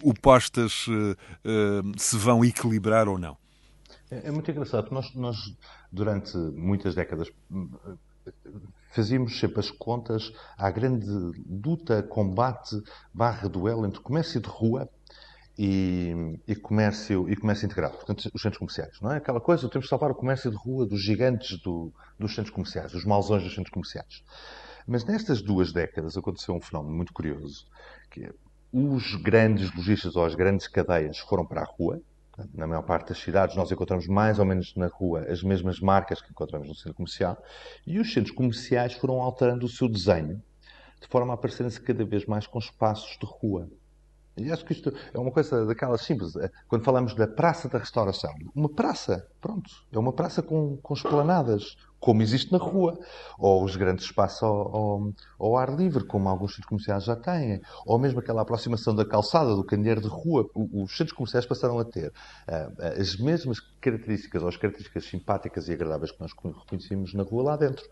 opostas 0.02 0.86
uh, 0.88 1.12
uh, 1.12 1.92
se 1.98 2.16
vão 2.16 2.44
equilibrar 2.44 3.08
ou 3.08 3.18
não? 3.18 3.36
É, 4.10 4.28
é 4.28 4.30
muito 4.30 4.50
engraçado. 4.50 4.90
Nós, 4.90 5.14
nós, 5.14 5.36
durante 5.92 6.36
muitas 6.36 6.94
décadas, 6.94 7.30
fazíamos 8.90 9.38
sempre 9.38 9.60
as 9.60 9.70
contas 9.70 10.32
à 10.58 10.70
grande 10.70 11.06
luta, 11.64 12.02
combate, 12.02 12.82
barra 13.14 13.48
duelo 13.48 13.86
entre 13.86 14.00
comércio 14.00 14.40
de 14.40 14.48
rua 14.48 14.88
e, 15.62 16.40
e, 16.48 16.56
comércio, 16.56 17.28
e 17.28 17.36
comércio 17.36 17.66
integrado, 17.66 17.94
portanto, 17.94 18.30
os 18.32 18.40
centros 18.40 18.56
comerciais. 18.56 18.98
Não 19.02 19.12
é 19.12 19.18
aquela 19.18 19.42
coisa, 19.42 19.68
temos 19.68 19.84
de 19.84 19.90
salvar 19.90 20.10
o 20.10 20.14
comércio 20.14 20.50
de 20.50 20.56
rua 20.56 20.86
dos 20.86 21.04
gigantes 21.04 21.60
do, 21.60 21.92
dos 22.18 22.34
centros 22.34 22.54
comerciais, 22.54 22.92
dos 22.92 23.04
mausões 23.04 23.42
dos 23.42 23.54
centros 23.54 23.70
comerciais. 23.70 24.24
Mas 24.86 25.04
nestas 25.04 25.42
duas 25.42 25.70
décadas 25.70 26.16
aconteceu 26.16 26.54
um 26.54 26.62
fenómeno 26.62 26.96
muito 26.96 27.12
curioso, 27.12 27.66
que 28.10 28.24
é, 28.24 28.32
os 28.72 29.16
grandes 29.16 29.70
lojistas 29.76 30.16
ou 30.16 30.24
as 30.24 30.34
grandes 30.34 30.66
cadeias 30.66 31.18
foram 31.18 31.44
para 31.44 31.60
a 31.60 31.66
rua, 31.66 32.00
na 32.54 32.66
maior 32.66 32.82
parte 32.82 33.10
das 33.10 33.18
cidades, 33.18 33.54
nós 33.54 33.70
encontramos 33.70 34.06
mais 34.06 34.38
ou 34.38 34.46
menos 34.46 34.74
na 34.76 34.86
rua 34.86 35.26
as 35.28 35.42
mesmas 35.42 35.78
marcas 35.78 36.22
que 36.22 36.30
encontramos 36.30 36.68
no 36.68 36.74
centro 36.74 36.94
comercial. 36.94 37.36
E 37.86 37.98
os 37.98 38.10
centros 38.10 38.34
comerciais 38.34 38.94
foram 38.94 39.20
alterando 39.20 39.66
o 39.66 39.68
seu 39.68 39.90
desenho 39.90 40.42
de 41.02 41.06
forma 41.08 41.34
a 41.34 41.36
parecerem-se 41.36 41.80
cada 41.80 42.02
vez 42.04 42.24
mais 42.24 42.46
com 42.46 42.58
espaços 42.58 43.18
de 43.18 43.26
rua. 43.26 43.68
E 44.44 44.52
acho 44.52 44.64
que 44.64 44.72
isto 44.72 44.92
é 45.12 45.18
uma 45.18 45.30
coisa 45.30 45.64
daquelas 45.66 46.02
simples. 46.02 46.36
É, 46.36 46.50
quando 46.68 46.84
falamos 46.84 47.14
da 47.14 47.26
Praça 47.26 47.68
da 47.68 47.78
Restauração, 47.78 48.32
uma 48.54 48.68
praça, 48.68 49.26
pronto, 49.40 49.70
é 49.92 49.98
uma 49.98 50.12
praça 50.12 50.42
com, 50.42 50.76
com 50.78 50.94
esplanadas, 50.94 51.76
como 52.00 52.22
existe 52.22 52.50
na 52.50 52.58
rua, 52.58 52.98
ou 53.38 53.62
os 53.62 53.76
grandes 53.76 54.06
espaços 54.06 54.42
ao, 54.42 54.74
ao, 54.74 55.12
ao, 55.38 55.56
ar 55.56 55.76
livre, 55.76 56.02
como 56.04 56.28
alguns 56.28 56.52
centros 56.52 56.68
comerciais 56.68 57.04
já 57.04 57.14
têm, 57.14 57.60
ou 57.84 57.98
mesmo 57.98 58.20
aquela 58.20 58.40
aproximação 58.40 58.94
da 58.94 59.04
calçada, 59.04 59.54
do 59.54 59.62
candeeiro 59.62 60.00
de 60.00 60.08
rua. 60.08 60.48
Os 60.54 60.96
centros 60.96 61.12
comerciais 61.12 61.44
passaram 61.44 61.78
a 61.78 61.84
ter 61.84 62.08
uh, 62.08 63.00
as 63.00 63.16
mesmas 63.16 63.60
características, 63.80 64.42
ou 64.42 64.48
as 64.48 64.56
características 64.56 65.04
simpáticas 65.04 65.68
e 65.68 65.72
agradáveis 65.72 66.10
que 66.10 66.20
nós 66.20 66.32
reconhecemos 66.32 67.12
na 67.12 67.22
rua 67.22 67.42
lá 67.42 67.56
dentro. 67.56 67.84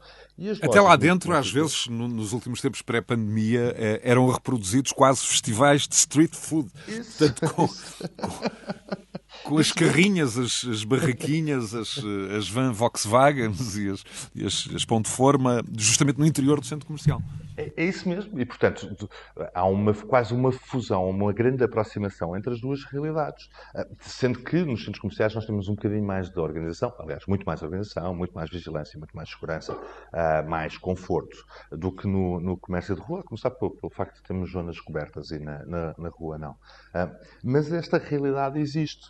Até 0.62 0.81
lá 0.81 0.97
dentro, 0.97 1.35
às 1.35 1.51
vezes, 1.51 1.87
no, 1.88 2.09
nos 2.09 2.33
últimos 2.33 2.62
tempos 2.62 2.81
pré-pandemia, 2.81 3.75
eh, 3.77 4.01
eram 4.03 4.29
reproduzidos 4.31 4.92
quase 4.92 5.21
festivais 5.21 5.87
de 5.87 5.94
street 5.94 6.35
food. 6.35 6.71
Isso, 6.87 7.18
Portanto, 7.18 7.55
com, 7.55 7.68
com 7.68 9.08
com 9.44 9.59
as 9.59 9.72
carrinhas, 9.72 10.38
as, 10.38 10.64
as 10.64 10.85
barraquinhas, 10.85 11.74
as, 11.74 11.98
as 12.37 12.48
van 12.48 12.72
Volkswagens 12.72 13.77
e 13.77 13.90
as, 13.90 14.05
as, 14.44 14.74
as 14.74 14.85
pão 14.85 15.01
de 15.01 15.09
forma, 15.09 15.62
justamente 15.77 16.18
no 16.18 16.27
interior 16.27 16.61
do 16.61 16.66
centro 16.66 16.87
comercial. 16.87 17.22
É, 17.59 17.72
é, 17.77 17.85
isso 17.85 18.09
mesmo. 18.09 18.40
E, 18.40 18.46
portanto, 18.46 19.11
há 19.53 19.66
uma, 19.66 19.92
quase 19.92 20.33
uma 20.33 20.53
fusão, 20.53 21.11
uma 21.11 21.33
grande 21.33 21.64
aproximação 21.64 22.37
entre 22.37 22.53
as 22.53 22.61
duas 22.61 22.85
realidades. 22.85 23.51
Ah, 23.74 23.85
sendo 24.01 24.38
que 24.38 24.64
nos 24.64 24.85
centros 24.85 25.01
comerciais 25.01 25.35
nós 25.35 25.44
temos 25.44 25.68
um 25.68 25.74
bocadinho 25.74 26.05
mais 26.05 26.31
de 26.31 26.38
organização, 26.38 26.94
aliás, 27.01 27.27
muito 27.27 27.44
mais 27.44 27.61
organização, 27.61 28.14
muito 28.14 28.33
mais 28.33 28.48
vigilância, 28.48 28.96
muito 28.96 29.16
mais 29.16 29.29
segurança, 29.29 29.77
ah, 30.12 30.44
mais 30.46 30.79
conforto 30.79 31.44
do 31.72 31.90
que 31.90 32.07
no, 32.07 32.38
no 32.38 32.57
comércio 32.57 32.94
de 32.94 33.01
rua. 33.01 33.24
Começar 33.24 33.51
pelo, 33.51 33.72
pelo 33.72 33.90
facto 33.90 34.16
de 34.18 34.22
termos 34.22 34.53
zonas 34.53 34.81
cobertas 34.81 35.33
e 35.33 35.40
na, 35.40 35.64
na, 35.66 35.94
na 35.98 36.09
rua 36.11 36.38
não. 36.38 36.55
Ah, 36.94 37.11
mas 37.42 37.72
esta 37.72 37.98
realidade 37.98 38.61
existe. 38.61 39.09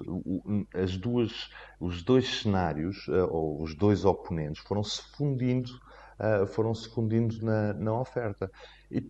As 0.74 0.96
duas, 0.96 1.50
os 1.80 2.02
dois 2.02 2.42
cenários, 2.42 3.08
ou 3.08 3.62
os 3.62 3.74
dois 3.74 4.04
oponentes, 4.04 4.62
foram 4.62 4.82
se 4.82 5.02
fundindo 5.16 5.70
uh, 6.18 6.46
foram 6.46 6.74
se 6.74 6.88
fundindo 6.88 7.44
na, 7.44 7.72
na 7.74 8.00
oferta. 8.00 8.50
E, 8.90 9.04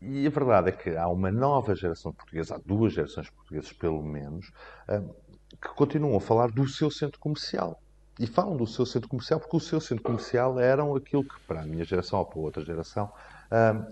e, 0.00 0.26
a 0.26 0.30
verdade 0.30 0.68
é 0.68 0.72
que 0.72 0.96
há 0.96 1.08
uma 1.08 1.32
nova 1.32 1.74
geração 1.74 2.12
de 2.12 2.18
portugueses, 2.18 2.52
há 2.52 2.58
duas 2.58 2.92
gerações 2.92 3.26
de 3.26 3.32
portugueses 3.32 3.72
pelo 3.72 4.02
menos, 4.02 4.52
uh, 4.88 5.14
que 5.60 5.68
continuam 5.74 6.16
a 6.16 6.20
falar 6.20 6.50
do 6.50 6.68
seu 6.68 6.90
centro 6.90 7.18
comercial. 7.18 7.80
E 8.20 8.26
falam 8.26 8.56
do 8.56 8.66
seu 8.66 8.84
centro 8.84 9.08
comercial 9.08 9.38
porque 9.38 9.56
o 9.56 9.60
seu 9.60 9.80
centro 9.80 10.02
comercial 10.02 10.58
eram 10.58 10.94
aquilo 10.94 11.22
que, 11.22 11.38
para 11.46 11.62
a 11.62 11.64
minha 11.64 11.84
geração 11.84 12.18
ou 12.18 12.26
para 12.26 12.38
outra 12.40 12.64
geração, 12.64 13.12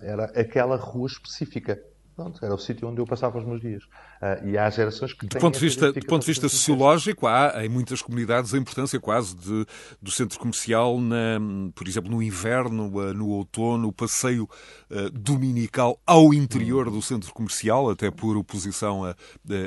era 0.03 0.25
aquela 0.39 0.75
rua 0.75 1.07
específica. 1.07 1.81
Pronto, 2.17 2.43
era 2.43 2.55
o 2.55 2.59
sítio 2.59 2.89
onde 2.89 2.99
eu 2.99 3.05
passava 3.05 3.39
os 3.39 3.45
meus 3.45 3.61
dias. 3.61 3.85
Uh, 3.85 4.49
e 4.49 4.57
há 4.57 4.71
gerações 4.71 5.13
que 5.13 5.27
do 5.27 5.39
ponto 5.39 5.59
de 5.59 5.61
vista 5.61 5.93
Do 5.93 6.07
ponto 6.07 6.23
de 6.23 6.27
vista 6.27 6.49
sociológico, 6.49 7.27
há 7.27 7.63
em 7.63 7.69
muitas 7.69 8.01
comunidades 8.01 8.55
a 8.55 8.59
importância 8.59 8.99
quase 8.99 9.37
de, 9.37 9.67
do 10.01 10.11
centro 10.11 10.39
comercial, 10.39 10.99
na, 10.99 11.39
por 11.75 11.87
exemplo, 11.87 12.11
no 12.11 12.23
inverno, 12.23 12.87
uh, 12.87 13.13
no 13.13 13.29
outono, 13.29 13.89
o 13.89 13.93
passeio 13.93 14.45
uh, 14.91 15.11
dominical 15.11 16.01
ao 16.07 16.33
interior 16.33 16.91
do 16.91 17.03
centro 17.03 17.31
comercial, 17.35 17.91
até 17.91 18.11
por 18.11 18.35
oposição 18.39 19.05
a, 19.05 19.11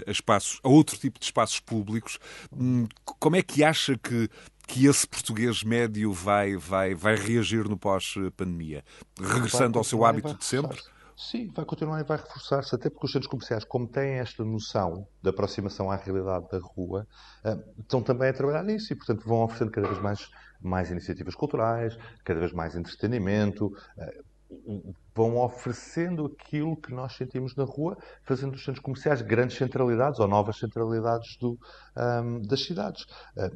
a, 0.07 0.11
espaços, 0.11 0.59
a 0.63 0.69
outro 0.69 0.97
tipo 0.97 1.19
de 1.19 1.25
espaços 1.25 1.59
públicos. 1.59 2.17
Hum, 2.51 2.87
como 3.03 3.35
é 3.35 3.43
que 3.43 3.63
acha 3.63 3.95
que 3.95 4.27
que 4.67 4.85
esse 4.85 5.07
português 5.07 5.63
médio 5.63 6.13
vai, 6.13 6.55
vai, 6.55 6.93
vai 6.93 7.15
reagir 7.15 7.67
no 7.67 7.75
pós-pandemia? 7.75 8.83
Regressando 9.19 9.79
ao 9.79 9.83
seu 9.83 10.05
hábito 10.05 10.35
de 10.35 10.45
sempre? 10.45 10.77
Sim, 11.21 11.49
vai 11.53 11.65
continuar 11.65 11.99
e 11.99 12.03
vai 12.05 12.15
reforçar-se, 12.15 12.73
até 12.73 12.89
porque 12.89 13.05
os 13.05 13.11
centros 13.11 13.29
comerciais, 13.29 13.65
como 13.65 13.85
têm 13.85 14.19
esta 14.19 14.41
noção 14.45 15.05
de 15.21 15.29
aproximação 15.29 15.91
à 15.91 15.97
realidade 15.97 16.47
da 16.49 16.59
rua, 16.59 17.05
eh, 17.43 17.57
estão 17.77 18.01
também 18.01 18.29
a 18.29 18.33
trabalhar 18.33 18.63
nisso 18.63 18.93
e, 18.93 18.95
portanto, 18.95 19.27
vão 19.27 19.43
oferecendo 19.43 19.69
cada 19.69 19.89
vez 19.89 20.01
mais, 20.01 20.29
mais 20.61 20.89
iniciativas 20.89 21.35
culturais, 21.35 21.97
cada 22.23 22.39
vez 22.39 22.53
mais 22.53 22.73
entretenimento, 22.73 23.69
eh, 23.97 24.21
vão 25.13 25.35
oferecendo 25.39 26.25
aquilo 26.25 26.77
que 26.77 26.93
nós 26.93 27.13
sentimos 27.17 27.53
na 27.53 27.65
rua, 27.65 27.97
fazendo 28.23 28.51
dos 28.53 28.63
centros 28.63 28.81
comerciais 28.81 29.21
grandes 29.21 29.57
centralidades 29.57 30.21
ou 30.21 30.27
novas 30.27 30.57
centralidades 30.57 31.35
do, 31.37 31.59
ehm, 31.97 32.41
das 32.47 32.63
cidades. 32.63 33.05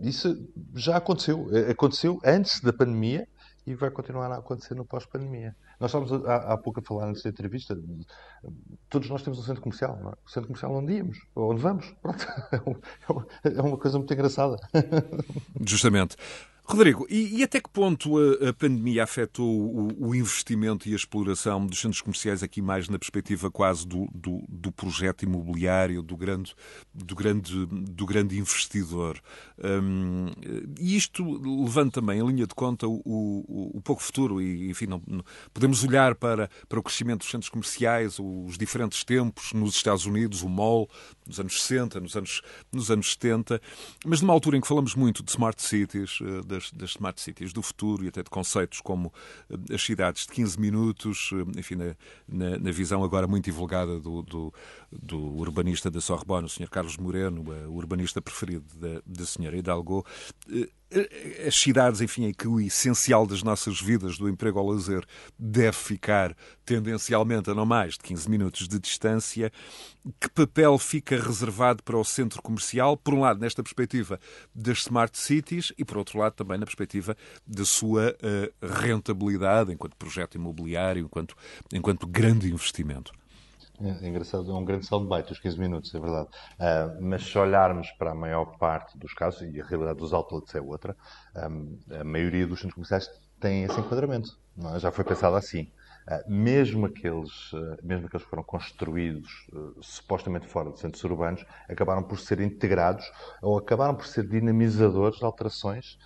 Isso 0.01 0.35
já 0.75 0.97
aconteceu. 0.97 1.47
Aconteceu 1.71 2.19
antes 2.25 2.59
da 2.59 2.73
pandemia 2.73 3.25
e 3.65 3.73
vai 3.75 3.89
continuar 3.89 4.31
a 4.31 4.37
acontecer 4.37 4.75
no 4.75 4.85
pós-pandemia. 4.85 5.55
Nós 5.79 5.89
estávamos 5.93 6.25
há, 6.27 6.53
há, 6.53 6.57
pouco 6.57 6.79
a 6.79 6.83
falar 6.83 7.07
nesta 7.07 7.29
entrevista, 7.29 7.77
todos 8.89 9.09
nós 9.09 9.23
temos 9.23 9.39
um 9.39 9.43
centro 9.43 9.61
comercial, 9.61 9.97
não 10.01 10.09
é? 10.09 10.13
O 10.25 10.29
centro 10.29 10.47
comercial 10.47 10.73
onde 10.73 10.93
íamos, 10.93 11.17
onde 11.35 11.61
vamos, 11.61 11.95
pronto. 12.01 12.25
É, 13.43 13.49
é 13.49 13.61
uma 13.61 13.77
coisa 13.77 13.97
muito 13.97 14.13
engraçada. 14.13 14.57
Justamente. 15.65 16.15
Rodrigo, 16.65 17.05
e, 17.09 17.39
e, 17.39 17.43
até 17.43 17.59
que 17.59 17.69
ponto 17.69 18.17
a, 18.17 18.49
a 18.49 18.53
pandemia 18.53 19.03
afetou 19.03 19.45
o, 19.45 20.07
o, 20.07 20.15
investimento 20.15 20.87
e 20.87 20.93
a 20.93 20.95
exploração 20.95 21.67
dos 21.67 21.79
centros 21.79 22.01
comerciais 22.01 22.41
aqui 22.41 22.61
mais 22.61 22.87
na 22.87 22.97
perspectiva 22.97 23.51
quase 23.51 23.85
do, 23.85 24.07
do, 24.13 24.41
do 24.47 24.71
projeto 24.71 25.23
imobiliário, 25.23 26.01
do 26.01 26.15
grande, 26.15 26.55
do 26.93 27.15
grande, 27.15 27.65
do 27.65 28.05
grande 28.05 28.39
investidor? 28.39 29.19
Um, 29.61 30.27
e 30.79 30.95
isto 30.95 31.23
levanta 31.63 31.99
também 31.99 32.19
em 32.19 32.25
linha 32.25 32.47
de 32.47 32.55
conta 32.55 32.87
o, 32.87 33.01
o, 33.05 33.77
o 33.77 33.81
pouco 33.81 34.01
futuro 34.01 34.41
e, 34.41 34.69
enfim, 34.69 34.87
não, 34.87 35.01
não, 35.05 35.23
podemos 35.53 35.83
olhar 35.83 36.15
para, 36.15 36.49
para 36.69 36.79
o 36.79 36.83
crescimento 36.83 37.19
dos 37.19 37.29
centros 37.29 37.49
comerciais, 37.49 38.17
os 38.19 38.57
diferentes 38.57 39.03
tempos 39.03 39.51
nos 39.51 39.75
Estados 39.75 40.05
Unidos, 40.05 40.41
o 40.41 40.49
mall, 40.49 40.89
nos 41.27 41.41
anos 41.41 41.61
60, 41.61 41.99
nos 41.99 42.15
anos, 42.15 42.41
nos 42.71 42.89
anos 42.89 43.11
70, 43.11 43.61
mas 44.05 44.21
numa 44.21 44.33
altura 44.33 44.57
em 44.57 44.61
que 44.61 44.67
falamos 44.67 44.95
muito 44.95 45.21
de 45.21 45.29
smart 45.29 45.61
cities, 45.61 46.19
eh, 46.21 46.52
das, 46.53 46.71
das 46.71 46.91
smart 46.91 47.19
cities 47.19 47.51
do 47.51 47.61
futuro 47.61 48.03
e 48.03 48.07
até 48.07 48.21
de 48.21 48.29
conceitos 48.29 48.81
como 48.81 49.11
eh, 49.49 49.73
as 49.73 49.81
cidades 49.81 50.25
de 50.25 50.33
15 50.33 50.59
minutos, 50.59 51.31
eh, 51.33 51.59
enfim, 51.59 51.75
na, 51.75 51.95
na, 52.27 52.59
na 52.59 52.71
visão 52.71 53.03
agora 53.03 53.27
muito 53.27 53.45
divulgada 53.45 53.99
do, 53.99 54.21
do, 54.21 54.53
do, 55.01 55.19
urbanista 55.37 55.89
da 55.89 56.01
Sorbonne, 56.01 56.45
o 56.45 56.49
Sr. 56.49 56.69
Carlos 56.69 56.97
Moreno, 56.97 57.43
o 57.67 57.73
urbanista 57.73 58.21
preferido 58.21 58.65
da, 58.75 59.01
da 59.05 59.23
Sra. 59.23 59.55
Hidalgo, 59.55 60.05
as 61.47 61.55
cidades, 61.55 62.01
enfim, 62.01 62.25
em 62.25 62.33
que 62.33 62.47
o 62.47 62.59
essencial 62.59 63.25
das 63.25 63.41
nossas 63.41 63.81
vidas, 63.81 64.17
do 64.17 64.29
emprego 64.29 64.59
ao 64.59 64.67
lazer, 64.67 65.05
deve 65.37 65.77
ficar 65.77 66.35
tendencialmente 66.65 67.49
a 67.49 67.55
não 67.55 67.65
mais 67.65 67.93
de 67.93 67.99
15 68.01 68.29
minutos 68.29 68.67
de 68.67 68.79
distância, 68.79 69.51
que 70.19 70.29
papel 70.29 70.77
fica 70.77 71.19
reservado 71.19 71.81
para 71.83 71.97
o 71.97 72.03
centro 72.03 72.41
comercial, 72.41 72.95
por 72.95 73.13
um 73.13 73.21
lado, 73.21 73.39
nesta 73.39 73.63
perspectiva 73.63 74.19
das 74.53 74.79
smart 74.79 75.17
cities 75.17 75.73
e, 75.77 75.83
por 75.83 75.97
outro 75.97 76.19
lado, 76.19 76.33
também 76.33 76.57
na 76.57 76.65
perspectiva 76.65 77.17
da 77.45 77.65
sua 77.65 78.15
uh, 78.21 78.65
rentabilidade 78.65 79.71
enquanto 79.71 79.95
projeto 79.95 80.35
imobiliário, 80.35 81.03
enquanto, 81.03 81.35
enquanto 81.73 82.05
grande 82.05 82.51
investimento? 82.51 83.11
É, 83.81 84.05
é 84.05 84.07
engraçado, 84.07 84.51
é 84.51 84.53
um 84.53 84.63
grande 84.63 84.85
soundbite, 84.85 85.31
os 85.31 85.39
15 85.39 85.59
minutos, 85.59 85.93
é 85.93 85.99
verdade. 85.99 86.27
Uh, 86.59 87.01
mas 87.01 87.23
se 87.23 87.37
olharmos 87.37 87.89
para 87.91 88.11
a 88.11 88.15
maior 88.15 88.57
parte 88.57 88.97
dos 88.97 89.13
casos, 89.13 89.41
e 89.41 89.59
a 89.59 89.65
realidade 89.65 89.99
dos 89.99 90.13
outlets 90.13 90.53
é 90.53 90.61
outra, 90.61 90.95
um, 91.35 91.77
a 91.99 92.03
maioria 92.03 92.45
dos 92.45 92.59
centros 92.59 92.75
comerciais 92.75 93.09
tem 93.39 93.63
esse 93.63 93.79
enquadramento. 93.79 94.37
É? 94.75 94.79
Já 94.79 94.91
foi 94.91 95.03
pensado 95.03 95.35
assim. 95.35 95.71
Uh, 96.07 96.31
mesmo, 96.31 96.85
aqueles, 96.85 97.51
uh, 97.53 97.77
mesmo 97.81 98.05
aqueles 98.05 98.23
que 98.23 98.29
foram 98.29 98.43
construídos 98.43 99.47
supostamente 99.81 100.47
fora 100.47 100.71
de 100.71 100.79
centros 100.79 101.03
urbanos, 101.03 101.43
acabaram 101.67 102.03
por 102.03 102.19
ser 102.19 102.41
integrados 102.41 103.05
ou 103.41 103.57
acabaram 103.57 103.95
por 103.95 104.05
ser 104.05 104.27
dinamizadores 104.27 105.17
de 105.17 105.25
alterações 105.25 105.97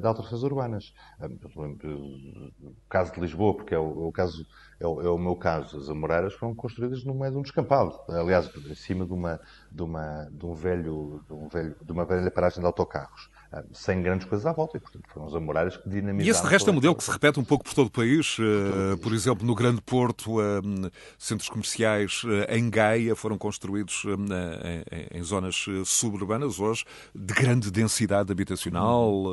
de 0.00 0.06
alterações 0.06 0.44
urbanas. 0.44 0.94
o 1.20 2.72
caso 2.88 3.12
de 3.12 3.20
Lisboa, 3.20 3.56
porque 3.56 3.74
é 3.74 3.78
o, 3.78 4.06
o 4.06 4.12
caso 4.12 4.46
é 4.80 4.86
o, 4.86 5.00
é 5.02 5.08
o, 5.10 5.18
meu 5.18 5.36
caso. 5.36 5.76
As 5.76 5.90
Amoreiras 5.90 6.32
foram 6.32 6.54
construídas 6.54 7.04
no 7.04 7.14
meio 7.14 7.32
de 7.32 7.38
um 7.38 7.42
descampado. 7.42 8.00
Aliás, 8.08 8.50
em 8.56 8.74
cima 8.74 9.04
de 9.04 9.12
uma, 9.12 9.38
de 9.70 9.82
uma, 9.82 10.28
de 10.32 10.46
um 10.46 10.54
velho, 10.54 11.22
de, 11.28 11.34
um 11.34 11.48
velho, 11.48 11.76
de 11.82 11.92
uma 11.92 12.06
velha 12.06 12.30
paragem 12.30 12.60
de 12.60 12.66
autocarros. 12.66 13.28
Ah, 13.52 13.64
sem 13.72 14.00
grandes 14.00 14.28
coisas 14.28 14.46
à 14.46 14.52
volta, 14.52 14.76
e 14.76 14.80
portanto 14.80 15.08
foram 15.12 15.26
os 15.26 15.34
Amoreiras 15.34 15.76
que 15.76 15.88
dinamizaram. 15.88 16.24
E 16.24 16.30
esse 16.30 16.40
de 16.40 16.48
resto 16.48 16.68
é 16.68 16.70
um 16.70 16.74
modelo 16.74 16.94
que 16.94 17.02
se 17.02 17.10
repete 17.10 17.40
um 17.40 17.44
pouco 17.44 17.64
por 17.64 17.74
todo 17.74 17.88
o 17.88 17.90
país. 17.90 18.38
Uh, 18.38 18.96
por 19.02 19.12
exemplo, 19.12 19.44
no 19.44 19.56
Grande 19.56 19.82
Porto, 19.82 20.38
uh, 20.38 20.90
centros 21.18 21.48
comerciais 21.48 22.22
uh, 22.22 22.46
em 22.48 22.70
Gaia 22.70 23.16
foram 23.16 23.36
construídos 23.36 24.04
em, 24.04 25.18
em, 25.18 25.22
zonas 25.24 25.66
suburbanas 25.84 26.60
hoje 26.60 26.84
de 27.12 27.34
grande 27.34 27.72
densidade 27.72 28.30
habitacional. 28.30 29.24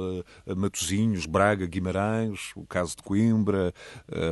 Matosinhos, 0.55 1.27
Braga, 1.27 1.67
Guimarães, 1.67 2.51
o 2.55 2.65
caso 2.65 2.95
de 2.95 3.03
Coimbra, 3.03 3.71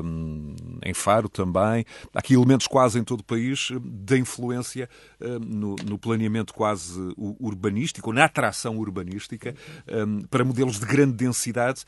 um, 0.04 0.56
em 0.84 0.94
Faro 1.06 1.30
também. 1.30 1.86
Há 2.14 2.20
aqui 2.20 2.34
elementos 2.34 2.66
quase 2.66 2.98
em 2.98 3.04
todo 3.04 3.20
o 3.20 3.24
país 3.24 3.70
da 3.80 4.18
influência 4.18 4.90
no, 5.46 5.76
no 5.88 6.00
planeamento 6.00 6.52
quase 6.52 7.00
urbanístico, 7.40 8.12
na 8.12 8.26
atração 8.26 8.80
urbanística 8.80 9.54
um, 9.88 10.22
para 10.24 10.44
modelos 10.44 10.80
de 10.80 10.86
grande 10.88 11.14
densidade 11.14 11.86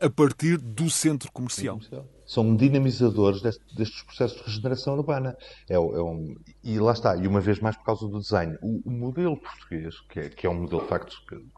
a 0.00 0.08
partir 0.08 0.58
do 0.58 0.88
centro 0.88 1.32
comercial. 1.32 1.80
São 2.24 2.56
dinamizadores 2.56 3.40
destes 3.40 4.02
processos 4.02 4.38
de 4.38 4.44
regeneração 4.44 4.94
urbana. 4.94 5.36
É, 5.68 5.74
é 5.74 5.78
um, 5.78 6.34
e 6.62 6.78
lá 6.78 6.92
está, 6.92 7.16
e 7.16 7.26
uma 7.28 7.40
vez 7.40 7.60
mais 7.60 7.76
por 7.76 7.84
causa 7.84 8.08
do 8.08 8.18
design. 8.18 8.58
O, 8.60 8.82
o 8.84 8.90
modelo 8.90 9.36
português, 9.36 10.00
que 10.08 10.20
é, 10.20 10.28
que 10.28 10.44
é, 10.44 10.50
um 10.50 10.62
modelo 10.62 10.82
de 10.82 10.88
facto 10.88 11.14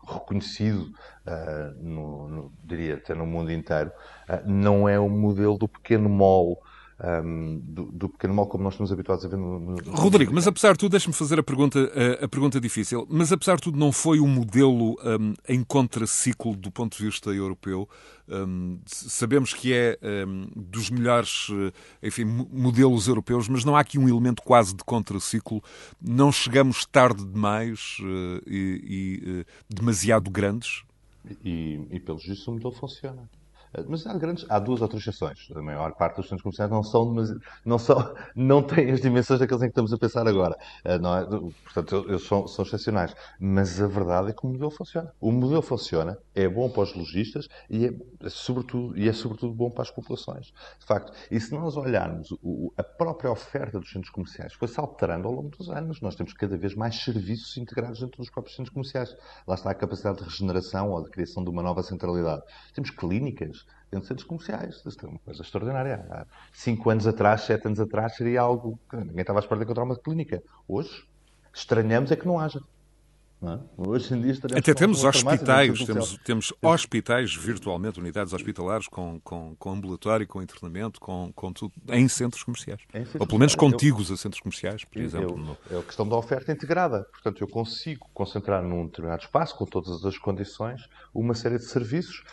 reconhecido, 0.06 0.82
uh, 1.26 1.82
no, 1.82 2.28
no, 2.28 2.52
diria 2.62 2.96
até 2.96 3.14
no 3.14 3.26
mundo 3.26 3.50
inteiro, 3.50 3.90
uh, 4.28 4.46
não 4.46 4.86
é 4.86 5.00
o 5.00 5.08
modelo 5.08 5.56
do 5.56 5.66
pequeno 5.66 6.08
mall 6.08 6.62
um, 7.00 7.60
do, 7.62 7.84
do, 7.92 8.08
pequeno 8.08 8.34
mal 8.34 8.46
como 8.46 8.64
nós 8.64 8.74
estamos 8.74 8.90
habituados 8.90 9.24
a 9.24 9.28
ver 9.28 9.36
no, 9.36 9.58
no... 9.60 9.76
Rodrigo, 9.92 10.34
mas 10.34 10.46
apesar 10.46 10.72
de 10.72 10.78
tudo, 10.78 10.90
deixe-me 10.92 11.14
fazer 11.14 11.38
a 11.38 11.42
pergunta, 11.42 11.78
a, 11.78 12.24
a, 12.24 12.28
pergunta 12.28 12.60
difícil, 12.60 13.06
mas 13.08 13.32
apesar 13.32 13.56
de 13.56 13.62
tudo 13.62 13.78
não 13.78 13.92
foi 13.92 14.20
um 14.20 14.26
modelo 14.26 14.96
um, 15.04 15.34
em 15.48 15.62
contraciclo 15.62 16.56
do 16.56 16.70
ponto 16.70 16.96
de 16.96 17.04
vista 17.04 17.30
europeu? 17.30 17.88
Um, 18.28 18.78
sabemos 18.84 19.54
que 19.54 19.72
é 19.72 19.98
dos 20.54 20.90
melhores 20.90 21.48
enfim, 22.02 22.24
modelos 22.24 23.08
europeus, 23.08 23.48
mas 23.48 23.64
não 23.64 23.74
há 23.74 23.80
aqui 23.80 23.98
um 23.98 24.08
elemento 24.08 24.42
quase 24.42 24.74
de 24.74 24.84
contraciclo. 24.84 25.62
Não 26.00 26.30
chegamos 26.30 26.84
tarde 26.84 27.24
demais 27.24 27.98
uh, 28.00 28.42
e, 28.46 29.22
e 29.24 29.40
uh, 29.40 29.44
demasiado 29.68 30.30
grandes? 30.30 30.82
E, 31.44 31.80
e 31.90 32.00
pelos 32.00 32.24
vistos 32.24 32.46
o 32.48 32.52
modelo 32.52 32.72
funciona. 32.72 33.28
Mas 33.88 34.06
há, 34.06 34.14
grandes, 34.14 34.46
há 34.48 34.58
duas 34.58 34.80
ou 34.80 34.88
três 34.88 35.06
exceções. 35.06 35.48
A 35.54 35.62
maior 35.62 35.92
parte 35.94 36.16
dos 36.16 36.26
centros 36.26 36.42
comerciais 36.42 36.70
não 36.70 36.82
são, 36.82 37.14
não 37.64 37.78
são, 37.78 38.14
não 38.34 38.62
têm 38.62 38.90
as 38.90 39.00
dimensões 39.00 39.40
daqueles 39.40 39.62
em 39.62 39.66
que 39.66 39.70
estamos 39.70 39.92
a 39.92 39.98
pensar 39.98 40.26
agora. 40.26 40.56
Eh, 40.84 40.98
não 40.98 41.16
é? 41.16 41.26
Portanto, 41.26 42.06
eles 42.08 42.22
são, 42.26 42.46
são 42.46 42.64
excepcionais. 42.64 43.14
Mas 43.38 43.80
a 43.80 43.86
verdade 43.86 44.30
é 44.30 44.32
que 44.32 44.44
o 44.44 44.48
modelo 44.48 44.70
funciona. 44.70 45.12
O 45.20 45.30
modelo 45.30 45.62
funciona, 45.62 46.18
é 46.34 46.48
bom 46.48 46.68
para 46.70 46.82
os 46.82 46.94
lojistas 46.94 47.48
e 47.68 47.86
é, 47.86 47.92
é 48.24 48.28
sobretudo, 48.28 48.96
e 48.98 49.08
é 49.08 49.12
sobretudo 49.12 49.52
bom 49.52 49.70
para 49.70 49.82
as 49.82 49.90
populações. 49.90 50.52
De 50.78 50.86
facto. 50.86 51.12
E 51.30 51.38
se 51.40 51.52
nós 51.52 51.76
olharmos 51.76 52.30
o, 52.42 52.72
a 52.76 52.82
própria 52.82 53.30
oferta 53.30 53.78
dos 53.78 53.90
centros 53.90 54.10
comerciais, 54.10 54.54
foi-se 54.54 54.78
alterando 54.80 55.28
ao 55.28 55.34
longo 55.34 55.50
dos 55.50 55.68
anos. 55.70 56.00
Nós 56.00 56.14
temos 56.14 56.32
cada 56.32 56.56
vez 56.56 56.74
mais 56.74 56.96
serviços 56.96 57.56
integrados 57.56 58.00
dentro 58.00 58.18
dos 58.18 58.30
próprios 58.30 58.56
centros 58.56 58.72
comerciais. 58.72 59.14
Lá 59.46 59.54
está 59.54 59.70
a 59.70 59.74
capacidade 59.74 60.18
de 60.18 60.24
regeneração 60.24 60.90
ou 60.90 61.02
de 61.02 61.10
criação 61.10 61.44
de 61.44 61.50
uma 61.50 61.62
nova 61.62 61.82
centralidade. 61.82 62.42
Temos 62.72 62.90
clínicas 62.90 63.57
dentro 63.90 64.02
de 64.02 64.08
centros 64.08 64.26
comerciais. 64.26 64.82
Isto 64.86 65.06
é 65.06 65.08
uma 65.08 65.18
coisa 65.18 65.42
extraordinária. 65.42 66.06
Há 66.10 66.26
cinco 66.52 66.90
anos 66.90 67.06
atrás, 67.06 67.42
sete 67.42 67.66
anos 67.66 67.80
atrás, 67.80 68.16
seria 68.16 68.40
algo 68.40 68.78
que 68.90 68.96
ninguém 68.96 69.20
estava 69.20 69.38
à 69.38 69.40
espera 69.40 69.58
de 69.58 69.64
encontrar 69.64 69.84
uma 69.84 69.96
clínica. 69.96 70.42
Hoje, 70.66 71.06
estranhamos 71.54 72.10
é 72.10 72.16
que 72.16 72.26
não 72.26 72.38
haja. 72.38 72.60
É? 73.40 73.56
Hoje 73.76 74.12
em 74.14 74.20
dia 74.20 74.34
Até 74.56 74.74
temos 74.74 75.04
hospitais, 75.04 75.84
temos, 75.84 76.18
temos 76.24 76.52
hospitais 76.60 77.36
virtualmente, 77.36 78.00
unidades 78.00 78.32
hospitalares 78.32 78.88
com, 78.88 79.20
com, 79.20 79.54
com 79.56 79.70
ambulatório, 79.70 80.26
com 80.26 80.42
internamento, 80.42 80.98
com, 80.98 81.32
com 81.32 81.52
tudo, 81.52 81.72
em 81.90 82.08
centros 82.08 82.42
comerciais. 82.42 82.80
Em 82.92 83.04
centros 83.04 83.20
Ou 83.20 83.26
pelo 83.28 83.38
menos 83.38 83.54
contíguos 83.54 84.08
eu, 84.08 84.14
a 84.14 84.16
centros 84.16 84.40
comerciais, 84.40 84.84
por 84.84 85.00
exemplo. 85.00 85.30
Eu, 85.30 85.36
no... 85.36 85.56
É 85.70 85.78
a 85.78 85.82
questão 85.84 86.08
da 86.08 86.16
oferta 86.16 86.50
integrada. 86.50 87.06
Portanto, 87.12 87.40
eu 87.40 87.46
consigo 87.46 88.08
concentrar 88.12 88.60
num 88.60 88.86
determinado 88.86 89.22
espaço, 89.22 89.54
com 89.54 89.64
todas 89.64 90.04
as 90.04 90.18
condições, 90.18 90.88
uma 91.14 91.34
série 91.34 91.58
de 91.58 91.64
serviços 91.64 92.24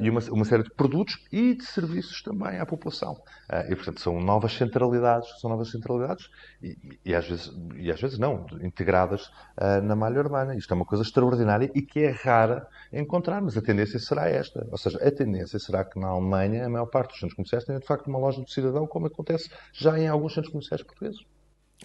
e 0.00 0.10
uma, 0.10 0.20
uma, 0.30 0.44
série 0.44 0.62
de 0.62 0.70
produtos 0.70 1.18
e 1.30 1.54
de 1.54 1.64
serviços 1.64 2.22
também 2.22 2.58
à 2.58 2.66
população. 2.66 3.12
Uh, 3.50 3.72
e, 3.72 3.76
portanto, 3.76 4.00
são 4.00 4.20
novas 4.20 4.52
centralidades, 4.52 5.28
são 5.40 5.50
novas 5.50 5.70
centralidades 5.70 6.28
e, 6.62 6.76
e 7.04 7.14
às, 7.14 7.26
vezes, 7.28 7.52
e 7.76 7.90
às 7.90 8.00
vezes 8.00 8.18
não, 8.18 8.46
integradas 8.60 9.26
uh, 9.58 9.82
na 9.82 9.96
malha 9.96 10.20
urbana. 10.20 10.54
Isto 10.54 10.72
é 10.72 10.76
uma 10.76 10.84
coisa 10.84 11.02
extraordinária 11.02 11.70
e 11.74 11.82
que 11.82 12.00
é 12.00 12.10
rara 12.10 12.66
encontrar, 12.92 13.40
mas 13.40 13.56
a 13.56 13.62
tendência 13.62 13.98
será 13.98 14.28
esta. 14.28 14.66
Ou 14.70 14.78
seja, 14.78 14.98
a 14.98 15.10
tendência 15.10 15.58
será 15.58 15.84
que 15.84 15.98
na 15.98 16.08
Alemanha 16.08 16.66
a 16.66 16.68
maior 16.68 16.86
parte 16.86 17.10
dos 17.10 17.20
centros 17.20 17.34
comerciais 17.34 17.64
tenha 17.64 17.78
de 17.78 17.86
facto 17.86 18.06
uma 18.08 18.18
loja 18.18 18.40
do 18.40 18.50
cidadão, 18.50 18.86
como 18.86 19.06
acontece 19.06 19.50
já 19.72 19.98
em 19.98 20.08
alguns 20.08 20.34
centros 20.34 20.52
comerciais 20.52 20.82
portugueses. 20.82 21.20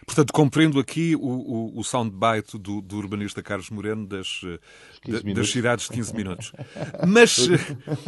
Portanto, 0.06 0.32
compreendo 0.32 0.80
aqui 0.80 1.16
o, 1.16 1.20
o, 1.20 1.80
o 1.80 1.84
soundbite 1.84 2.58
do, 2.58 2.82
do, 2.82 2.98
urbanista 2.98 3.42
Carlos 3.42 3.70
Moreno 3.70 4.06
das, 4.06 4.42
eh, 4.46 5.34
das 5.34 5.50
cidades 5.50 5.86
de 5.86 5.94
15 5.94 6.16
minutos. 6.16 6.52
Mas. 7.08 7.48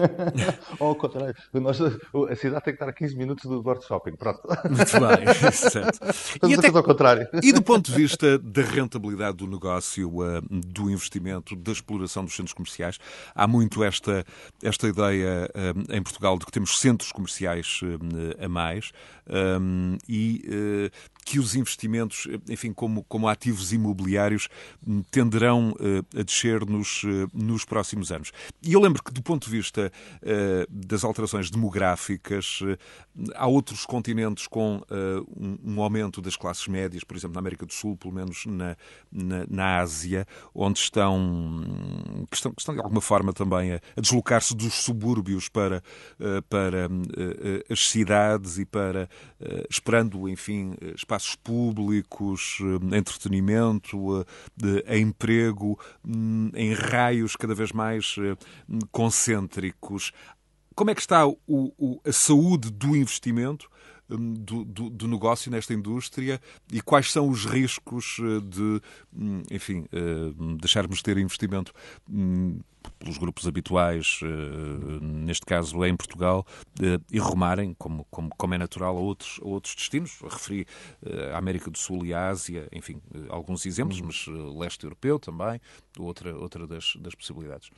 Ao 0.79 0.95
contrário, 0.95 1.35
nós, 1.53 1.79
a 1.81 2.35
cidade 2.35 2.63
tem 2.63 2.73
que 2.73 2.83
estar 2.83 2.89
a 2.89 2.93
15 2.93 3.15
minutos 3.15 3.45
do 3.45 3.61
World 3.61 3.85
Shopping. 3.85 4.15
Pronto. 4.15 4.41
Muito 4.65 4.91
bem, 4.91 5.51
certo. 5.51 5.99
E, 6.47 6.53
até, 6.53 6.67
ao 6.67 6.83
contrário. 6.83 7.27
e 7.41 7.51
do 7.51 7.61
ponto 7.61 7.91
de 7.91 7.95
vista 7.97 8.37
da 8.37 8.61
rentabilidade 8.61 9.37
do 9.37 9.47
negócio, 9.47 10.23
eh, 10.23 10.41
do 10.49 10.89
investimento, 10.89 11.55
da 11.55 11.71
exploração 11.71 12.23
dos 12.23 12.35
centros 12.35 12.53
comerciais, 12.53 12.99
há 13.33 13.47
muito 13.47 13.83
esta, 13.83 14.25
esta 14.63 14.87
ideia 14.87 15.49
eh, 15.53 15.97
em 15.97 16.03
Portugal 16.03 16.37
de 16.37 16.45
que 16.45 16.51
temos 16.51 16.79
centros 16.79 17.11
comerciais 17.11 17.81
a 18.39 18.47
mais 18.47 18.91
e 20.07 20.91
que 21.25 21.39
os 21.39 21.55
investimentos, 21.55 22.27
enfim, 22.47 22.73
como, 22.73 23.03
como 23.03 23.27
ativos 23.27 23.71
imobiliários, 23.71 24.47
hum, 24.85 25.03
tenderão 25.11 25.75
a 26.17 26.23
descer 26.23 26.65
nos, 26.65 27.03
nos 27.33 27.65
próximos 27.65 28.11
anos. 28.11 28.31
E 28.61 28.73
eu 28.73 28.81
lembro 28.81 29.03
que, 29.03 29.11
do 29.11 29.21
ponto 29.21 29.45
de 29.45 29.51
vista 29.51 29.91
das 30.69 31.03
alterações 31.03 31.49
demográficas, 31.49 32.59
há 33.35 33.47
outros 33.47 33.85
continentes 33.85 34.47
com 34.47 34.81
um 35.63 35.81
aumento 35.81 36.21
das 36.21 36.35
classes 36.35 36.67
médias, 36.67 37.03
por 37.03 37.15
exemplo, 37.15 37.35
na 37.35 37.39
América 37.39 37.65
do 37.65 37.73
Sul, 37.73 37.97
pelo 37.97 38.13
menos 38.13 38.45
na, 38.45 38.75
na, 39.11 39.45
na 39.49 39.77
Ásia, 39.79 40.27
onde 40.53 40.79
estão, 40.79 41.63
que 42.29 42.35
estão, 42.35 42.51
que 42.53 42.61
estão 42.61 42.75
de 42.75 42.81
alguma 42.81 43.01
forma 43.01 43.33
também 43.33 43.73
a, 43.73 43.81
a 43.95 44.01
deslocar-se 44.01 44.55
dos 44.55 44.73
subúrbios 44.73 45.49
para, 45.49 45.83
para 46.49 46.89
as 47.69 47.89
cidades 47.89 48.57
e 48.57 48.65
para, 48.65 49.09
esperando, 49.69 50.27
enfim, 50.29 50.73
espaços 51.09 51.35
públicos, 51.35 52.59
entretenimento, 52.95 54.25
emprego, 54.87 55.79
hum, 56.05 56.51
em 56.53 56.73
raios 56.73 57.35
cada 57.35 57.55
vez 57.55 57.71
mais 57.71 58.15
concêntricos. 58.91 60.11
Como 60.75 60.91
é 60.91 60.95
que 60.95 61.01
está 61.01 61.27
o, 61.27 61.35
o, 61.47 61.99
a 62.05 62.11
saúde 62.11 62.71
do 62.71 62.95
investimento 62.95 63.69
do, 64.17 64.65
do, 64.65 64.89
do, 64.89 65.07
negócio 65.07 65.51
nesta 65.51 65.73
indústria 65.73 66.41
e 66.71 66.81
quais 66.81 67.11
são 67.11 67.29
os 67.29 67.45
riscos 67.45 68.17
eh, 68.19 68.41
de, 68.43 68.81
hum, 69.13 69.43
enfim, 69.51 69.85
eh, 69.91 70.33
deixarmos 70.59 70.97
de 70.97 71.03
ter 71.03 71.17
investimento 71.17 71.71
hum, 72.09 72.59
pelos 72.97 73.17
grupos 73.17 73.47
habituais, 73.47 74.19
eh, 74.23 74.99
neste 75.01 75.45
caso 75.45 75.85
em 75.85 75.95
Portugal, 75.95 76.45
e 77.11 77.19
rumarem, 77.19 77.75
como, 77.77 78.05
como, 78.09 78.29
como 78.35 78.53
é 78.53 78.57
natural, 78.57 78.97
a 78.97 78.99
outros, 78.99 79.39
a 79.43 79.47
outros 79.47 79.75
destinos. 79.75 80.17
Referi 80.21 80.65
a 81.33 81.37
América 81.37 81.69
do 81.69 81.77
Sul 81.77 82.05
e 82.05 82.13
a 82.13 82.29
Ásia, 82.29 82.67
enfim, 82.71 83.01
alguns 83.29 83.65
exemplos, 83.65 83.99
mas 84.01 84.25
leste 84.57 84.83
europeu 84.85 85.19
também, 85.19 85.59
outra, 85.97 86.35
outra 86.35 86.65
das, 86.65 86.95
das 86.99 87.13
possibilidades. 87.13 87.69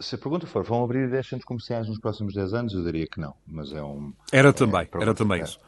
Se 0.00 0.14
a 0.14 0.18
pergunta 0.18 0.46
for, 0.46 0.62
vão 0.62 0.84
abrir 0.84 1.10
10 1.10 1.26
centros 1.26 1.46
comerciais 1.46 1.88
nos 1.88 1.98
próximos 1.98 2.34
10 2.34 2.54
anos? 2.54 2.74
Eu 2.74 2.84
diria 2.84 3.06
que 3.06 3.20
não, 3.20 3.34
mas 3.46 3.72
é 3.72 3.82
um... 3.82 4.12
Era 4.32 4.52
também, 4.52 4.82
é, 4.82 5.02
era 5.02 5.14
também 5.14 5.42
isso. 5.42 5.58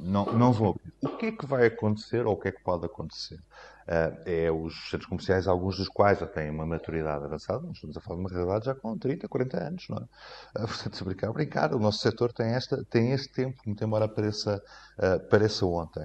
Não, 0.00 0.26
não 0.26 0.52
vão 0.52 0.70
abrir. 0.70 0.92
O 1.02 1.16
que 1.16 1.26
é 1.26 1.32
que 1.32 1.46
vai 1.46 1.66
acontecer 1.66 2.26
ou 2.26 2.34
o 2.34 2.36
que 2.36 2.48
é 2.48 2.52
que 2.52 2.62
pode 2.62 2.86
acontecer? 2.86 3.38
Uh, 3.86 4.18
é 4.26 4.50
os 4.50 4.90
centros 4.90 5.08
comerciais, 5.08 5.46
alguns 5.46 5.76
dos 5.76 5.88
quais 5.88 6.18
já 6.18 6.26
têm 6.26 6.50
uma 6.50 6.66
maturidade 6.66 7.24
avançada, 7.24 7.64
nós 7.64 7.76
estamos 7.76 7.96
a 7.96 8.00
falar 8.00 8.16
de 8.16 8.22
uma 8.22 8.30
realidade 8.30 8.64
já 8.64 8.74
com 8.74 8.98
30, 8.98 9.28
40 9.28 9.64
anos, 9.64 9.86
não 9.88 9.98
é? 9.98 10.60
Uh, 10.60 10.66
portanto, 10.66 10.96
se 10.96 11.04
brincar, 11.04 11.32
brincar, 11.32 11.72
o 11.72 11.78
nosso 11.78 12.00
setor 12.00 12.32
tem, 12.32 12.48
esta, 12.48 12.84
tem 12.90 13.12
este 13.12 13.28
tempo, 13.28 13.62
muito 13.64 13.84
embora 13.84 14.08
pareça, 14.08 14.60
uh, 14.98 15.20
pareça 15.28 15.64
ontem. 15.64 16.04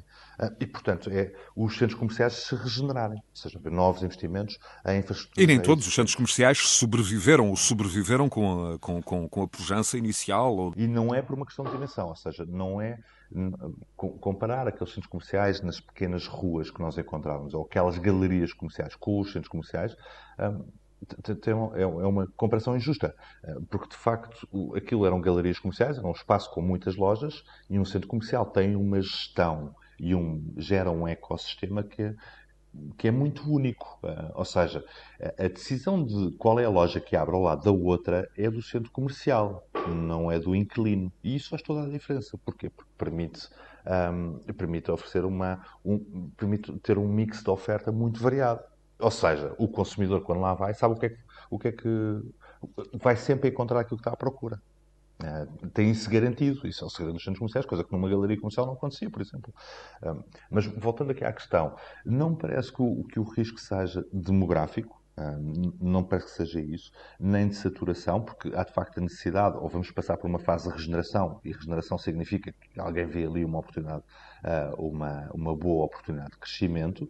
E, 0.59 0.65
portanto, 0.65 1.09
é 1.11 1.31
os 1.55 1.77
centros 1.77 1.97
comerciais 1.99 2.33
se 2.33 2.55
regenerarem, 2.55 3.17
ou 3.17 3.35
seja, 3.35 3.59
novos 3.65 4.01
investimentos 4.01 4.57
em 4.87 4.99
infraestrutura. 4.99 5.43
E 5.43 5.45
nem 5.45 5.59
todos 5.59 5.85
os 5.85 5.93
centros 5.93 6.15
comerciais 6.15 6.57
sobreviveram 6.57 7.49
ou 7.49 7.55
sobreviveram 7.55 8.27
com 8.27 8.73
a, 8.73 8.79
com, 8.79 9.01
com, 9.03 9.29
com 9.29 9.43
a 9.43 9.47
pujança 9.47 9.97
inicial. 9.97 10.55
Ou... 10.55 10.73
E 10.75 10.87
não 10.87 11.13
é 11.13 11.21
por 11.21 11.35
uma 11.35 11.45
questão 11.45 11.63
de 11.65 11.71
dimensão, 11.71 12.07
ou 12.07 12.15
seja, 12.15 12.43
não 12.47 12.81
é 12.81 12.99
comparar 13.95 14.67
aqueles 14.67 14.93
centros 14.93 15.09
comerciais 15.09 15.61
nas 15.61 15.79
pequenas 15.79 16.27
ruas 16.27 16.69
que 16.69 16.81
nós 16.81 16.97
encontrávamos, 16.97 17.53
ou 17.53 17.63
aquelas 17.63 17.97
galerias 17.97 18.53
comerciais 18.53 18.95
com 18.95 19.19
os 19.19 19.31
centros 19.31 19.49
comerciais, 19.49 19.95
é, 20.37 21.51
é 21.51 22.05
uma 22.05 22.27
comparação 22.37 22.75
injusta, 22.75 23.15
ah, 23.43 23.55
porque 23.69 23.89
de 23.89 23.95
facto 23.95 24.47
aquilo 24.75 25.05
eram 25.05 25.19
galerias 25.19 25.59
comerciais, 25.59 25.97
era 25.97 26.07
um 26.07 26.11
espaço 26.11 26.51
com 26.51 26.61
muitas 26.61 26.95
lojas, 26.95 27.43
e 27.69 27.79
um 27.79 27.85
centro 27.85 28.07
comercial 28.07 28.45
tem 28.45 28.75
uma 28.75 29.01
gestão 29.01 29.73
e 29.99 30.15
um, 30.15 30.53
gera 30.57 30.91
um 30.91 31.07
ecossistema 31.07 31.83
que 31.83 32.15
que 32.97 33.07
é 33.07 33.11
muito 33.11 33.51
único. 33.51 33.99
Ah, 34.03 34.31
ou 34.35 34.45
seja, 34.45 34.83
a 35.37 35.47
decisão 35.47 36.03
de 36.03 36.31
qual 36.37 36.59
é 36.59 36.65
a 36.65 36.69
loja 36.69 36.99
que 36.99 37.15
abre 37.15 37.35
ao 37.35 37.41
lado 37.41 37.63
da 37.63 37.71
outra 37.71 38.29
é 38.37 38.49
do 38.49 38.61
centro 38.61 38.91
comercial, 38.91 39.67
não 39.87 40.31
é 40.31 40.39
do 40.39 40.55
inquilino. 40.55 41.11
E 41.23 41.35
isso 41.35 41.49
faz 41.49 41.61
toda 41.61 41.83
a 41.83 41.89
diferença. 41.89 42.37
Porquê? 42.43 42.69
Porque 42.69 42.91
permite, 42.97 43.49
um, 44.13 44.53
permite 44.53 44.91
oferecer 44.91 45.25
uma. 45.25 45.61
Um, 45.83 46.29
permite 46.37 46.71
ter 46.79 46.97
um 46.97 47.07
mix 47.07 47.43
de 47.43 47.49
oferta 47.49 47.91
muito 47.91 48.21
variado. 48.21 48.61
Ou 48.99 49.11
seja, 49.11 49.53
o 49.57 49.67
consumidor, 49.67 50.21
quando 50.21 50.41
lá 50.41 50.53
vai, 50.53 50.73
sabe 50.73 50.95
o 50.95 50.97
que 50.97 51.07
é 51.07 51.09
que. 51.09 51.19
O 51.49 51.59
que, 51.59 51.67
é 51.67 51.71
que 51.71 52.21
vai 52.93 53.15
sempre 53.15 53.49
encontrar 53.49 53.81
aquilo 53.81 53.97
que 53.97 54.01
está 54.01 54.11
à 54.11 54.17
procura. 54.17 54.61
Uh, 55.23 55.69
tem 55.69 55.91
isso 55.91 56.09
garantido. 56.09 56.67
Isso 56.67 56.83
é 56.83 56.87
o 56.87 56.89
segredo 56.89 57.13
dos 57.13 57.23
centros 57.23 57.39
comerciais, 57.39 57.65
coisa 57.65 57.83
que 57.83 57.91
numa 57.91 58.09
galeria 58.09 58.37
comercial 58.37 58.65
não 58.65 58.73
acontecia, 58.73 59.09
por 59.09 59.21
exemplo. 59.21 59.53
Uh, 60.01 60.23
mas 60.49 60.65
voltando 60.65 61.11
aqui 61.11 61.23
à 61.23 61.31
questão, 61.31 61.75
não 62.05 62.35
parece 62.35 62.71
que 62.71 62.81
o, 62.81 63.03
que 63.03 63.19
o 63.19 63.23
risco 63.23 63.59
seja 63.59 64.05
demográfico, 64.11 65.01
não 65.79 66.03
parece 66.03 66.27
que 66.27 66.33
seja 66.33 66.61
isso, 66.61 66.91
nem 67.19 67.47
de 67.47 67.55
saturação, 67.55 68.21
porque 68.21 68.51
há 68.55 68.63
de 68.63 68.73
facto 68.73 68.97
a 68.97 69.01
necessidade, 69.01 69.57
ou 69.57 69.67
vamos 69.67 69.91
passar 69.91 70.17
por 70.17 70.27
uma 70.27 70.39
fase 70.39 70.67
de 70.67 70.75
regeneração, 70.75 71.39
e 71.43 71.51
regeneração 71.51 71.97
significa 71.97 72.51
que 72.51 72.79
alguém 72.79 73.05
vê 73.05 73.25
ali 73.25 73.45
uma 73.45 73.59
oportunidade, 73.59 74.03
uma, 74.77 75.29
uma 75.33 75.55
boa 75.55 75.85
oportunidade 75.85 76.31
de 76.31 76.37
crescimento, 76.37 77.09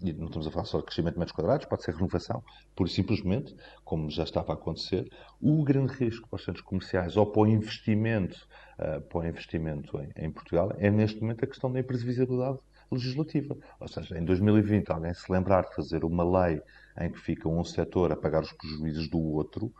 e 0.00 0.12
não 0.12 0.26
estamos 0.26 0.46
a 0.46 0.50
falar 0.50 0.64
só 0.64 0.78
de 0.78 0.84
crescimento 0.84 1.14
de 1.14 1.20
metros 1.20 1.36
quadrados, 1.36 1.66
pode 1.66 1.82
ser 1.82 1.94
renovação, 1.94 2.42
pura 2.74 2.88
e 2.88 2.92
simplesmente, 2.92 3.54
como 3.84 4.10
já 4.10 4.24
estava 4.24 4.52
a 4.52 4.54
acontecer. 4.54 5.10
O 5.40 5.62
grande 5.62 5.92
risco 5.92 6.28
para 6.28 6.36
os 6.36 6.44
centros 6.44 6.64
comerciais 6.64 7.16
ou 7.16 7.26
para 7.26 7.42
o 7.42 7.46
investimento, 7.46 8.46
ah, 8.78 9.00
para 9.00 9.18
o 9.18 9.24
investimento 9.24 9.98
em, 10.00 10.24
em 10.24 10.30
Portugal 10.30 10.72
é 10.78 10.90
neste 10.90 11.20
momento 11.20 11.44
a 11.44 11.48
questão 11.48 11.70
da 11.72 11.80
imprevisibilidade 11.80 12.58
legislativa. 12.90 13.56
Ou 13.80 13.88
seja, 13.88 14.18
em 14.18 14.24
2020 14.24 14.90
alguém 14.90 15.14
se 15.14 15.30
lembrar 15.30 15.62
de 15.64 15.74
fazer 15.74 16.04
uma 16.04 16.24
lei 16.24 16.60
em 17.00 17.10
que 17.10 17.18
fica 17.18 17.48
um 17.48 17.64
setor 17.64 18.12
a 18.12 18.16
pagar 18.16 18.42
os 18.42 18.52
prejuízos 18.52 19.08
do 19.08 19.18
outro, 19.18 19.72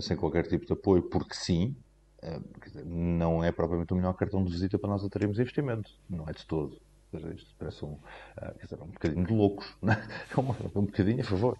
sem 0.00 0.16
qualquer 0.16 0.46
tipo 0.46 0.66
de 0.66 0.72
apoio, 0.72 1.02
porque 1.04 1.34
sim, 1.34 1.74
não 2.84 3.42
é 3.42 3.50
propriamente 3.52 3.92
o 3.92 3.96
melhor 3.96 4.14
cartão 4.14 4.44
de 4.44 4.50
visita 4.50 4.78
para 4.78 4.90
nós 4.90 5.04
atrairmos 5.04 5.38
investimento. 5.38 5.90
Não 6.08 6.28
é 6.28 6.32
de 6.32 6.46
todo. 6.46 6.80
Isto 7.34 7.54
parece 7.58 7.84
um, 7.84 7.92
uh, 7.92 8.58
dizer, 8.62 8.80
um 8.80 8.86
bocadinho 8.86 9.26
de 9.26 9.32
loucos. 9.34 9.66
É 9.82 10.40
um, 10.40 10.50
um 10.80 10.86
bocadinho, 10.86 11.20
a 11.20 11.24
favor. 11.24 11.58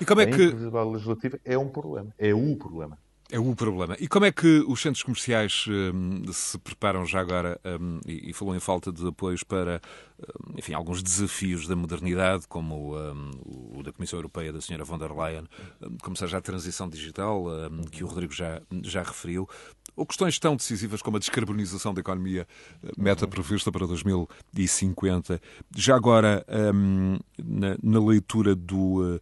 E 0.00 0.04
como 0.04 0.20
é 0.20 0.26
que. 0.26 0.42
A 0.42 0.84
legislativa 0.84 1.38
é 1.44 1.58
um 1.58 1.68
problema. 1.68 2.14
É 2.16 2.32
o 2.32 2.56
problema. 2.56 2.96
É 3.30 3.38
o 3.38 3.54
problema. 3.54 3.94
E 4.00 4.08
como 4.08 4.24
é 4.24 4.32
que 4.32 4.64
os 4.66 4.80
centros 4.80 5.02
comerciais 5.02 5.66
um, 5.68 6.32
se 6.32 6.56
preparam 6.58 7.04
já 7.04 7.20
agora, 7.20 7.60
um, 7.78 8.00
e, 8.06 8.30
e 8.30 8.32
falou 8.32 8.56
em 8.56 8.60
falta 8.60 8.90
de 8.90 9.06
apoios 9.06 9.42
para, 9.42 9.82
um, 10.18 10.58
enfim, 10.58 10.72
alguns 10.72 11.02
desafios 11.02 11.68
da 11.68 11.76
modernidade, 11.76 12.48
como 12.48 12.94
o 13.44 13.82
da 13.82 13.92
Comissão 13.92 14.18
Europeia 14.18 14.50
da 14.50 14.60
Sra. 14.60 14.82
von 14.82 14.96
der 14.96 15.12
Leyen, 15.12 15.44
hum, 15.82 15.98
como 16.02 16.16
seja 16.16 16.38
a 16.38 16.40
transição 16.40 16.88
digital, 16.88 17.44
hum, 17.46 17.82
que 17.92 18.02
o 18.02 18.06
Rodrigo 18.06 18.32
já, 18.32 18.62
já 18.82 19.02
referiu, 19.02 19.46
ou 19.98 20.06
questões 20.06 20.38
tão 20.38 20.54
decisivas 20.54 21.02
como 21.02 21.16
a 21.16 21.20
descarbonização 21.20 21.92
da 21.92 22.00
economia, 22.00 22.46
eh, 22.84 22.90
meta 22.96 23.26
prevista 23.26 23.72
para 23.72 23.86
2050. 23.86 25.40
Já 25.76 25.96
agora, 25.96 26.46
hum, 26.72 27.18
na, 27.36 27.76
na 27.82 28.06
leitura 28.06 28.54
do 28.54 29.16
eh, 29.16 29.20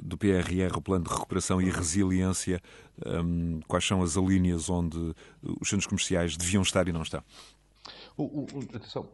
do 0.00 0.16
PRR, 0.16 0.76
o 0.76 0.80
Plano 0.80 1.04
de 1.04 1.10
Recuperação 1.10 1.60
e 1.60 1.68
Resiliência, 1.68 2.62
um, 3.04 3.60
quais 3.66 3.84
são 3.84 4.00
as 4.00 4.16
alíneas 4.16 4.70
onde 4.70 4.96
os 5.60 5.68
centros 5.68 5.86
comerciais 5.88 6.36
deviam 6.36 6.62
estar 6.62 6.86
e 6.86 6.92
não 6.92 7.02
estão? 7.02 7.20
O, 8.16 8.42
o, 8.42 8.46
atenção, 8.74 9.08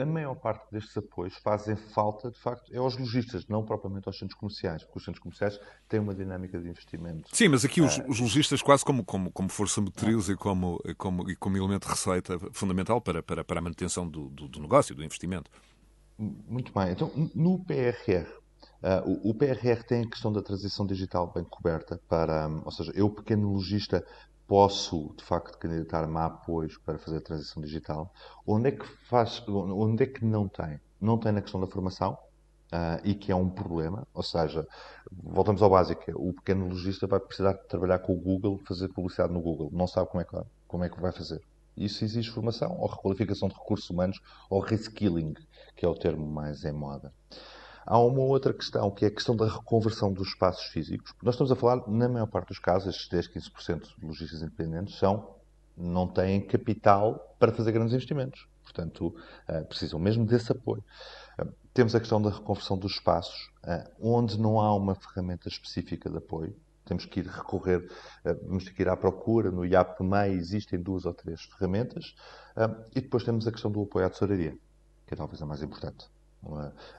a 0.00 0.06
maior 0.06 0.34
parte 0.34 0.70
destes 0.70 0.96
apoios 0.96 1.34
fazem 1.36 1.76
falta, 1.76 2.30
de 2.30 2.38
facto, 2.38 2.72
é 2.72 2.78
aos 2.78 2.96
lojistas, 2.96 3.46
não 3.46 3.64
propriamente 3.64 4.08
aos 4.08 4.18
centros 4.18 4.38
comerciais, 4.38 4.82
porque 4.84 4.98
os 4.98 5.04
centros 5.04 5.22
comerciais 5.22 5.58
têm 5.88 6.00
uma 6.00 6.14
dinâmica 6.14 6.60
de 6.60 6.68
investimento. 6.68 7.28
Sim, 7.34 7.48
mas 7.48 7.64
aqui 7.64 7.80
os, 7.80 7.98
ah, 7.98 8.04
os 8.08 8.20
lojistas 8.20 8.60
quase 8.60 8.84
como, 8.84 9.04
como, 9.04 9.30
como 9.30 9.48
força 9.48 9.80
motriz 9.80 10.28
e 10.28 10.36
como, 10.36 10.78
como, 10.98 11.30
e 11.30 11.36
como 11.36 11.56
elemento 11.56 11.86
de 11.86 11.92
receita 11.92 12.38
fundamental 12.52 13.00
para, 13.00 13.22
para, 13.22 13.42
para 13.42 13.58
a 13.58 13.62
manutenção 13.62 14.08
do, 14.08 14.28
do, 14.28 14.48
do 14.48 14.60
negócio, 14.60 14.94
do 14.94 15.02
investimento. 15.02 15.50
Muito 16.18 16.72
bem. 16.72 16.92
Então, 16.92 17.10
no 17.34 17.58
PRR, 17.64 18.42
Uh, 18.82 19.08
o, 19.08 19.30
o, 19.30 19.34
PRR 19.34 19.84
tem 19.84 20.02
a 20.02 20.08
questão 20.08 20.32
da 20.32 20.42
transição 20.42 20.84
digital 20.84 21.32
bem 21.32 21.44
coberta 21.44 22.00
para, 22.08 22.48
um, 22.48 22.62
ou 22.64 22.72
seja, 22.72 22.90
eu, 22.96 23.08
pequeno 23.08 23.52
lojista, 23.52 24.04
posso 24.52 25.14
de 25.16 25.24
facto 25.24 25.56
candidatar-me 25.56 26.14
a 26.18 26.26
apoios 26.26 26.76
para 26.76 26.98
fazer 26.98 27.16
a 27.16 27.20
transição 27.22 27.62
digital. 27.62 28.12
Onde 28.46 28.68
é 28.68 28.72
que 28.72 28.84
faz, 29.08 29.42
onde 29.48 30.02
é 30.02 30.06
que 30.06 30.26
não 30.26 30.46
tem? 30.46 30.78
Não 31.00 31.16
tem 31.16 31.32
na 31.32 31.40
questão 31.40 31.58
da 31.58 31.66
formação, 31.66 32.18
uh, 32.70 33.00
e 33.02 33.14
que 33.14 33.32
é 33.32 33.34
um 33.34 33.48
problema, 33.48 34.06
ou 34.12 34.22
seja, 34.22 34.68
voltamos 35.10 35.62
ao 35.62 35.70
básico, 35.70 36.02
o 36.16 36.34
pequeno 36.34 36.68
lojista 36.68 37.06
vai 37.06 37.18
precisar 37.18 37.54
de 37.54 37.66
trabalhar 37.66 38.00
com 38.00 38.12
o 38.12 38.20
Google, 38.20 38.60
fazer 38.68 38.88
publicidade 38.88 39.32
no 39.32 39.40
Google, 39.40 39.70
não 39.72 39.86
sabe 39.86 40.10
como 40.10 40.20
é 40.20 40.24
que, 40.26 40.36
como 40.68 40.84
é 40.84 40.90
que 40.90 41.00
vai 41.00 41.12
fazer. 41.12 41.40
Isso 41.74 42.04
exige 42.04 42.30
formação, 42.30 42.76
ou 42.78 42.86
requalificação 42.88 43.48
de 43.48 43.54
recursos 43.54 43.88
humanos, 43.88 44.20
ou 44.50 44.60
reskilling, 44.60 45.32
que 45.74 45.86
é 45.86 45.88
o 45.88 45.94
termo 45.94 46.26
mais 46.26 46.62
em 46.62 46.72
moda. 46.72 47.10
Há 47.84 47.98
uma 47.98 48.20
outra 48.20 48.52
questão, 48.52 48.90
que 48.90 49.04
é 49.04 49.08
a 49.08 49.10
questão 49.10 49.34
da 49.34 49.46
reconversão 49.46 50.12
dos 50.12 50.28
espaços 50.28 50.64
físicos. 50.66 51.12
Nós 51.22 51.34
estamos 51.34 51.50
a 51.50 51.56
falar, 51.56 51.86
na 51.88 52.08
maior 52.08 52.26
parte 52.26 52.48
dos 52.48 52.58
casos, 52.58 52.94
estes 52.94 53.08
10, 53.08 53.28
15% 53.28 53.98
de 53.98 54.06
lojistas 54.06 54.42
independentes 54.42 54.98
são, 54.98 55.36
não 55.76 56.06
têm 56.06 56.40
capital 56.46 57.34
para 57.38 57.52
fazer 57.52 57.72
grandes 57.72 57.94
investimentos. 57.94 58.46
Portanto, 58.62 59.14
precisam 59.68 59.98
mesmo 59.98 60.24
desse 60.24 60.52
apoio. 60.52 60.84
Temos 61.74 61.94
a 61.94 62.00
questão 62.00 62.22
da 62.22 62.30
reconversão 62.30 62.78
dos 62.78 62.92
espaços, 62.92 63.50
onde 64.00 64.38
não 64.38 64.60
há 64.60 64.74
uma 64.74 64.94
ferramenta 64.94 65.48
específica 65.48 66.08
de 66.08 66.18
apoio. 66.18 66.54
Temos 66.84 67.04
que 67.04 67.20
ir 67.20 67.26
recorrer, 67.26 67.90
vamos 68.46 68.64
ter 68.64 68.72
que 68.72 68.82
ir 68.82 68.88
à 68.88 68.96
procura. 68.96 69.50
No 69.50 69.64
IAP-MEI 69.64 70.32
existem 70.32 70.80
duas 70.80 71.04
ou 71.04 71.14
três 71.14 71.42
ferramentas. 71.42 72.14
E 72.94 73.00
depois 73.00 73.24
temos 73.24 73.46
a 73.46 73.52
questão 73.52 73.70
do 73.70 73.82
apoio 73.82 74.06
à 74.06 74.10
tesouraria, 74.10 74.56
que 75.06 75.14
é 75.14 75.16
talvez 75.16 75.40
a 75.42 75.46
mais 75.46 75.62
importante. 75.62 76.06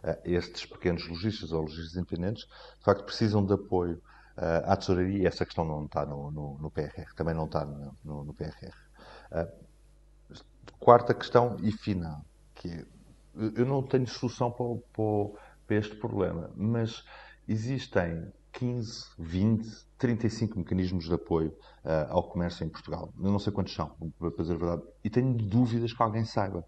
É? 0.04 0.22
Estes 0.24 0.66
pequenos 0.66 1.08
lojistas 1.08 1.52
ou 1.52 1.62
lojistas 1.62 1.96
independentes, 1.96 2.46
de 2.46 2.84
facto, 2.84 3.04
precisam 3.04 3.46
de 3.46 3.54
apoio 3.54 4.02
à 4.36 4.76
tesouraria 4.76 5.24
e 5.24 5.26
essa 5.26 5.46
questão 5.46 5.64
não 5.64 5.86
está 5.86 6.06
no, 6.06 6.32
no, 6.32 6.58
no 6.58 6.72
PRR, 6.72 7.14
também 7.16 7.36
não 7.36 7.46
está 7.46 7.66
no, 7.66 8.24
no 8.24 8.34
PRR. 8.34 8.74
Quarta 10.80 11.14
questão 11.14 11.58
e 11.62 11.72
final, 11.72 12.26
que 12.56 12.68
é, 12.68 12.86
eu 13.56 13.66
não 13.66 13.84
tenho 13.84 14.08
solução 14.08 14.52
para, 14.52 14.66
para, 15.68 15.76
este 15.76 15.96
problema, 15.96 16.52
mas 16.56 17.04
existem 17.48 18.32
15, 18.54 19.06
20, 19.18 19.68
35 19.98 20.60
mecanismos 20.60 21.06
de 21.06 21.14
apoio 21.14 21.56
ao 22.10 22.24
comércio 22.24 22.66
em 22.66 22.70
Portugal. 22.70 23.12
Eu 23.18 23.32
não 23.32 23.40
sei 23.40 23.52
quantos 23.52 23.74
são, 23.74 23.96
para 24.20 24.30
dizer 24.38 24.54
a 24.54 24.58
verdade. 24.58 24.84
E 25.04 25.10
tenho 25.10 25.34
dúvidas 25.34 25.94
que 25.94 26.02
alguém 26.02 26.26
saiba. 26.26 26.66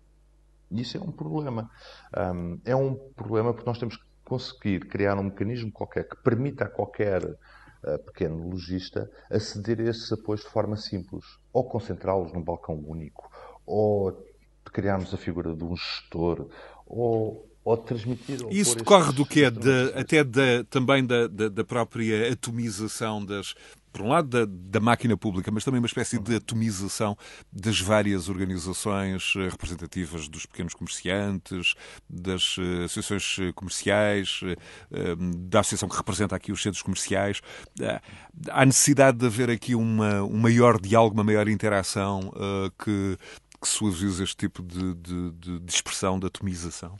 E 0.72 0.82
isso 0.82 0.98
é 0.98 1.02
um 1.02 1.12
problema. 1.12 1.70
Um, 2.16 2.60
é 2.66 2.76
um 2.76 2.96
problema 3.16 3.54
porque 3.54 3.70
nós 3.70 3.78
temos 3.78 3.98
que 3.98 4.04
conseguir 4.24 4.88
criar 4.88 5.18
um 5.18 5.24
mecanismo 5.24 5.72
qualquer 5.72 6.08
que 6.08 6.16
permita 6.18 6.66
a 6.66 6.70
qualquer 6.70 7.24
uh, 7.24 8.00
pequeno 8.06 8.50
lojista 8.50 9.10
aceder 9.30 9.80
a 9.82 9.90
esses 9.90 10.12
apoios 10.12 10.42
de 10.42 10.50
forma 10.50 10.78
simples. 10.78 11.26
Ou 11.54 11.64
concentrá-los 11.64 12.34
num 12.34 12.42
balcão 12.44 12.76
único, 12.76 13.30
ou 13.66 14.26
criarmos 14.66 15.14
a 15.14 15.18
figura 15.18 15.56
de 15.56 15.64
um 15.64 15.76
gestor, 15.76 16.50
ou 16.86 17.50
ou 17.66 17.76
transmitir. 17.76 18.46
Ou 18.46 18.52
Isso 18.52 18.78
decorre 18.78 19.12
do 19.12 19.26
que 19.26 19.44
é 19.44 19.50
de, 19.50 19.92
até 19.96 20.24
de, 20.24 20.64
também 20.66 21.04
da, 21.04 21.28
da, 21.28 21.50
da, 21.50 21.64
própria 21.64 22.32
atomização 22.32 23.26
das. 23.26 23.56
Por 23.96 24.02
um 24.02 24.10
lado, 24.10 24.28
da, 24.28 24.46
da, 24.46 24.82
máquina 24.82 25.16
pública, 25.16 25.50
mas 25.50 25.64
também 25.64 25.80
uma 25.80 25.88
espécie 25.88 26.20
de 26.20 26.36
atomização 26.36 27.18
das 27.50 27.80
várias 27.80 28.28
organizações 28.28 29.34
eh, 29.38 29.48
representativas 29.48 30.28
dos 30.28 30.46
pequenos 30.46 30.74
comerciantes, 30.74 31.76
das 32.10 32.58
uh, 32.58 32.84
associações 32.84 33.54
comerciais, 33.56 34.42
uh, 34.42 35.16
da 35.38 35.62
associação 35.62 35.88
que 35.88 35.96
representa 35.96 36.36
aqui 36.36 36.52
os 36.52 36.62
centros 36.62 36.82
comerciais. 36.82 37.40
Há 38.50 38.66
necessidade 38.66 39.18
de 39.18 39.28
haver 39.28 39.50
aqui 39.50 39.76
uma, 39.76 40.24
um 40.24 40.40
maior 40.40 40.78
diálogo, 40.78 41.16
uma 41.16 41.24
maior 41.24 41.48
interação 41.48 42.34
que, 42.84 43.18
que 43.62 43.68
suaviza 43.68 44.26
este 44.26 44.36
tipo 44.36 44.62
de, 44.62 44.94
de, 44.96 45.60
de, 45.62 45.74
expressão, 45.74 46.20
de 46.20 46.28
atomização? 46.28 46.98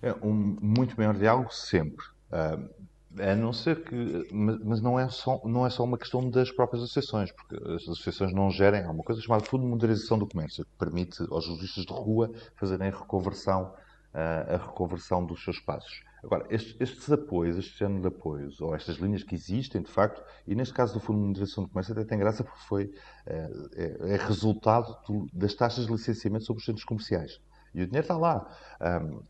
É 0.00 0.14
um 0.22 0.56
muito 0.62 0.96
maior 0.96 1.16
diálogo 1.16 1.52
sempre. 1.52 2.06
Uh, 2.30 2.78
a 3.20 3.34
não 3.34 3.52
ser 3.52 3.82
que. 3.84 4.28
Mas 4.32 4.80
não 4.80 4.98
é, 4.98 5.08
só, 5.08 5.40
não 5.44 5.66
é 5.66 5.70
só 5.70 5.84
uma 5.84 5.98
questão 5.98 6.28
das 6.30 6.50
próprias 6.50 6.82
associações, 6.82 7.32
porque 7.32 7.56
as 7.56 7.82
associações 7.82 8.32
não 8.32 8.50
gerem. 8.50 8.84
Há 8.84 8.90
uma 8.90 9.04
coisa 9.04 9.20
chamada 9.20 9.44
Fundo 9.44 9.64
de 9.64 9.70
Modernização 9.70 10.18
do 10.18 10.26
Comércio, 10.26 10.64
que 10.64 10.72
permite 10.78 11.22
aos 11.30 11.46
lojistas 11.46 11.84
de 11.84 11.92
rua 11.92 12.30
fazerem 12.56 12.88
a 12.88 12.90
reconversão, 12.90 13.74
a 14.14 14.56
reconversão 14.56 15.24
dos 15.24 15.42
seus 15.42 15.56
espaços. 15.56 16.02
Agora, 16.22 16.46
estes, 16.50 16.76
estes, 16.80 17.12
apoios, 17.12 17.56
este 17.56 17.78
género 17.78 18.00
de 18.00 18.08
apoios, 18.08 18.60
ou 18.60 18.74
estas 18.74 18.96
linhas 18.96 19.22
que 19.22 19.34
existem, 19.34 19.82
de 19.82 19.90
facto, 19.90 20.22
e 20.46 20.54
neste 20.54 20.74
caso 20.74 20.94
do 20.94 21.00
Fundo 21.00 21.20
de 21.20 21.26
Modernização 21.26 21.64
do 21.64 21.70
Comércio 21.70 21.92
até 21.92 22.04
tem 22.04 22.18
graça 22.18 22.42
porque 22.42 22.64
foi, 22.66 22.90
é, 23.24 23.48
é, 23.76 24.14
é 24.14 24.16
resultado 24.16 24.98
do, 25.06 25.28
das 25.32 25.54
taxas 25.54 25.86
de 25.86 25.92
licenciamento 25.92 26.44
sobre 26.44 26.60
os 26.60 26.66
centros 26.66 26.84
comerciais. 26.84 27.40
E 27.72 27.82
o 27.82 27.86
dinheiro 27.86 28.04
está 28.04 28.16
lá. 28.16 28.48
Um, 28.80 29.22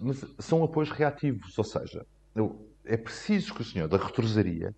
mas 0.00 0.24
são 0.38 0.62
apoios 0.62 0.90
reativos, 0.90 1.56
ou 1.56 1.64
seja, 1.64 2.06
é 2.84 2.96
preciso 2.96 3.54
que 3.54 3.62
o 3.62 3.64
senhor 3.64 3.88
da 3.88 3.96
retrosaria 3.96 4.74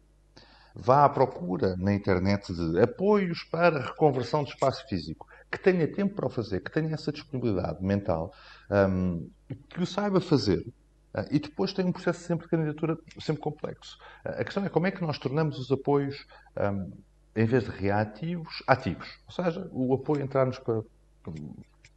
vá 0.75 1.05
à 1.05 1.09
procura 1.09 1.77
na 1.77 1.95
internet 1.95 2.53
de 2.53 2.81
apoios 2.81 3.45
para 3.45 3.81
reconversão 3.81 4.43
de 4.43 4.51
espaço 4.51 4.87
físico, 4.89 5.27
que 5.51 5.59
tenha 5.59 5.87
tempo 5.87 6.17
para 6.17 6.27
o 6.27 6.31
fazer, 6.31 6.61
que 6.61 6.71
tenha 6.71 6.93
essa 6.93 7.13
disponibilidade 7.13 7.83
mental, 7.83 8.35
um, 8.71 9.31
que 9.69 9.81
o 9.81 9.87
saiba 9.87 10.21
fazer. 10.21 10.67
Uh, 11.15 11.25
e 11.31 11.39
depois 11.39 11.73
tem 11.73 11.85
um 11.85 11.93
processo 11.93 12.21
sempre 12.25 12.47
de 12.47 12.51
candidatura 12.51 12.99
sempre 13.21 13.41
complexo. 13.41 13.97
Uh, 14.25 14.41
a 14.41 14.45
questão 14.45 14.65
é 14.65 14.69
como 14.69 14.89
é 14.89 14.91
que 14.91 15.01
nós 15.01 15.17
tornamos 15.17 15.59
os 15.61 15.71
apoios, 15.71 16.27
um, 16.59 16.91
em 17.37 17.47
vez 17.47 17.65
de 17.65 17.71
reativos, 17.71 18.65
ativos. 18.67 19.09
Ou 19.27 19.33
seja, 19.33 19.69
o 19.71 19.95
apoio 19.95 20.23
entrar-nos 20.23 20.59
para, 20.59 20.83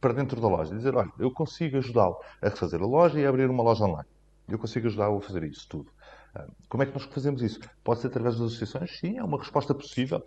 para 0.00 0.12
dentro 0.12 0.40
da 0.40 0.46
loja. 0.46 0.72
Dizer, 0.72 0.94
olha, 0.94 1.10
eu 1.18 1.32
consigo 1.32 1.78
ajudá-lo 1.78 2.16
a 2.40 2.48
refazer 2.48 2.80
a 2.80 2.86
loja 2.86 3.18
e 3.18 3.26
a 3.26 3.28
abrir 3.28 3.50
uma 3.50 3.62
loja 3.64 3.84
online. 3.84 4.08
Eu 4.48 4.58
consigo 4.58 4.86
ajudá-lo 4.86 5.18
a 5.18 5.20
fazer 5.20 5.42
isso 5.42 5.68
tudo. 5.68 5.90
Como 6.68 6.82
é 6.82 6.86
que 6.86 6.92
nós 6.92 7.04
fazemos 7.04 7.42
isso? 7.42 7.60
Pode 7.82 8.00
ser 8.00 8.08
através 8.08 8.36
das 8.36 8.46
associações? 8.46 8.98
Sim, 8.98 9.18
é 9.18 9.24
uma 9.24 9.38
resposta 9.38 9.74
possível. 9.74 10.24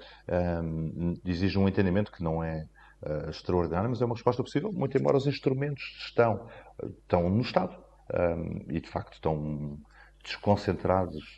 Um, 0.64 1.14
exige 1.26 1.58
um 1.58 1.68
entendimento 1.68 2.12
que 2.12 2.24
não 2.24 2.44
é 2.44 2.68
uh, 3.04 3.30
extraordinário, 3.30 3.90
mas 3.90 4.02
é 4.02 4.06
uma 4.06 4.16
resposta 4.16 4.44
possível, 4.44 4.72
muito 4.72 4.98
embora 4.98 5.18
os 5.18 5.28
instrumentos 5.28 5.84
estão, 6.06 6.48
estão 7.02 7.30
no 7.30 7.42
Estado 7.42 7.76
um, 8.14 8.66
e, 8.70 8.80
de 8.80 8.90
facto, 8.90 9.14
estão 9.14 9.78
desconcentrados 10.24 11.38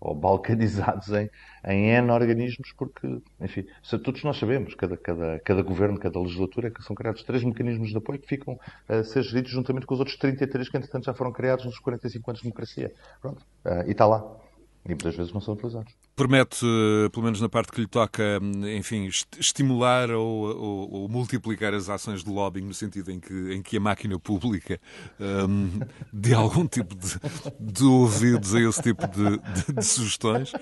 ou 0.00 0.14
balcanizados 0.14 1.08
em, 1.08 1.30
em 1.66 1.90
N 1.90 2.10
organismos, 2.10 2.72
porque, 2.76 3.20
enfim, 3.40 3.66
todos 4.04 4.22
nós 4.24 4.36
sabemos, 4.36 4.74
cada, 4.74 4.96
cada, 4.96 5.40
cada 5.40 5.62
governo, 5.62 5.98
cada 5.98 6.20
legislatura, 6.20 6.70
que 6.70 6.82
são 6.82 6.94
criados 6.94 7.22
três 7.22 7.42
mecanismos 7.42 7.90
de 7.90 7.96
apoio 7.96 8.18
que 8.18 8.28
ficam 8.28 8.58
a 8.88 9.02
ser 9.02 9.22
geridos 9.22 9.50
juntamente 9.50 9.86
com 9.86 9.94
os 9.94 10.00
outros 10.00 10.16
33 10.16 10.68
que, 10.68 10.76
entretanto, 10.76 11.04
já 11.04 11.14
foram 11.14 11.32
criados 11.32 11.64
nos 11.64 11.78
45 11.78 12.30
anos 12.30 12.40
de 12.40 12.44
democracia. 12.44 12.92
Pronto. 13.20 13.42
Uh, 13.64 13.88
e 13.88 13.92
está 13.92 14.06
lá. 14.06 14.45
E 14.86 14.90
muitas 14.90 15.16
vezes 15.16 15.32
não 15.32 15.40
são 15.40 15.54
utilizados. 15.54 15.92
Promete, 16.14 16.64
eh, 16.64 17.08
pelo 17.10 17.24
menos 17.24 17.40
na 17.40 17.48
parte 17.48 17.72
que 17.72 17.80
lhe 17.80 17.86
toca, 17.86 18.40
enfim, 18.76 19.06
estimular 19.38 20.10
ou, 20.10 20.56
ou, 20.56 20.92
ou 20.92 21.08
multiplicar 21.08 21.74
as 21.74 21.90
ações 21.90 22.22
de 22.22 22.30
lobbying 22.30 22.64
no 22.64 22.72
sentido 22.72 23.10
em 23.10 23.20
que, 23.20 23.52
em 23.52 23.60
que 23.60 23.76
a 23.76 23.80
máquina 23.80 24.18
pública 24.18 24.80
um, 25.20 25.80
dê 26.12 26.32
algum 26.32 26.66
tipo 26.66 26.94
de, 26.94 27.18
de, 27.60 27.84
ouvidos 27.84 28.54
a 28.54 28.60
esse 28.60 28.80
tipo 28.80 29.06
de, 29.08 29.38
de, 29.38 29.72
de 29.74 29.84
sugestões? 29.84 30.52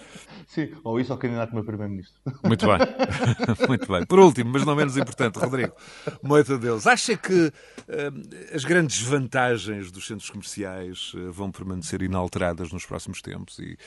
Sim, 0.48 0.72
ou 0.82 0.98
isso 0.98 1.12
ao 1.12 1.18
candidato 1.18 1.54
meu 1.54 1.62
primeiro-ministro. 1.62 2.14
Muito 2.42 2.66
bem, 2.66 2.78
muito 3.68 3.92
bem. 3.92 4.06
Por 4.06 4.18
último, 4.18 4.50
mas 4.50 4.64
não 4.64 4.74
menos 4.74 4.96
importante, 4.96 5.38
Rodrigo, 5.38 5.74
moita 6.22 6.58
Deus, 6.58 6.86
acha 6.86 7.16
que 7.16 7.52
um, 7.88 8.54
as 8.54 8.64
grandes 8.64 9.00
vantagens 9.02 9.92
dos 9.92 10.06
centros 10.06 10.30
comerciais 10.30 11.12
uh, 11.14 11.30
vão 11.30 11.52
permanecer 11.52 12.02
inalteradas 12.02 12.72
nos 12.72 12.84
próximos 12.84 13.20
tempos 13.20 13.58
e 13.58 13.78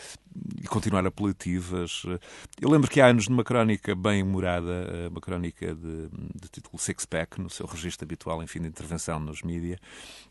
e 0.62 0.68
continuar 0.68 1.06
apelativas. 1.06 2.04
Eu 2.60 2.70
lembro 2.70 2.90
que 2.90 3.00
há 3.00 3.08
anos, 3.08 3.28
numa 3.28 3.44
crónica 3.44 3.96
bem 3.96 4.22
humorada, 4.22 5.08
uma 5.10 5.22
crónica 5.22 5.74
de, 5.74 6.10
de 6.36 6.50
título 6.52 6.78
Six-Pack, 6.78 7.40
no 7.42 7.50
seu 7.50 7.66
registro 7.66 8.06
habitual, 8.06 8.44
enfim, 8.44 8.62
de 8.62 8.68
intervenção 8.68 9.20
nos 9.20 9.42
mídias, 9.42 9.80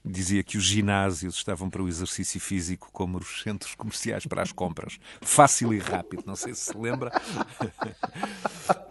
dizia 0.05 0.43
que 0.43 0.59
os 0.59 0.65
ginásios 0.65 1.37
estavam 1.37 1.71
para 1.71 1.83
o 1.83 1.89
exercício 1.89 2.41
físico 2.41 2.89
como 2.93 3.19
os 3.19 3.43
centros 3.43 3.75
comerciais 3.75 4.27
para 4.27 4.43
as 4.43 4.53
compras. 4.53 4.99
Fácil 5.21 5.73
e 5.73 5.79
rápido, 5.79 6.25
não 6.27 6.37
sei 6.37 6.55
se 6.55 6.67
se 6.67 6.79
lembra. 6.79 7.11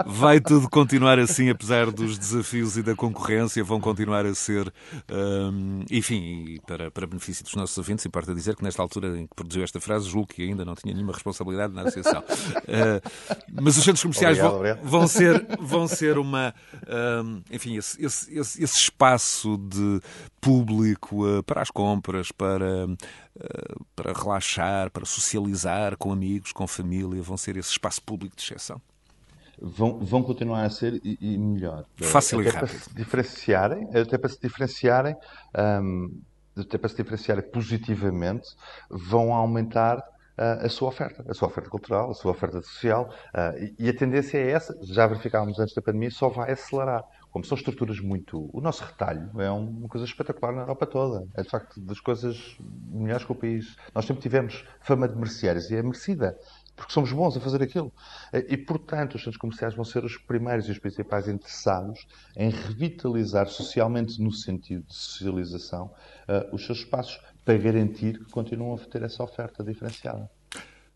Vai 0.06 0.40
tudo 0.40 0.70
continuar 0.70 1.20
assim, 1.20 1.50
apesar 1.50 1.92
dos 1.92 2.18
desafios 2.18 2.78
e 2.78 2.84
da 2.84 2.96
concorrência, 2.96 3.64
vão 3.64 3.80
continuar 3.80 4.26
a 4.26 4.34
ser, 4.34 4.72
hum, 5.12 5.84
enfim, 5.92 6.58
para, 6.66 6.90
para 6.90 7.08
benefício 7.08 7.44
dos 7.44 7.56
nossos 7.56 7.78
ouvintes, 7.78 8.06
importa 8.06 8.34
dizer 8.34 8.56
que 8.56 8.64
nesta 8.64 8.82
altura 8.82 9.18
em 9.20 9.28
que 9.28 9.36
produziu 9.36 9.64
esta 9.64 9.80
frase, 9.80 10.10
julgo 10.10 10.28
que 10.28 10.44
ainda 10.44 10.64
não 10.64 10.76
tinha 10.76 10.94
nenhuma 11.06 11.14
responsabilidade 11.14 11.74
na 11.74 11.84
associação. 11.84 12.22
Uh, 12.22 13.02
mas 13.62 13.78
os 13.78 13.84
centros 13.84 14.02
comerciais 14.02 14.40
obrigado, 14.40 14.82
vão, 14.82 15.00
vão, 15.00 15.08
ser, 15.08 15.46
vão 15.62 15.88
ser 15.88 16.18
uma, 16.18 16.54
hum, 17.24 17.42
enfim, 17.52 17.78
esse, 17.78 18.04
esse, 18.04 18.38
esse, 18.38 18.64
esse, 18.64 18.78
espaço 18.78 19.58
de 19.58 20.02
público 20.42 21.26
uh, 21.26 21.44
para 21.44 21.62
as 21.62 21.70
compras, 21.70 22.32
para, 22.32 22.88
uh, 22.88 23.86
para 23.96 24.14
relaxar, 24.14 24.90
para 24.92 25.06
socializar 25.06 25.96
com 25.98 26.12
amigos, 26.12 26.52
com 26.52 26.68
família, 26.68 27.22
vão 27.22 27.38
ser 27.38 27.56
esse 27.58 27.72
espaço 27.72 28.02
público 28.02 28.36
de 28.36 28.42
exceção 28.42 28.82
vão, 29.62 30.00
vão 30.00 30.22
continuar 30.22 30.66
a 30.66 30.70
ser 30.70 31.00
e, 31.02 31.18
e 31.22 31.38
melhor. 31.38 31.86
Fácil 31.96 32.42
até 32.42 32.50
e 32.50 32.52
rápido. 32.52 32.70
Para 32.70 32.80
se 32.80 32.94
diferenciarem, 32.94 33.90
até 33.96 34.18
para 34.18 34.30
se 34.30 34.40
diferenciarem, 34.42 35.16
um, 35.82 36.22
até 36.58 36.78
para 36.78 36.90
se 36.90 36.96
diferenciarem 36.96 37.44
positivamente, 37.52 38.50
vão 38.90 39.34
aumentar 39.34 40.02
a 40.38 40.70
sua 40.70 40.90
oferta, 40.90 41.24
a 41.28 41.34
sua 41.34 41.48
oferta 41.48 41.70
cultural, 41.70 42.12
a 42.12 42.14
sua 42.14 42.32
oferta 42.32 42.62
social. 42.62 43.14
Uh, 43.34 43.74
e, 43.80 43.90
a 43.90 43.96
tendência 43.96 44.38
é 44.38 44.52
essa, 44.52 44.78
já 44.84 45.08
verificávamos 45.08 45.60
antes 45.60 45.74
da 45.74 45.82
pandemia, 45.82 46.12
só 46.12 46.30
vai 46.30 46.52
acelerar. 46.52 47.04
Como 47.32 47.44
são 47.44 47.58
estruturas 47.58 48.00
muito. 48.00 48.50
O 48.54 48.62
nosso 48.62 48.82
retalho 48.84 49.30
é 49.42 49.52
uma 49.52 49.90
coisa 49.90 50.06
espetacular 50.06 50.54
na 50.54 50.62
Europa 50.62 50.86
toda. 50.86 51.28
É 51.36 51.42
de 51.42 51.50
facto 51.50 51.82
das 51.82 52.00
coisas 52.00 52.58
melhores 52.90 53.26
que 53.26 53.32
o 53.32 53.36
país. 53.36 53.76
Nós 53.94 54.06
sempre 54.06 54.22
tivemos 54.22 54.64
fama 54.80 55.06
de 55.08 55.18
merceários 55.18 55.70
e 55.70 55.76
é 55.76 55.84
merecida 55.84 56.38
porque 56.78 56.92
somos 56.92 57.12
bons 57.12 57.38
a 57.38 57.40
fazer 57.40 57.64
aquilo. 57.64 57.92
E, 58.34 58.58
portanto, 58.58 59.16
os 59.16 59.22
centros 59.22 59.38
comerciais 59.38 59.74
vão 59.74 59.86
ser 59.86 60.04
os 60.04 60.18
primeiros 60.18 60.68
e 60.68 60.72
os 60.72 60.80
principais 60.80 61.28
interessados 61.28 62.06
em 62.36 62.50
revitalizar 62.50 63.48
socialmente, 63.48 64.22
no 64.22 64.32
sentido 64.32 64.86
de 64.86 64.94
socialização, 64.94 65.92
os 66.52 66.66
seus 66.66 66.80
espaços 66.80 67.22
para 67.46 67.58
garantir 67.58 68.18
que 68.18 68.32
continuam 68.32 68.76
a 68.76 68.78
ter 68.80 69.04
essa 69.04 69.24
oferta 69.24 69.64
diferenciada. 69.64 70.30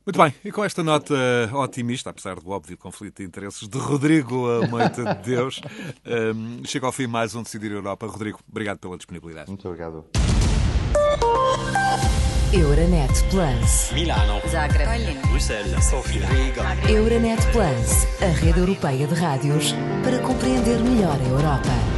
Muito 0.05 0.17
bem, 0.17 0.33
e 0.43 0.51
com 0.51 0.63
esta 0.63 0.83
nota 0.83 1.13
otimista, 1.53 2.09
apesar 2.09 2.39
do 2.39 2.49
óbvio 2.49 2.75
conflito 2.75 3.17
de 3.17 3.27
interesses 3.27 3.67
de 3.67 3.77
Rodrigo 3.77 4.47
Moita 4.67 5.15
de 5.15 5.21
Deus, 5.21 5.61
um, 6.35 6.65
chega 6.65 6.87
ao 6.87 6.91
fim 6.91 7.05
mais 7.05 7.35
um 7.35 7.43
Decidir 7.43 7.71
Europa. 7.71 8.07
Rodrigo, 8.07 8.39
obrigado 8.49 8.79
pela 8.79 8.97
disponibilidade. 8.97 9.49
Muito 9.49 9.67
obrigado. 9.67 10.05
Euronet 12.51 13.13
Plus. 13.29 13.91
Milano. 13.93 14.41
Zagreb. 14.49 15.19
Bruxelas. 15.27 15.85
Sofia. 15.85 16.25
Riga. 16.25 16.91
Euronet 16.91 17.39
Plus, 17.51 18.23
a 18.23 18.31
rede 18.43 18.59
europeia 18.59 19.05
de 19.05 19.13
rádios 19.13 19.75
para 20.03 20.17
compreender 20.19 20.79
melhor 20.79 21.19
a 21.21 21.27
Europa. 21.27 21.88